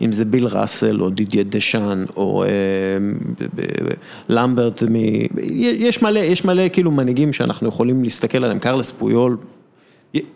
אם 0.00 0.12
זה 0.12 0.24
ביל 0.24 0.46
ראסל 0.46 1.00
או 1.00 1.10
דידיה 1.10 1.42
דשאן 1.42 2.04
או 2.16 2.44
אה, 2.44 2.48
למברט, 4.28 4.82
מ... 4.82 4.94
יש 5.60 6.02
מלא, 6.02 6.18
יש 6.18 6.44
מלא 6.44 6.68
כאילו 6.68 6.90
מנהיגים 6.90 7.32
שאנחנו 7.32 7.68
יכולים 7.68 8.02
להסתכל 8.02 8.44
עליהם, 8.44 8.58
קרלס 8.58 8.90
פויול, 8.90 9.36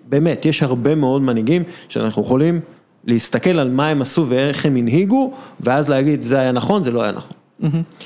באמת, 0.09 0.47
יש 0.47 0.63
הרבה 0.63 0.95
מאוד 0.95 1.23
מנהיגים 1.23 1.63
שאנחנו 1.89 2.23
יכולים 2.23 2.61
להסתכל 3.05 3.59
על 3.59 3.71
מה 3.71 3.89
הם 3.89 4.03
עשו 4.03 4.27
ואיך 4.29 4.67
הם 4.67 4.77
הנהיגו, 4.77 5.33
ואז 5.61 5.89
להגיד 5.89 6.21
זה 6.21 6.39
היה 6.39 6.53
נכון, 6.53 6.83
זה 6.83 6.91
לא 6.91 7.03
היה 7.03 7.13
נכון. 7.13 7.33
Mm-hmm. 7.63 8.05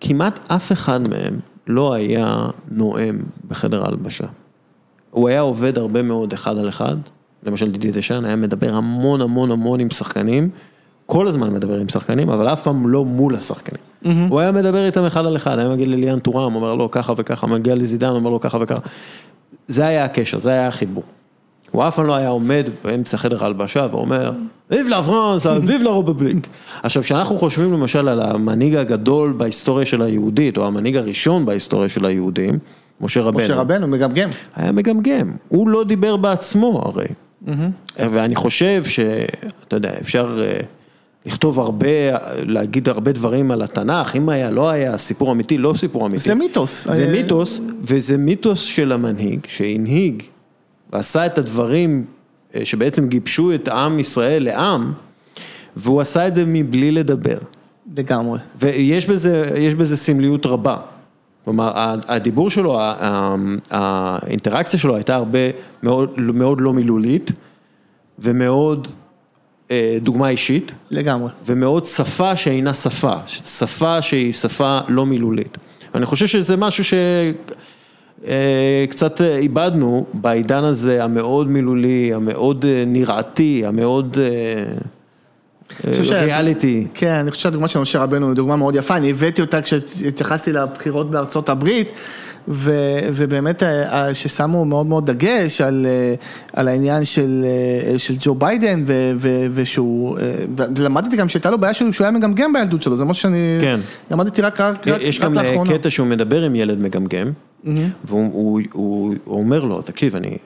כמעט 0.00 0.50
אף 0.50 0.72
אחד 0.72 1.08
מהם 1.08 1.40
לא 1.66 1.94
היה 1.94 2.46
נואם 2.70 3.18
בחדר 3.48 3.84
ההלבשה. 3.84 4.26
הוא 5.10 5.28
היה 5.28 5.40
עובד 5.40 5.78
הרבה 5.78 6.02
מאוד 6.02 6.32
אחד 6.32 6.58
על 6.58 6.68
אחד, 6.68 6.96
למשל 7.42 7.70
דידי 7.70 7.90
דשן 7.90 8.24
היה 8.24 8.36
מדבר 8.36 8.74
המון 8.74 9.20
המון 9.20 9.50
המון 9.50 9.80
עם 9.80 9.90
שחקנים, 9.90 10.50
כל 11.06 11.28
הזמן 11.28 11.54
מדבר 11.54 11.78
עם 11.80 11.88
שחקנים, 11.88 12.28
אבל 12.28 12.48
אף 12.48 12.62
פעם 12.62 12.88
לא 12.88 13.04
מול 13.04 13.34
השחקנים. 13.34 13.80
Mm-hmm. 14.04 14.08
הוא 14.28 14.40
היה 14.40 14.52
מדבר 14.52 14.86
איתם 14.86 15.04
אחד 15.04 15.26
על 15.26 15.36
אחד, 15.36 15.58
היה 15.58 15.68
מגיע 15.68 15.86
לליאן 15.86 16.18
טורם, 16.18 16.54
אומר 16.54 16.74
לו 16.74 16.90
ככה 16.90 17.12
וככה, 17.16 17.46
מגיע 17.46 17.74
לזידן, 17.74 18.08
אומר 18.08 18.30
לו 18.30 18.40
ככה 18.40 18.58
וככה. 18.60 18.80
זה 19.68 19.86
היה 19.86 20.04
הקשר, 20.04 20.38
זה 20.38 20.50
היה 20.50 20.68
החיבור. 20.68 21.04
הוא 21.70 21.88
אף 21.88 21.96
פעם 21.96 22.06
לא 22.06 22.14
היה 22.14 22.28
עומד 22.28 22.68
באמצע 22.84 23.16
חדר 23.16 23.44
הלבשה 23.44 23.86
ואומר, 23.90 24.32
ויב 24.70 24.88
לה 24.88 25.02
פרנס, 25.02 25.46
ויב 25.46 25.82
לה 25.82 25.90
רובבליק. 25.90 26.46
עכשיו, 26.82 27.02
כשאנחנו 27.02 27.38
חושבים 27.38 27.72
למשל 27.72 28.08
על 28.08 28.20
המנהיג 28.20 28.76
הגדול 28.76 29.32
בהיסטוריה 29.32 29.86
של 29.86 30.02
היהודית, 30.02 30.58
או 30.58 30.66
המנהיג 30.66 30.96
הראשון 30.96 31.46
בהיסטוריה 31.46 31.88
של 31.88 32.04
היהודים, 32.04 32.58
משה 33.00 33.20
רבנו. 33.20 33.44
משה 33.44 33.54
רבנו, 33.54 33.86
מגמגם. 33.86 34.28
היה 34.56 34.72
מגמגם, 34.72 35.32
הוא 35.48 35.68
לא 35.68 35.84
דיבר 35.84 36.16
בעצמו 36.16 36.82
הרי. 36.84 37.06
Mm-hmm. 37.06 37.50
ואני 37.98 38.34
חושב 38.34 38.84
שאתה 38.84 39.76
יודע, 39.76 39.92
אפשר 40.00 40.38
אה, 40.40 40.60
לכתוב 41.26 41.60
הרבה, 41.60 41.88
להגיד 42.36 42.88
הרבה 42.88 43.12
דברים 43.12 43.50
על 43.50 43.62
התנ"ך, 43.62 44.16
אם 44.16 44.28
היה, 44.28 44.50
לא 44.50 44.70
היה, 44.70 44.98
סיפור 44.98 45.32
אמיתי, 45.32 45.58
לא 45.58 45.74
סיפור 45.76 46.06
אמיתי. 46.06 46.18
זה 46.18 46.34
מיתוס. 46.34 46.88
זה 46.88 47.06
אה, 47.06 47.12
מיתוס, 47.12 47.60
וזה 47.82 48.16
מיתוס 48.16 48.60
של 48.60 48.92
המנהיג, 48.92 49.40
שהנהיג 49.48 50.22
ועשה 50.92 51.26
את 51.26 51.38
הדברים 51.38 52.04
אה, 52.54 52.64
שבעצם 52.64 53.08
גיבשו 53.08 53.54
את 53.54 53.68
עם 53.68 53.98
ישראל 53.98 54.44
לעם, 54.44 54.92
והוא 55.76 56.00
עשה 56.00 56.26
את 56.28 56.34
זה 56.34 56.44
מבלי 56.46 56.90
לדבר. 56.90 57.38
לגמרי. 57.96 58.38
ויש 58.58 59.06
בזה, 59.06 59.50
בזה 59.78 59.96
סמליות 59.96 60.46
רבה. 60.46 60.76
כלומר, 61.46 61.72
הדיבור 62.08 62.50
שלו, 62.50 62.78
האינטראקציה 63.70 64.78
שלו 64.78 64.96
הייתה 64.96 65.14
הרבה, 65.14 65.38
מאוד, 65.82 66.10
מאוד 66.20 66.60
לא 66.60 66.72
מילולית, 66.72 67.32
ומאוד 68.18 68.88
אה, 69.70 69.98
דוגמה 70.02 70.28
אישית, 70.28 70.72
לגמרי. 70.90 71.30
ומאוד 71.46 71.84
שפה 71.84 72.36
שאינה 72.36 72.74
שפה, 72.74 73.12
שפה 73.26 74.02
שהיא 74.02 74.32
שפה 74.32 74.78
לא 74.88 75.06
מילולית. 75.06 75.58
אני 75.94 76.06
חושב 76.06 76.26
שזה 76.26 76.56
משהו 76.56 76.84
שקצת 78.24 79.20
איבדנו 79.20 80.06
בעידן 80.14 80.64
הזה 80.64 81.04
המאוד 81.04 81.48
מילולי, 81.48 82.14
המאוד 82.14 82.64
אה, 82.64 82.84
נראתי, 82.86 83.62
המאוד 83.66 84.16
ש- 84.16 84.18
ריאליטי. 86.10 86.86
כן, 86.94 87.12
אני 87.12 87.30
חושב 87.30 87.42
שהדוגמה 87.42 87.68
של 87.68 87.78
משה 87.78 87.98
רבנו 88.02 88.28
היא 88.28 88.36
דוגמה 88.36 88.56
מאוד 88.56 88.74
יפה, 88.74 88.96
אני 88.96 89.10
הבאתי 89.10 89.40
אותה 89.40 89.62
כשהתייחסתי 89.62 90.52
לבחירות 90.52 91.10
בארצות 91.10 91.48
הברית, 91.48 91.92
ו, 92.48 92.72
ובאמת 93.14 93.62
אה, 93.62 94.14
ששמו 94.14 94.64
מאוד 94.64 94.86
מאוד 94.86 95.10
דגש 95.10 95.60
על, 95.60 95.86
אה, 95.86 96.14
על 96.52 96.68
העניין 96.68 97.04
של, 97.04 97.44
אה, 97.92 97.98
של 97.98 98.14
ג'ו 98.20 98.34
ביידן, 98.34 98.84
ו, 98.86 99.12
ו, 99.16 99.46
ושהוא, 99.50 100.18
אה, 100.18 100.34
ולמדתי 100.76 101.16
גם 101.16 101.28
שהייתה 101.28 101.50
לו 101.50 101.58
בעיה 101.58 101.74
שהוא 101.74 101.92
שהוא 101.92 102.04
היה 102.04 102.10
מגמגם 102.10 102.52
בילדות 102.52 102.82
שלו, 102.82 102.96
זה 102.96 103.04
משהו 103.04 103.22
שאני 103.22 103.58
כן. 103.60 103.80
למדתי 104.10 104.42
רק, 104.42 104.60
רק, 104.60 104.88
רק, 104.88 105.00
יש 105.00 105.18
רק 105.18 105.24
גם 105.24 105.38
אה, 105.38 105.42
לאחרונה. 105.42 105.78
קטע 105.78 105.90
שהוא 105.90 106.06
מדבר 106.06 106.42
עם 106.42 106.54
ילד 106.54 106.78
מגמגם, 106.78 107.32
והוא 108.04 108.30
הוא, 108.32 108.60
הוא, 108.72 109.14
הוא 109.24 109.38
אומר 109.38 109.64
לו, 109.64 109.82
תקשיב, 109.82 110.16
אני, 110.16 110.36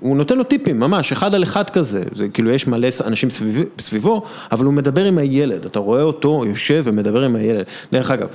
הוא 0.00 0.16
נותן 0.16 0.38
לו 0.38 0.44
טיפים, 0.44 0.80
ממש, 0.80 1.12
אחד 1.12 1.34
על 1.34 1.42
אחד 1.42 1.70
כזה, 1.70 2.02
זה 2.12 2.28
כאילו 2.28 2.50
יש 2.50 2.66
מלא 2.66 2.88
אנשים 3.06 3.30
סביב, 3.30 3.64
סביבו, 3.78 4.22
אבל 4.52 4.64
הוא 4.64 4.74
מדבר 4.74 5.04
עם 5.04 5.18
הילד, 5.18 5.64
אתה 5.66 5.78
רואה 5.78 6.02
אותו 6.02 6.42
יושב 6.46 6.82
ומדבר 6.84 7.24
עם 7.24 7.36
הילד. 7.36 7.64
דרך 7.92 8.10
אגב, 8.10 8.28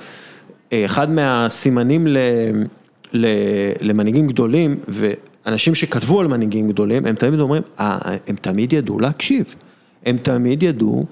אה, 0.74 0.86
אחד 0.86 1.12
מהסימנים 1.12 2.08
ל, 2.08 2.18
ל, 3.14 3.28
למנהיגים 3.82 4.28
גדולים, 4.28 4.76
ואנשים 4.88 5.76
שכתבו 5.76 6.20
על 6.22 6.28
מנהיגים 6.28 6.70
גדולים, 6.70 7.06
הם 7.06 7.16
תמיד 7.16 7.40
אומרים, 7.40 7.62
"אה, 7.80 7.98
הם 8.28 8.36
תמיד 8.42 8.74
ידעו 8.74 9.00
להקשיב, 9.00 9.56
הם 10.06 10.18
תמיד 10.18 10.64
ידעו 10.64 11.06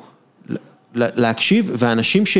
לה- 0.96 1.08
להקשיב, 1.16 1.72
ואנשים 1.78 2.26
ש... 2.26 2.38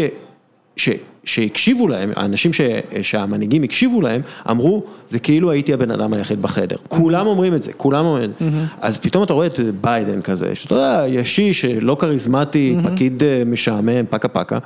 ש, 0.76 0.90
שהקשיבו 1.24 1.88
להם, 1.88 2.12
האנשים 2.16 2.54
ש, 2.54 2.62
שהמנהיגים 3.02 3.64
הקשיבו 3.64 4.02
להם, 4.02 4.22
אמרו, 4.50 4.84
זה 5.08 5.20
כאילו 5.20 5.52
הייתי 5.52 5.74
הבן 5.74 5.92
אדם 5.92 6.14
היחיד 6.14 6.42
בחדר. 6.42 6.76
כולם 6.88 7.28
אומרים 7.28 7.56
את 7.56 7.64
זה, 7.64 7.74
כולם 7.74 8.06
אומרים 8.06 8.24
את 8.24 8.36
זה. 8.40 8.46
אז 8.82 8.98
פתאום 8.98 9.24
אתה 9.24 9.34
רואה 9.34 9.46
את 9.46 9.60
ביידן 9.82 10.22
כזה, 10.22 10.56
שאתה 10.56 10.76
יודע, 10.76 11.04
ישיש, 11.08 11.66
לא 11.66 11.98
כריזמטי, 12.00 12.76
פקיד 12.84 13.24
אה, 13.24 13.44
משעמם, 13.46 14.06
פקה 14.10 14.28
פקה, 14.28 14.58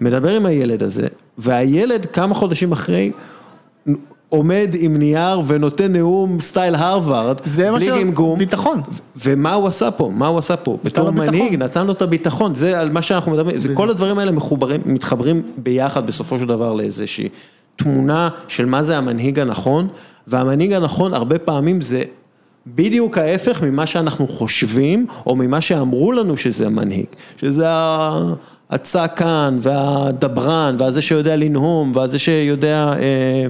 מדבר 0.00 0.36
עם 0.36 0.46
הילד 0.46 0.82
הזה, 0.82 1.06
והילד 1.38 2.06
כמה 2.06 2.34
חודשים 2.34 2.72
אחרי, 2.72 3.10
עומד 4.28 4.68
עם 4.78 4.96
נייר 4.96 5.40
ונותן 5.46 5.92
נאום 5.92 6.40
סטייל 6.40 6.74
הרווארד, 6.74 7.40
זה 7.44 7.70
מה 7.70 7.78
בלי 7.78 7.90
גמגום. 8.00 8.38
ביטחון. 8.38 8.80
ומה 9.16 9.54
הוא 9.54 9.68
עשה 9.68 9.90
פה? 9.90 10.10
מה 10.14 10.26
הוא 10.26 10.38
עשה 10.38 10.56
פה? 10.56 10.78
בתור. 10.84 11.10
מנהיג, 11.10 11.54
נתן 11.54 11.86
לו 11.86 11.92
את 11.92 12.02
הביטחון, 12.02 12.54
זה 12.54 12.80
על 12.80 12.90
מה 12.90 13.02
שאנחנו 13.02 13.32
מדברים, 13.32 13.58
זה 13.58 13.74
כל 13.74 13.90
הדברים 13.90 14.18
האלה 14.18 14.32
מחוברים, 14.32 14.80
מתחברים 14.86 15.42
ביחד 15.56 16.06
בסופו 16.06 16.38
של 16.38 16.46
דבר 16.46 16.72
לאיזושהי 16.72 17.28
תמונה 17.76 18.28
של 18.48 18.66
מה 18.66 18.82
זה 18.82 18.98
המנהיג 18.98 19.38
הנכון, 19.38 19.88
והמנהיג 20.26 20.72
הנכון 20.72 21.14
הרבה 21.14 21.38
פעמים 21.38 21.80
זה 21.80 22.02
בדיוק 22.66 23.18
ההפך 23.18 23.62
ממה 23.62 23.86
שאנחנו 23.86 24.28
חושבים, 24.28 25.06
או 25.26 25.36
ממה 25.36 25.60
שאמרו 25.60 26.12
לנו 26.12 26.36
שזה 26.36 26.66
המנהיג, 26.66 27.06
שזה 27.36 27.66
הצעקן 28.70 29.56
והדברן, 29.60 30.76
והזה 30.78 31.02
שיודע 31.02 31.36
לנהום, 31.36 31.92
והזה 31.94 32.18
שיודע 32.18 32.92
אה, 32.98 33.46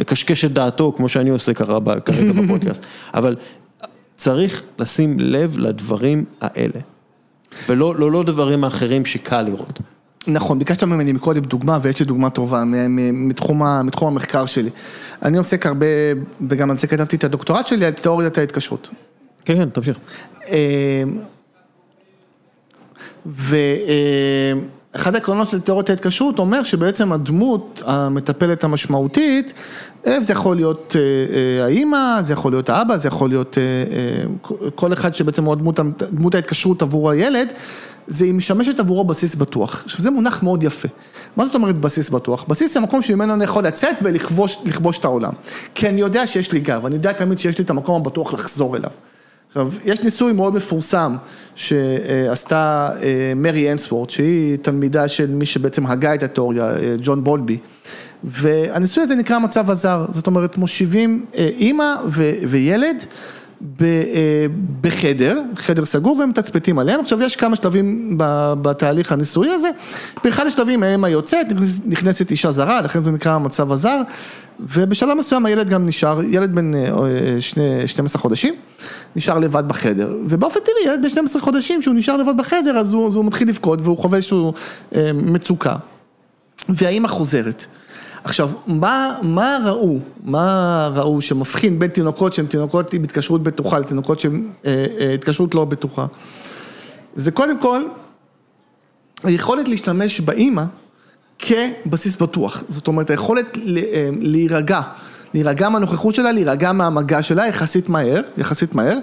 לקשקש 0.00 0.44
את 0.44 0.52
דעתו, 0.52 0.92
כמו 0.96 1.08
שאני 1.08 1.30
עושה 1.30 1.54
כרגע 1.54 1.78
בפודקאסט, 2.32 2.86
אבל 3.14 3.36
צריך 4.16 4.62
לשים 4.78 5.16
לב 5.18 5.58
לדברים 5.58 6.24
האלה, 6.40 6.80
ולא 7.68 7.94
לא, 7.94 8.10
לא 8.10 8.22
דברים 8.22 8.64
האחרים 8.64 9.04
שקל 9.04 9.42
לראות. 9.42 9.80
נכון, 10.26 10.58
ביקשת 10.58 10.82
ממני 10.84 11.12
מקודם 11.12 11.42
דוגמה, 11.42 11.78
ויש 11.82 12.00
לי 12.00 12.06
דוגמה 12.06 12.30
טובה 12.30 12.64
מתחום, 13.12 13.62
מתחום 13.86 14.08
המחקר 14.08 14.46
שלי. 14.46 14.70
אני 15.22 15.38
עוסק 15.38 15.66
הרבה, 15.66 15.86
וגם 16.50 16.70
על 16.70 16.76
זה 16.76 16.86
כתבתי 16.86 17.16
את 17.16 17.24
הדוקטורט 17.24 17.66
שלי, 17.66 17.84
על 17.84 17.92
תיאוריית 17.92 18.38
ההתקשרות. 18.38 18.90
כן, 19.44 19.56
כן, 19.56 19.68
תמשיך. 19.70 19.98
ואחד 24.98 25.14
העקרונות 25.14 25.50
של 25.50 25.60
תיאוריית 25.60 25.90
ההתקשרות 25.90 26.38
אומר 26.38 26.64
שבעצם 26.64 27.12
הדמות 27.12 27.82
המטפלת 27.86 28.64
המשמעותית, 28.64 29.54
אה, 30.06 30.20
זה 30.20 30.32
יכול 30.32 30.56
להיות 30.56 30.96
אה, 30.98 31.36
אה, 31.36 31.64
האימא, 31.64 32.22
זה 32.22 32.32
יכול 32.32 32.52
להיות 32.52 32.68
האבא, 32.68 32.96
זה 32.96 33.08
יכול 33.08 33.28
להיות 33.28 33.58
כל 34.74 34.92
אחד 34.92 35.14
שבעצם 35.14 35.44
הוא 35.44 35.54
דמות, 35.54 35.80
דמות 36.12 36.34
ההתקשרות 36.34 36.82
עבור 36.82 37.10
הילד, 37.10 37.48
זה 38.06 38.24
היא 38.24 38.34
משמשת 38.34 38.80
עבורו 38.80 39.04
בסיס 39.04 39.34
בטוח. 39.34 39.82
עכשיו 39.84 40.02
זה 40.02 40.10
מונח 40.10 40.42
מאוד 40.42 40.62
יפה. 40.62 40.88
מה 41.36 41.46
זאת 41.46 41.54
אומרת 41.54 41.76
בסיס 41.80 42.10
בטוח? 42.10 42.44
בסיס 42.48 42.74
זה 42.74 42.80
מקום 42.80 43.02
שממנו 43.02 43.34
אני 43.34 43.44
יכול 43.44 43.66
לצאת 43.66 44.00
ולכבוש 44.02 44.58
לכבוש 44.64 44.98
את 44.98 45.04
העולם. 45.04 45.32
כי 45.74 45.88
אני 45.88 46.00
יודע 46.00 46.26
שיש 46.26 46.52
לי 46.52 46.60
גב, 46.60 46.86
אני 46.86 46.94
יודע 46.94 47.12
תמיד 47.12 47.38
שיש 47.38 47.58
לי 47.58 47.64
את 47.64 47.70
המקום 47.70 48.00
הבטוח 48.00 48.34
לחזור 48.34 48.76
אליו. 48.76 48.90
עכשיו, 49.48 49.72
יש 49.84 50.00
ניסוי 50.00 50.32
מאוד 50.32 50.54
מפורסם 50.54 51.16
שעשתה 51.54 52.90
אה, 53.02 53.32
מרי 53.36 53.72
אנסוורד, 53.72 54.10
שהיא 54.10 54.56
תלמידה 54.56 55.08
של 55.08 55.30
מי 55.30 55.46
שבעצם 55.46 55.86
הגה 55.86 56.14
את 56.14 56.22
התיאוריה, 56.22 56.64
אה, 56.64 56.94
ג'ון 57.02 57.24
בולבי, 57.24 57.58
והניסוי 58.24 59.02
הזה 59.02 59.14
נקרא 59.14 59.38
מצב 59.38 59.70
הזר, 59.70 60.06
זאת 60.10 60.26
אומרת 60.26 60.56
מושיבים 60.56 61.26
אה, 61.34 61.50
אימא 61.58 61.94
ו- 62.06 62.32
וילד 62.48 63.04
בחדר, 64.80 65.40
חדר 65.56 65.84
סגור 65.84 66.16
והם 66.18 66.28
מתצפתים 66.28 66.78
עליהם, 66.78 67.00
עכשיו 67.00 67.22
יש 67.22 67.36
כמה 67.36 67.56
שלבים 67.56 68.14
בתהליך 68.62 69.12
הניסויי 69.12 69.50
הזה, 69.50 69.68
באחד 70.24 70.46
השלבים 70.46 70.82
האמא 70.82 71.06
יוצאת, 71.06 71.46
נכנס- 71.52 71.80
נכנסת 71.86 72.30
אישה 72.30 72.50
זרה, 72.50 72.80
לכן 72.80 73.00
זה 73.00 73.10
נקרא 73.10 73.32
המצב 73.32 73.72
הזר, 73.72 74.00
ובשלב 74.60 75.14
מסוים 75.14 75.46
הילד 75.46 75.68
גם 75.68 75.86
נשאר, 75.86 76.22
ילד 76.22 76.54
בן 76.54 76.74
אה, 76.74 76.80
אה, 76.88 77.40
שני, 77.40 77.86
12 77.86 78.22
חודשים, 78.22 78.54
נשאר 79.16 79.38
לבד 79.38 79.68
בחדר, 79.68 80.16
ובאופן 80.26 80.60
טבעי 80.60 80.92
ילד 80.92 81.02
בן 81.02 81.08
12 81.08 81.42
חודשים 81.42 81.82
שהוא 81.82 81.94
נשאר 81.94 82.16
לבד 82.16 82.36
בחדר 82.36 82.78
אז 82.78 82.92
הוא, 82.92 83.06
אז 83.06 83.14
הוא 83.16 83.24
מתחיל 83.24 83.48
לבכות 83.48 83.78
והוא 83.82 83.98
חווה 83.98 84.16
איזשהו 84.16 84.52
אה, 84.94 85.10
מצוקה, 85.14 85.76
והאימא 86.68 87.08
חוזרת. 87.08 87.66
עכשיו, 88.28 88.50
מה, 88.66 89.14
מה 89.22 89.58
ראו, 89.64 89.98
מה 90.24 90.90
ראו 90.94 91.20
שמבחין 91.20 91.78
בין 91.78 91.90
תינוקות 91.90 92.32
שהן 92.32 92.46
תינוקות 92.46 92.92
עם 92.92 93.02
התקשרות 93.02 93.42
בטוחה 93.42 93.78
לתינוקות 93.78 94.20
שהן 94.20 94.48
אה, 94.66 94.86
אה, 95.00 95.14
התקשרות 95.14 95.54
לא 95.54 95.64
בטוחה? 95.64 96.06
זה 97.16 97.30
קודם 97.30 97.58
כל, 97.60 97.82
היכולת 99.24 99.68
להשתמש 99.68 100.20
באימא 100.20 100.64
כבסיס 101.38 102.16
בטוח, 102.16 102.62
זאת 102.68 102.86
אומרת 102.86 103.10
היכולת 103.10 103.58
אה, 103.58 104.08
להירגע, 104.20 104.80
להירגע 105.34 105.68
מהנוכחות 105.68 106.14
שלה, 106.14 106.32
להירגע 106.32 106.72
מהמגע 106.72 107.22
שלה 107.22 107.46
יחסית 107.46 107.88
מהר, 107.88 108.20
יחסית 108.38 108.74
מהר, 108.74 108.98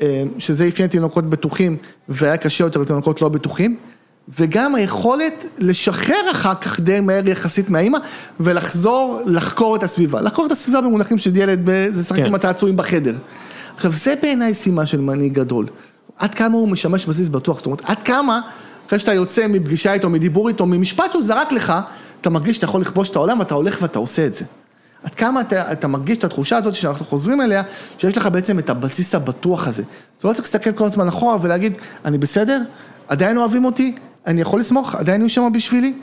אה, 0.00 0.22
שזה 0.38 0.68
אפיין 0.68 0.88
תינוקות 0.88 1.30
בטוחים 1.30 1.76
והיה 2.08 2.36
קשה 2.36 2.64
יותר 2.64 2.80
לתינוקות 2.80 3.22
לא 3.22 3.28
בטוחים, 3.28 3.76
וגם 4.28 4.74
היכולת 4.74 5.44
לשחרר 5.58 6.30
אחר 6.30 6.54
כך 6.54 6.80
די 6.80 7.00
מהר 7.00 7.28
יחסית 7.28 7.70
מהאימא 7.70 7.98
ולחזור 8.40 9.22
לחקור 9.26 9.76
את 9.76 9.82
הסביבה, 9.82 10.20
לחקור 10.20 10.46
את 10.46 10.52
הסביבה 10.52 10.80
במונחים 10.80 11.18
של 11.18 11.36
ילד, 11.36 11.66
זה 11.66 12.00
לשחק 12.00 12.18
כן. 12.18 12.26
עם 12.26 12.34
הצעצועים 12.34 12.76
בחדר. 12.76 13.14
עכשיו 13.76 13.92
זה 13.92 14.14
בעיניי 14.22 14.54
סימה 14.54 14.86
של 14.86 15.00
מנהיג 15.00 15.32
גדול, 15.32 15.66
עד 16.18 16.34
כמה 16.34 16.56
הוא 16.56 16.68
משמש 16.68 17.06
בסיס 17.06 17.28
בטוח, 17.28 17.56
זאת 17.56 17.66
אומרת 17.66 17.82
עד 17.84 18.02
כמה 18.02 18.40
אחרי 18.86 18.98
שאתה 18.98 19.14
יוצא 19.14 19.46
מפגישה 19.46 19.92
איתו, 19.92 20.10
מדיבור 20.10 20.48
איתו, 20.48 20.66
ממשפט 20.66 21.12
שהוא 21.12 21.22
זרק 21.22 21.52
לך, 21.52 21.72
אתה 22.20 22.30
מרגיש 22.30 22.56
שאתה 22.56 22.64
יכול 22.64 22.80
לכבוש 22.80 23.08
את 23.08 23.16
העולם 23.16 23.38
ואתה 23.38 23.54
הולך 23.54 23.78
ואתה 23.82 23.98
עושה 23.98 24.26
את 24.26 24.34
זה. 24.34 24.44
עד 25.02 25.14
כמה 25.14 25.40
אתה, 25.40 25.72
אתה 25.72 25.88
מרגיש 25.88 26.18
את 26.18 26.24
התחושה 26.24 26.56
הזאת 26.56 26.74
שאנחנו 26.74 27.04
חוזרים 27.04 27.40
אליה, 27.40 27.62
שיש 27.98 28.16
לך 28.16 28.26
בעצם 28.26 28.58
את 28.58 28.70
הבסיס 28.70 29.14
הבטוח 29.14 29.68
הזה. 29.68 29.82
אתה 30.18 30.28
לא 30.28 30.32
צריך 30.32 30.44
להסתכל 30.44 30.72
כל 30.72 30.86
הזמן 30.86 31.08
אחורה 31.08 31.36
ולהגיד, 31.40 31.76
אני 32.04 32.18
בסדר, 32.18 32.62
עדיין 33.08 33.36
אוהבים 33.36 33.64
אותי, 33.64 33.94
אני 34.26 34.40
יכול 34.40 34.60
לסמוך, 34.60 34.94
עדיין 34.94 35.20
יהיו 35.20 35.28
שם 35.28 35.50
בשבילי. 35.54 35.94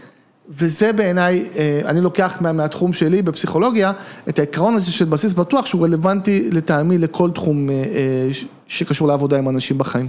וזה 0.49 0.93
בעיניי, 0.93 1.49
אה, 1.55 1.81
אני 1.85 2.01
לוקח 2.01 2.37
מה, 2.41 2.51
מהתחום 2.51 2.93
שלי 2.93 3.21
בפסיכולוגיה, 3.21 3.91
את 4.29 4.39
העיקרון 4.39 4.75
הזה 4.75 4.91
של 4.91 5.05
בסיס 5.05 5.33
בטוח, 5.33 5.65
שהוא 5.65 5.83
רלוונטי 5.83 6.49
לטעמי 6.51 6.97
לכל 6.97 7.31
תחום 7.31 7.69
אה, 7.69 7.75
אה, 7.75 8.29
שקשור 8.67 9.07
לעבודה 9.07 9.37
עם 9.37 9.49
אנשים 9.49 9.77
בחיים. 9.77 10.07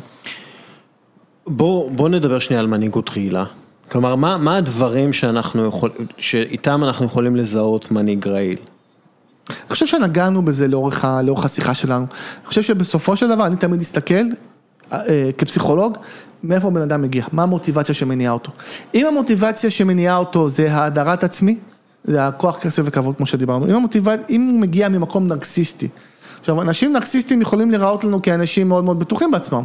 בוא, 1.47 1.91
בוא 1.91 2.09
נדבר 2.09 2.39
שנייה 2.39 2.61
על 2.61 2.67
מנהיגות 2.67 3.11
רעילה. 3.11 3.45
כלומר, 3.91 4.15
מה, 4.15 4.37
מה 4.39 4.57
הדברים 4.57 5.13
שאנחנו 5.13 5.67
יכול, 5.67 5.91
שאיתם 6.19 6.85
אנחנו 6.85 7.07
יכולים 7.07 7.37
לזהות 7.37 7.91
מנהיג 7.91 8.29
רעיל? 8.29 8.57
אני 9.49 9.57
חושב 9.71 9.87
שנגענו 9.87 10.43
בזה 10.43 10.69
לאורך, 10.69 11.05
לאורך 11.25 11.45
השיחה 11.45 11.75
שלנו. 11.75 12.07
אני 12.11 12.47
חושב 12.47 12.63
שבסופו 12.63 13.17
של 13.17 13.29
דבר 13.29 13.47
אני 13.47 13.57
תמיד 13.57 13.81
אסתכל 13.81 14.25
כפסיכולוג, 15.38 15.99
מאיפה 16.45 16.70
בן 16.70 16.82
אדם 16.82 17.03
מגיע, 17.03 17.24
מה 17.32 17.43
המוטיבציה 17.43 17.95
שמניעה 17.95 18.32
אותו. 18.32 18.53
אם 18.95 19.07
המוטיבציה 19.07 19.70
שמניעה 19.70 20.16
אותו 20.16 20.49
זה 20.49 20.72
האדרת 20.72 21.24
עצמי, 21.24 21.59
זה 22.05 22.26
הכוח 22.26 22.61
כסף 22.61 22.82
וכבוד 22.86 23.16
כמו 23.16 23.26
שדיברנו, 23.26 23.66
אם, 23.66 23.74
המוטיבצ... 23.74 24.20
אם 24.30 24.49
הוא 24.53 24.61
מגיע 24.61 24.88
ממקום 24.88 25.26
נרקסיסטי, 25.26 25.88
עכשיו, 26.40 26.62
אנשים 26.62 26.93
נרקסיסטים 26.93 27.43
יכולים 27.43 27.70
להיראות 27.70 28.05
לנו 28.05 28.22
כאנשים 28.22 28.68
מאוד 28.68 28.84
מאוד 28.84 28.99
בטוחים 28.99 29.30
בעצמם, 29.30 29.64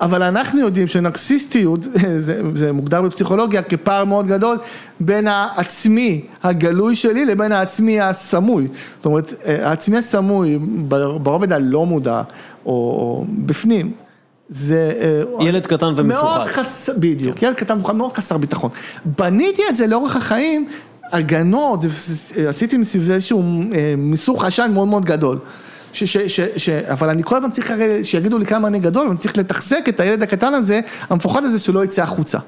אבל 0.00 0.22
אנחנו 0.22 0.60
יודעים 0.60 0.86
שנרקסיסטיות, 0.86 1.82
זה, 2.26 2.42
זה 2.54 2.72
מוגדר 2.72 3.02
בפסיכולוגיה 3.02 3.62
כפער 3.62 4.04
מאוד 4.04 4.26
גדול 4.26 4.58
בין 5.00 5.28
העצמי 5.28 6.20
הגלוי 6.42 6.94
שלי 6.94 7.24
לבין 7.24 7.52
העצמי 7.52 8.00
הסמוי. 8.00 8.68
זאת 8.96 9.06
אומרת, 9.06 9.34
העצמי 9.44 9.96
הסמוי 9.98 10.58
ברובד 11.22 11.52
הלא 11.52 11.86
מודע, 11.86 12.22
או, 12.66 12.72
או 12.72 13.24
בפנים, 13.28 13.92
זה... 14.48 14.92
אה, 15.40 15.46
ילד 15.46 15.66
קטן 15.66 15.92
ומפוחד. 15.96 16.38
מאוד 16.38 16.48
חסר, 16.48 16.92
בדיוק, 16.98 17.42
ילד 17.42 17.54
קטן 17.54 17.74
ומפוחד, 17.74 17.96
מאוד 17.96 18.12
חסר 18.12 18.36
ביטחון. 18.36 18.70
בניתי 19.04 19.62
את 19.70 19.76
זה 19.76 19.86
לאורך 19.86 20.16
החיים, 20.16 20.68
הגנות, 21.12 21.84
עשיתי 22.48 22.76
מסביב 22.76 23.04
זה 23.04 23.14
איזשהו 23.14 23.42
אה, 23.42 23.94
מיסוך 23.96 24.44
עשן 24.44 24.70
מאוד 24.74 24.88
מאוד 24.88 25.04
גדול. 25.04 25.38
ש, 25.92 26.04
ש, 26.04 26.16
ש, 26.16 26.40
ש, 26.56 26.68
אבל 26.68 27.08
אני 27.08 27.22
כל 27.22 27.36
הזמן 27.36 27.50
צריך 27.50 27.70
הרי 27.70 28.04
שיגידו 28.04 28.38
לי 28.38 28.46
כמה 28.46 28.68
אני 28.68 28.78
גדול, 28.78 29.06
ואני 29.06 29.18
צריך 29.18 29.38
לתחזק 29.38 29.88
את 29.88 30.00
הילד 30.00 30.22
הקטן 30.22 30.54
הזה, 30.54 30.80
המפוחד 31.10 31.44
הזה 31.44 31.58
שלא 31.58 31.84
יצא 31.84 32.02
החוצה. 32.02 32.38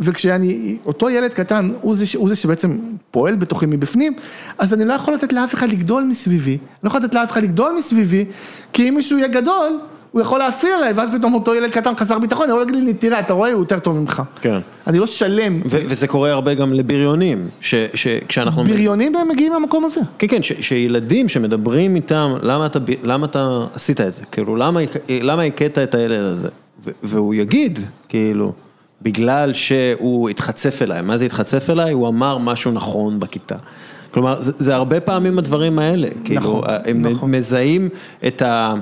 וכשאני, 0.00 0.76
אותו 0.86 1.10
ילד 1.10 1.34
קטן, 1.34 1.70
הוא 1.80 1.94
זה, 1.94 2.04
הוא 2.16 2.28
זה 2.28 2.36
שבעצם 2.36 2.78
פועל 3.10 3.36
בתוכי 3.36 3.66
מבפנים, 3.66 4.14
אז 4.58 4.74
אני 4.74 4.84
לא 4.84 4.92
יכול 4.94 5.14
לתת 5.14 5.32
לאף 5.32 5.54
אחד 5.54 5.68
לגדול 5.68 6.04
מסביבי, 6.04 6.50
אני 6.50 6.58
לא 6.82 6.88
יכול 6.88 7.00
לתת 7.00 7.14
לאף 7.14 7.32
אחד 7.32 7.42
לגדול 7.42 7.74
מסביבי, 7.78 8.24
כי 8.72 8.88
אם 8.88 8.94
מישהו 8.94 9.18
יהיה 9.18 9.28
גדול, 9.28 9.78
הוא 10.14 10.20
יכול 10.20 10.38
להפעיל 10.38 10.72
עליי, 10.72 10.92
ואז 10.92 11.08
פתאום 11.18 11.34
אותו 11.34 11.54
ילד 11.54 11.70
קטן 11.70 11.96
חסר 11.96 12.18
ביטחון, 12.18 12.50
הוא 12.50 12.62
יגיד 12.62 12.74
לי, 12.74 12.94
תראה, 12.94 13.20
אתה 13.20 13.32
רואה, 13.32 13.52
הוא 13.52 13.60
יותר 13.62 13.78
טוב 13.78 13.96
ממך. 13.96 14.22
כן. 14.40 14.58
אני 14.86 14.98
לא 14.98 15.06
שלם. 15.06 15.60
וזה 15.64 16.06
קורה 16.06 16.32
הרבה 16.32 16.54
גם 16.54 16.72
לבריונים, 16.72 17.48
שכשאנחנו... 17.60 18.64
בריונים 18.64 19.16
הם 19.16 19.28
מגיעים 19.28 19.52
מהמקום 19.52 19.84
הזה. 19.84 20.00
כן, 20.18 20.26
כן, 20.26 20.42
שילדים 20.42 21.28
שמדברים 21.28 21.96
איתם, 21.96 22.34
למה 23.02 23.24
אתה 23.24 23.64
עשית 23.74 24.00
את 24.00 24.12
זה? 24.12 24.22
כאילו, 24.32 24.56
למה 25.22 25.42
הכית 25.42 25.78
את 25.78 25.94
הילד 25.94 26.20
הזה? 26.20 26.48
והוא 27.02 27.34
יגיד, 27.34 27.78
כאילו, 28.08 28.52
בגלל 29.02 29.52
שהוא 29.52 30.28
התחצף 30.28 30.82
אליי, 30.82 31.02
מה 31.02 31.18
זה 31.18 31.24
התחצף 31.24 31.70
אליי? 31.70 31.92
הוא 31.92 32.08
אמר 32.08 32.38
משהו 32.38 32.72
נכון 32.72 33.20
בכיתה. 33.20 33.56
כלומר, 34.10 34.36
זה 34.40 34.74
הרבה 34.74 35.00
פעמים 35.00 35.38
הדברים 35.38 35.78
האלה, 35.78 36.08
כאילו, 36.24 36.40
נכון, 36.40 36.62
הם 36.84 37.06
נכון. 37.06 37.30
מזהים 37.30 37.88
את 38.26 38.42
ה... 38.42 38.74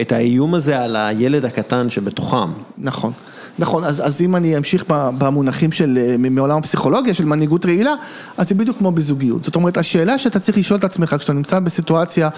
את 0.00 0.12
האיום 0.12 0.54
הזה 0.54 0.80
על 0.80 0.96
הילד 0.96 1.44
הקטן 1.44 1.90
שבתוכם. 1.90 2.48
נכון, 2.78 3.12
נכון, 3.58 3.84
אז, 3.84 4.06
אז 4.06 4.20
אם 4.20 4.36
אני 4.36 4.56
אמשיך 4.56 4.84
במונחים 4.88 5.72
של, 5.72 5.98
אה, 6.00 6.16
מעולם 6.30 6.58
הפסיכולוגיה, 6.58 7.14
של 7.14 7.24
מנהיגות 7.24 7.66
רעילה, 7.66 7.94
אז 8.36 8.48
זה 8.48 8.54
בדיוק 8.54 8.78
כמו 8.78 8.92
בזוגיות. 8.92 9.44
זאת 9.44 9.56
אומרת, 9.56 9.76
השאלה 9.76 10.18
שאתה 10.18 10.40
צריך 10.40 10.58
לשאול 10.58 10.78
את 10.78 10.84
עצמך 10.84 11.16
כשאתה 11.18 11.32
נמצא 11.32 11.58
בסיטואציה 11.58 12.28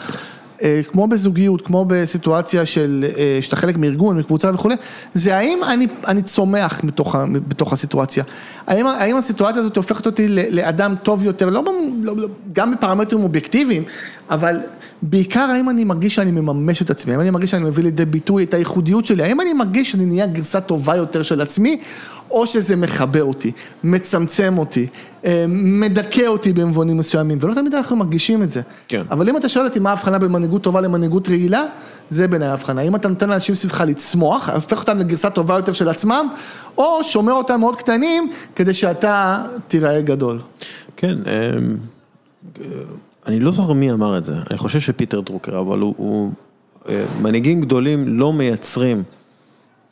כמו 0.90 1.06
בזוגיות, 1.06 1.60
כמו 1.60 1.84
בסיטואציה 1.88 2.66
של, 2.66 3.04
אה, 3.16 3.38
שאתה 3.42 3.56
חלק 3.56 3.76
מארגון, 3.76 4.18
מקבוצה 4.18 4.50
וכולי, 4.54 4.74
זה 5.14 5.36
האם 5.36 5.58
אני, 5.64 5.86
אני 6.06 6.22
צומח 6.22 6.80
בתוך, 6.84 7.16
בתוך 7.48 7.72
הסיטואציה. 7.72 8.24
האם, 8.66 8.86
האם 8.86 9.16
הסיטואציה 9.16 9.60
הזאת 9.60 9.76
הופכת 9.76 10.06
אותי 10.06 10.28
לאדם 10.28 10.94
טוב 11.02 11.24
יותר, 11.24 11.50
לא, 11.50 11.64
לא, 12.02 12.16
לא, 12.16 12.28
גם 12.52 12.74
בפרמטרים 12.74 13.22
אובייקטיביים, 13.22 13.82
אבל 14.30 14.60
בעיקר 15.02 15.40
האם 15.40 15.70
אני 15.70 15.84
מרגיש 15.84 16.14
שאני 16.14 16.30
מממש 16.30 16.82
את 16.82 16.90
עצמי, 16.90 17.12
האם 17.12 17.20
אני 17.20 17.30
מרגיש 17.30 17.50
שאני 17.50 17.64
מביא 17.64 17.84
לידי 17.84 18.04
ביטוי 18.04 18.44
את 18.44 18.54
הייחודיות 18.54 19.04
שלי, 19.04 19.22
האם 19.22 19.40
אני 19.40 19.52
מרגיש 19.52 19.90
שאני 19.90 20.04
נהיה 20.04 20.26
גרסה 20.26 20.60
טובה 20.60 20.96
יותר 20.96 21.22
של 21.22 21.40
עצמי, 21.40 21.80
או 22.30 22.46
שזה 22.46 22.76
מחבר 22.76 23.24
אותי, 23.24 23.52
מצמצם 23.84 24.58
אותי, 24.58 24.86
אה, 25.24 25.44
מדכא 25.48 26.26
אותי 26.26 26.52
במובנים 26.52 26.96
מסוימים, 26.96 27.38
ולא 27.40 27.54
תמיד 27.54 27.74
אנחנו 27.74 27.96
מרגישים 27.96 28.42
את 28.42 28.50
זה. 28.50 28.60
כן. 28.88 29.02
אבל 29.10 29.28
אם 29.28 29.36
אתה 29.36 29.48
שואל 29.48 29.64
אותי 29.64 29.78
מה 29.78 29.90
ההבחנה 29.90 30.18
בין 30.18 30.32
מנהיגות 30.32 30.62
טובה 30.62 30.80
למנהיגות 30.80 31.28
רעילה, 31.28 31.64
זה 32.10 32.28
בעיניי 32.28 32.48
ההבחנה. 32.48 32.80
אם 32.80 32.96
אתה 32.96 33.08
נותן 33.08 33.28
לאנשים 33.28 33.54
סביבך 33.54 33.80
לצמוח, 33.86 34.48
הופך 34.48 34.80
אותם 34.80 34.98
לגרסה 34.98 35.30
טובה 35.30 35.54
יותר 35.54 35.72
של 35.72 35.88
עצמם, 35.88 36.28
או 36.78 37.04
שומר 37.04 37.32
אותם 37.32 37.60
מאוד 37.60 37.76
קטנים, 37.76 38.30
כדי 38.54 38.74
שאתה 38.74 39.44
תיראה 39.68 40.00
גדול. 40.00 40.40
כן, 40.96 41.18
אמ, 41.26 41.76
אני 43.26 43.40
לא 43.40 43.50
זוכר 43.50 43.72
מי 43.72 43.90
אמר 43.90 44.18
את 44.18 44.24
זה, 44.24 44.34
אני 44.50 44.58
חושב 44.58 44.80
שפיטר 44.80 45.20
דרוקר, 45.20 45.58
אבל 45.58 45.78
הוא, 45.78 45.94
הוא 45.96 46.32
אה, 46.88 47.04
מנהיגים 47.22 47.60
גדולים 47.60 48.18
לא 48.18 48.32
מייצרים 48.32 49.02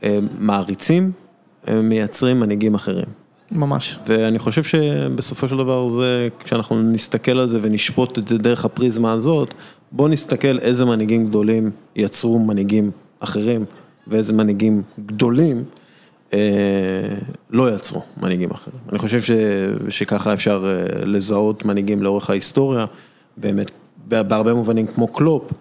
אה, 0.02 0.18
מעריצים. 0.38 1.23
הם 1.66 1.88
מייצרים 1.88 2.40
מנהיגים 2.40 2.74
אחרים. 2.74 3.06
ממש. 3.52 3.98
ואני 4.06 4.38
חושב 4.38 4.62
שבסופו 4.62 5.48
של 5.48 5.56
דבר 5.56 5.88
זה, 5.88 6.28
כשאנחנו 6.44 6.82
נסתכל 6.82 7.38
על 7.38 7.48
זה 7.48 7.58
ונשפוט 7.60 8.18
את 8.18 8.28
זה 8.28 8.38
דרך 8.38 8.64
הפריזמה 8.64 9.12
הזאת, 9.12 9.54
בואו 9.92 10.08
נסתכל 10.08 10.58
איזה 10.58 10.84
מנהיגים 10.84 11.26
גדולים 11.26 11.70
יצרו 11.96 12.38
מנהיגים 12.38 12.90
אחרים, 13.20 13.64
ואיזה 14.06 14.32
מנהיגים 14.32 14.82
גדולים 15.06 15.64
אה, 16.32 16.38
לא 17.50 17.74
יצרו 17.74 18.02
מנהיגים 18.22 18.50
אחרים. 18.50 18.78
אני 18.90 18.98
חושב 18.98 19.20
ש, 19.20 19.30
שככה 19.88 20.32
אפשר 20.32 20.64
אה, 20.66 21.04
לזהות 21.04 21.64
מנהיגים 21.64 22.02
לאורך 22.02 22.30
ההיסטוריה, 22.30 22.84
באמת, 23.36 23.70
בהרבה 24.08 24.54
מובנים 24.54 24.86
כמו 24.86 25.08
קלופ. 25.08 25.52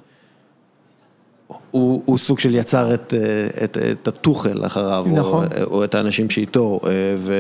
הוא 1.74 2.02
הוא 2.06 2.18
סוג 2.18 2.40
של 2.40 2.56
יצר 2.56 2.94
את 2.94 3.14
את, 3.64 3.78
את 3.92 4.08
טוחל 4.08 4.66
אחריו, 4.66 5.06
נכון. 5.08 5.46
או 5.62 5.64
או 5.64 5.84
את 5.84 5.96
האנשים 5.96 6.30
שאיתו. 6.30 6.80
אה, 6.84 6.90
ו... 7.18 7.34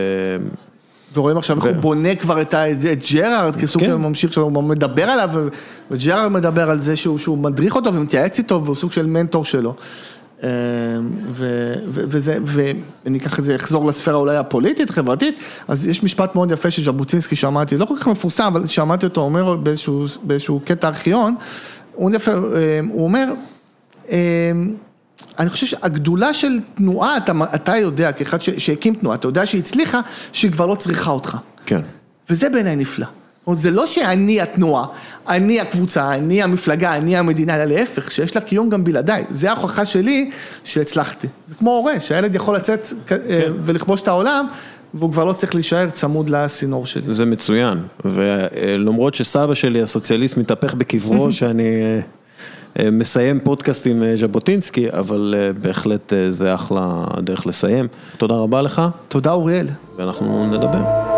ורואים 1.14 1.38
עכשיו 1.38 1.58
איך 1.58 1.66
הוא 1.66 1.74
בונה 1.74 2.16
כבר 2.16 2.42
את 2.42 2.54
את 2.54 3.04
ג'רארד 3.14 3.56
כסוג 3.56 3.82
כן. 3.82 3.88
של 3.88 3.96
ממשיך 3.96 4.34
שלו, 4.34 4.44
הוא 4.44 4.64
מדבר 4.64 5.04
עליו, 5.04 5.30
וג'רארד 5.92 6.32
מדבר 6.32 6.70
על 6.70 6.80
זה 6.80 6.96
שהוא 6.96 7.18
שהוא 7.18 7.38
מדריך 7.38 7.76
אותו 7.76 7.94
ומתייעץ 7.94 8.38
איתו 8.38 8.62
והוא 8.64 8.76
סוג 8.76 8.92
של 8.92 9.06
מנטור 9.06 9.46
שלו. 9.46 9.76
אה, 10.44 10.50
ו, 11.32 11.74
ו, 11.88 12.02
וזה, 12.08 12.38
ואני 12.44 13.18
אקח 13.18 13.40
את 13.40 13.46
זה, 13.46 13.56
אחזור 13.56 13.86
לספירה 13.86 14.18
אולי 14.18 14.38
הפוליטית, 14.38 14.90
חברתית, 14.90 15.36
אז 15.68 15.88
יש 15.88 16.04
משפט 16.04 16.36
מאוד 16.36 16.52
יפה 16.52 16.72
של 16.72 16.84
ז'בוטינסקי 16.84 17.36
שמעתי, 17.36 17.78
לא 17.78 17.86
כל 17.86 17.96
כך 18.00 18.08
מפורסם, 18.08 18.44
אבל 18.44 18.68
שמעתי 18.68 19.06
אותו 19.06 19.22
אומר 19.22 19.56
באיזשהו, 19.56 20.06
באיזשהו 20.24 20.60
קטע 20.66 20.88
ארכיון, 20.88 21.36
הוא, 21.96 22.12
אה, 22.28 22.80
הוא 22.90 23.04
אומר, 23.04 23.34
אני 25.40 25.50
חושב 25.50 25.68
שהגדולה 25.68 26.34
של 26.34 26.60
תנועה, 26.76 27.18
אתה, 27.18 27.34
אתה 27.56 27.78
יודע, 27.78 28.12
כאחד 28.12 28.42
שהקים 28.42 28.96
תנועה, 28.96 29.16
אתה 29.16 29.28
יודע 29.28 29.46
שהיא 29.46 29.62
הצליחה, 29.62 30.00
שהיא 30.32 30.52
כבר 30.52 30.66
לא 30.66 30.76
צריכה 30.76 31.12
אותך. 31.12 31.38
כן. 31.66 31.82
וזה 32.30 32.50
בעיניי 32.50 32.76
נפלא. 32.76 33.06
זה 33.52 33.72
לא 33.72 33.88
שאני 33.88 34.42
התנועה, 34.42 34.86
אני 35.30 35.60
הקבוצה, 35.60 36.16
אני 36.16 36.44
המפלגה, 36.44 36.96
אני 36.96 37.18
המדינה, 37.18 37.56
אלא 37.56 37.64
להפך, 37.64 38.12
שיש 38.12 38.36
לה 38.36 38.42
קיום 38.42 38.70
גם 38.70 38.84
בלעדיי. 38.84 39.24
זה 39.30 39.52
ההוכחה 39.52 39.86
שלי 39.86 40.32
שהצלחתי. 40.64 41.28
זה 41.48 41.56
כמו 41.56 41.72
הורה, 41.72 42.00
שהילד 42.00 42.36
יכול 42.36 42.56
לצאת 42.56 42.88
כן. 43.06 43.18
ולכבוש 43.64 44.02
את 44.02 44.08
העולם, 44.08 44.46
והוא 44.94 45.12
כבר 45.12 45.26
לא 45.26 45.34
צריך 45.34 45.56
להישאר 45.56 45.90
צמוד 45.90 46.30
לסינור 46.30 46.86
שלי. 46.86 47.14
זה 47.14 47.26
מצוין, 47.26 47.78
ולמרות 48.06 49.16
שסבא 49.16 49.54
שלי 49.54 49.82
הסוציאליסט 49.82 50.38
מתהפך 50.38 50.74
בקברו, 50.74 51.32
שאני... 51.32 51.64
אה, 52.80 52.92
מסיים 52.92 53.40
פודקאסט 53.40 53.88
עם 53.88 54.04
אה, 54.04 54.16
ז'בוטינסקי, 54.16 54.90
אבל 54.90 55.36
אה, 55.38 55.54
בהחלט 55.54 56.14
זה 56.30 56.54
אחלה 56.54 57.06
דרך 57.20 57.48
לסיים. 57.48 57.88
תודה 58.18 58.36
רבה 58.36 58.62
לך. 58.62 58.82
תודה 59.08 59.32
אוריאל. 59.32 59.68
ואנחנו 59.98 60.52
נדבר. 60.52 61.13